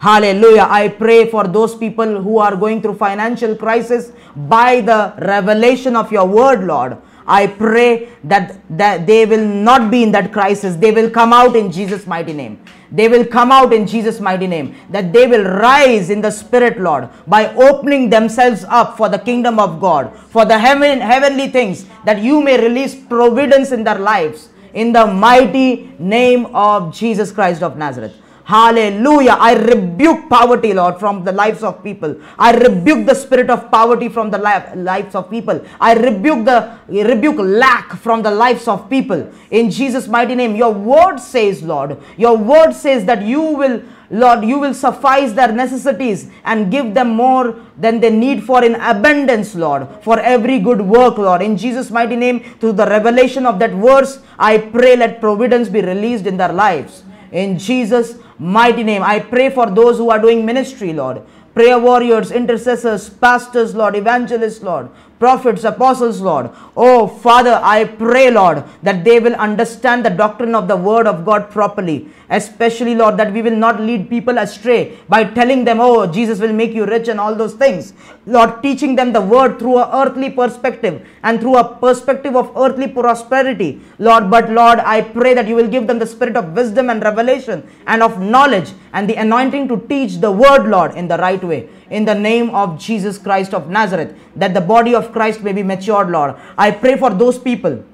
Hallelujah. 0.00 0.66
I 0.68 0.88
pray 0.88 1.30
for 1.30 1.46
those 1.46 1.76
people 1.76 2.22
who 2.22 2.38
are 2.38 2.56
going 2.56 2.82
through 2.82 2.94
financial 2.94 3.54
crisis 3.54 4.10
by 4.34 4.80
the 4.80 5.14
revelation 5.18 5.94
of 5.94 6.10
your 6.10 6.26
word, 6.26 6.64
Lord. 6.64 6.96
I 7.26 7.46
pray 7.46 8.10
that, 8.24 8.60
that 8.76 9.06
they 9.06 9.26
will 9.26 9.46
not 9.46 9.90
be 9.90 10.02
in 10.02 10.12
that 10.12 10.32
crisis. 10.32 10.76
They 10.76 10.90
will 10.90 11.10
come 11.10 11.32
out 11.32 11.56
in 11.56 11.70
Jesus' 11.70 12.06
mighty 12.06 12.32
name. 12.32 12.62
They 12.90 13.08
will 13.08 13.24
come 13.24 13.50
out 13.50 13.72
in 13.72 13.86
Jesus' 13.86 14.20
mighty 14.20 14.46
name. 14.46 14.74
That 14.90 15.12
they 15.12 15.26
will 15.26 15.44
rise 15.44 16.10
in 16.10 16.20
the 16.20 16.30
Spirit, 16.30 16.80
Lord, 16.80 17.08
by 17.26 17.54
opening 17.54 18.10
themselves 18.10 18.64
up 18.68 18.96
for 18.96 19.08
the 19.08 19.18
kingdom 19.18 19.58
of 19.58 19.80
God, 19.80 20.16
for 20.28 20.44
the 20.44 20.58
heaven, 20.58 21.00
heavenly 21.00 21.48
things, 21.48 21.86
that 22.04 22.22
you 22.22 22.42
may 22.42 22.60
release 22.62 22.94
providence 22.94 23.72
in 23.72 23.84
their 23.84 23.98
lives. 23.98 24.50
In 24.74 24.92
the 24.92 25.06
mighty 25.06 25.94
name 25.98 26.46
of 26.46 26.94
Jesus 26.94 27.30
Christ 27.30 27.62
of 27.62 27.76
Nazareth. 27.76 28.14
Hallelujah. 28.52 29.36
I 29.40 29.54
rebuke 29.54 30.28
poverty, 30.28 30.74
Lord, 30.74 30.98
from 31.00 31.24
the 31.24 31.32
lives 31.32 31.62
of 31.62 31.82
people. 31.82 32.16
I 32.38 32.50
rebuke 32.52 33.06
the 33.06 33.14
spirit 33.14 33.48
of 33.48 33.70
poverty 33.70 34.10
from 34.10 34.30
the 34.30 34.36
li- 34.36 34.82
lives 34.82 35.14
of 35.14 35.30
people. 35.30 35.64
I 35.80 35.94
rebuke 35.94 36.44
the 36.44 36.58
rebuke 36.86 37.38
lack 37.38 37.96
from 37.96 38.22
the 38.22 38.30
lives 38.30 38.68
of 38.68 38.90
people. 38.90 39.32
In 39.50 39.70
Jesus' 39.70 40.06
mighty 40.06 40.34
name. 40.34 40.54
Your 40.54 40.70
word 40.70 41.16
says, 41.16 41.62
Lord, 41.62 41.96
your 42.18 42.36
word 42.36 42.72
says 42.72 43.06
that 43.06 43.22
you 43.22 43.40
will 43.40 43.82
Lord, 44.10 44.44
you 44.44 44.58
will 44.58 44.74
suffice 44.74 45.32
their 45.32 45.50
necessities 45.50 46.28
and 46.44 46.70
give 46.70 46.92
them 46.92 47.14
more 47.16 47.56
than 47.78 48.00
they 48.00 48.10
need 48.10 48.44
for 48.44 48.62
in 48.62 48.74
abundance, 48.74 49.54
Lord, 49.54 49.88
for 50.02 50.20
every 50.20 50.58
good 50.58 50.82
work, 50.82 51.16
Lord. 51.16 51.40
In 51.40 51.56
Jesus' 51.56 51.90
mighty 51.90 52.16
name, 52.16 52.40
through 52.60 52.74
the 52.74 52.84
revelation 52.84 53.46
of 53.46 53.58
that 53.60 53.70
verse, 53.70 54.20
I 54.38 54.58
pray 54.58 54.96
let 54.96 55.22
providence 55.22 55.70
be 55.70 55.80
released 55.80 56.26
in 56.26 56.36
their 56.36 56.52
lives. 56.52 57.04
In 57.32 57.58
Jesus' 57.58 58.18
mighty 58.38 58.82
name, 58.84 59.02
I 59.02 59.18
pray 59.18 59.50
for 59.50 59.70
those 59.70 59.96
who 59.96 60.10
are 60.10 60.18
doing 60.18 60.44
ministry, 60.44 60.92
Lord. 60.92 61.22
Prayer 61.54 61.78
warriors, 61.78 62.30
intercessors, 62.30 63.10
pastors, 63.10 63.74
Lord, 63.74 63.96
evangelists, 63.96 64.62
Lord, 64.62 64.88
prophets, 65.22 65.62
apostles, 65.62 66.20
Lord. 66.20 66.50
Oh, 66.76 67.06
Father, 67.06 67.60
I 67.62 67.84
pray, 67.84 68.28
Lord, 68.30 68.64
that 68.82 69.04
they 69.04 69.20
will 69.20 69.36
understand 69.46 70.04
the 70.04 70.10
doctrine 70.22 70.56
of 70.60 70.66
the 70.66 70.76
Word 70.76 71.06
of 71.06 71.24
God 71.24 71.48
properly. 71.48 72.08
Especially, 72.28 72.94
Lord, 72.96 73.16
that 73.18 73.32
we 73.32 73.42
will 73.42 73.58
not 73.64 73.80
lead 73.80 74.08
people 74.08 74.38
astray 74.38 74.98
by 75.08 75.22
telling 75.22 75.64
them, 75.64 75.80
oh, 75.80 76.06
Jesus 76.06 76.40
will 76.40 76.52
make 76.52 76.72
you 76.72 76.86
rich 76.86 77.08
and 77.08 77.20
all 77.20 77.36
those 77.36 77.54
things. 77.54 77.92
Lord, 78.26 78.62
teaching 78.62 78.96
them 78.96 79.12
the 79.12 79.20
Word 79.20 79.58
through 79.60 79.78
a 79.78 79.90
earthly 80.02 80.30
perspective 80.30 81.06
and 81.22 81.40
through 81.40 81.58
a 81.58 81.68
perspective 81.76 82.34
of 82.34 82.50
earthly 82.56 82.88
prosperity. 82.88 83.80
Lord, 83.98 84.28
but 84.28 84.50
Lord, 84.50 84.80
I 84.80 85.02
pray 85.02 85.34
that 85.34 85.46
you 85.46 85.54
will 85.54 85.68
give 85.68 85.86
them 85.86 86.00
the 86.00 86.12
spirit 86.14 86.36
of 86.36 86.52
wisdom 86.52 86.90
and 86.90 87.02
revelation 87.10 87.62
and 87.86 88.02
of 88.02 88.18
knowledge 88.20 88.72
and 88.92 89.08
the 89.08 89.20
anointing 89.26 89.68
to 89.68 89.76
teach 89.88 90.16
the 90.16 90.32
Word, 90.32 90.66
Lord, 90.66 90.96
in 90.96 91.06
the 91.06 91.18
right 91.18 91.44
way 91.52 91.68
in 91.92 92.06
the 92.06 92.14
name 92.14 92.48
of 92.50 92.78
Jesus 92.80 93.18
Christ 93.18 93.52
of 93.52 93.68
Nazareth, 93.68 94.16
that 94.34 94.54
the 94.54 94.60
body 94.60 94.94
Christ 95.12 95.42
may 95.42 95.52
be 95.52 95.62
matured, 95.62 96.10
Lord. 96.10 96.34
I 96.56 96.70
pray 96.70 96.96
for 96.96 97.10
those 97.10 97.38
people 97.38 97.84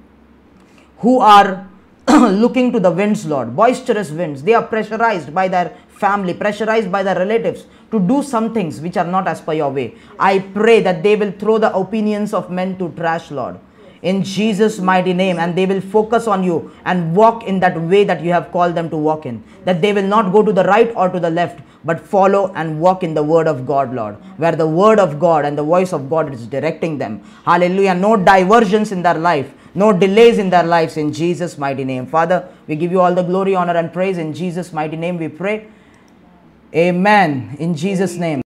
who 0.98 1.20
are 1.20 1.68
looking 2.08 2.72
to 2.72 2.80
the 2.80 2.90
winds, 2.90 3.26
Lord, 3.26 3.54
boisterous 3.54 4.10
winds. 4.10 4.42
They 4.42 4.54
are 4.54 4.62
pressurized 4.62 5.34
by 5.34 5.48
their 5.48 5.76
family, 5.88 6.32
pressurized 6.34 6.90
by 6.90 7.02
their 7.02 7.16
relatives 7.16 7.66
to 7.90 8.00
do 8.00 8.22
some 8.22 8.54
things 8.54 8.80
which 8.80 8.96
are 8.96 9.06
not 9.06 9.28
as 9.28 9.40
per 9.40 9.52
your 9.52 9.70
way. 9.70 9.94
I 10.18 10.38
pray 10.38 10.80
that 10.82 11.02
they 11.02 11.16
will 11.16 11.32
throw 11.32 11.58
the 11.58 11.74
opinions 11.74 12.32
of 12.32 12.50
men 12.50 12.78
to 12.78 12.90
trash, 12.90 13.30
Lord. 13.30 13.58
In 14.02 14.22
Jesus' 14.22 14.78
mighty 14.78 15.12
name, 15.12 15.38
and 15.38 15.56
they 15.56 15.66
will 15.66 15.80
focus 15.80 16.26
on 16.26 16.44
you 16.44 16.72
and 16.84 17.16
walk 17.16 17.44
in 17.44 17.58
that 17.60 17.80
way 17.80 18.04
that 18.04 18.22
you 18.22 18.32
have 18.32 18.52
called 18.52 18.74
them 18.74 18.88
to 18.90 18.96
walk 18.96 19.26
in. 19.26 19.42
That 19.64 19.82
they 19.82 19.92
will 19.92 20.06
not 20.06 20.32
go 20.32 20.42
to 20.42 20.52
the 20.52 20.64
right 20.64 20.92
or 20.94 21.08
to 21.08 21.18
the 21.18 21.30
left, 21.30 21.60
but 21.84 22.00
follow 22.00 22.52
and 22.54 22.80
walk 22.80 23.02
in 23.02 23.14
the 23.14 23.22
word 23.22 23.48
of 23.48 23.66
God, 23.66 23.92
Lord, 23.92 24.16
where 24.36 24.54
the 24.54 24.66
word 24.66 24.98
of 25.00 25.18
God 25.18 25.44
and 25.44 25.58
the 25.58 25.64
voice 25.64 25.92
of 25.92 26.08
God 26.08 26.32
is 26.32 26.46
directing 26.46 26.98
them. 26.98 27.22
Hallelujah. 27.44 27.94
No 27.94 28.16
diversions 28.16 28.92
in 28.92 29.02
their 29.02 29.18
life, 29.18 29.52
no 29.74 29.92
delays 29.92 30.38
in 30.38 30.50
their 30.50 30.64
lives 30.64 30.96
in 30.96 31.12
Jesus' 31.12 31.58
mighty 31.58 31.84
name. 31.84 32.06
Father, 32.06 32.48
we 32.66 32.76
give 32.76 32.92
you 32.92 33.00
all 33.00 33.14
the 33.14 33.22
glory, 33.22 33.54
honor, 33.54 33.76
and 33.76 33.92
praise. 33.92 34.18
In 34.18 34.32
Jesus' 34.32 34.72
mighty 34.72 34.96
name 34.96 35.18
we 35.18 35.28
pray. 35.28 35.66
Amen. 36.74 37.56
In 37.58 37.74
Jesus' 37.74 38.16
name. 38.16 38.42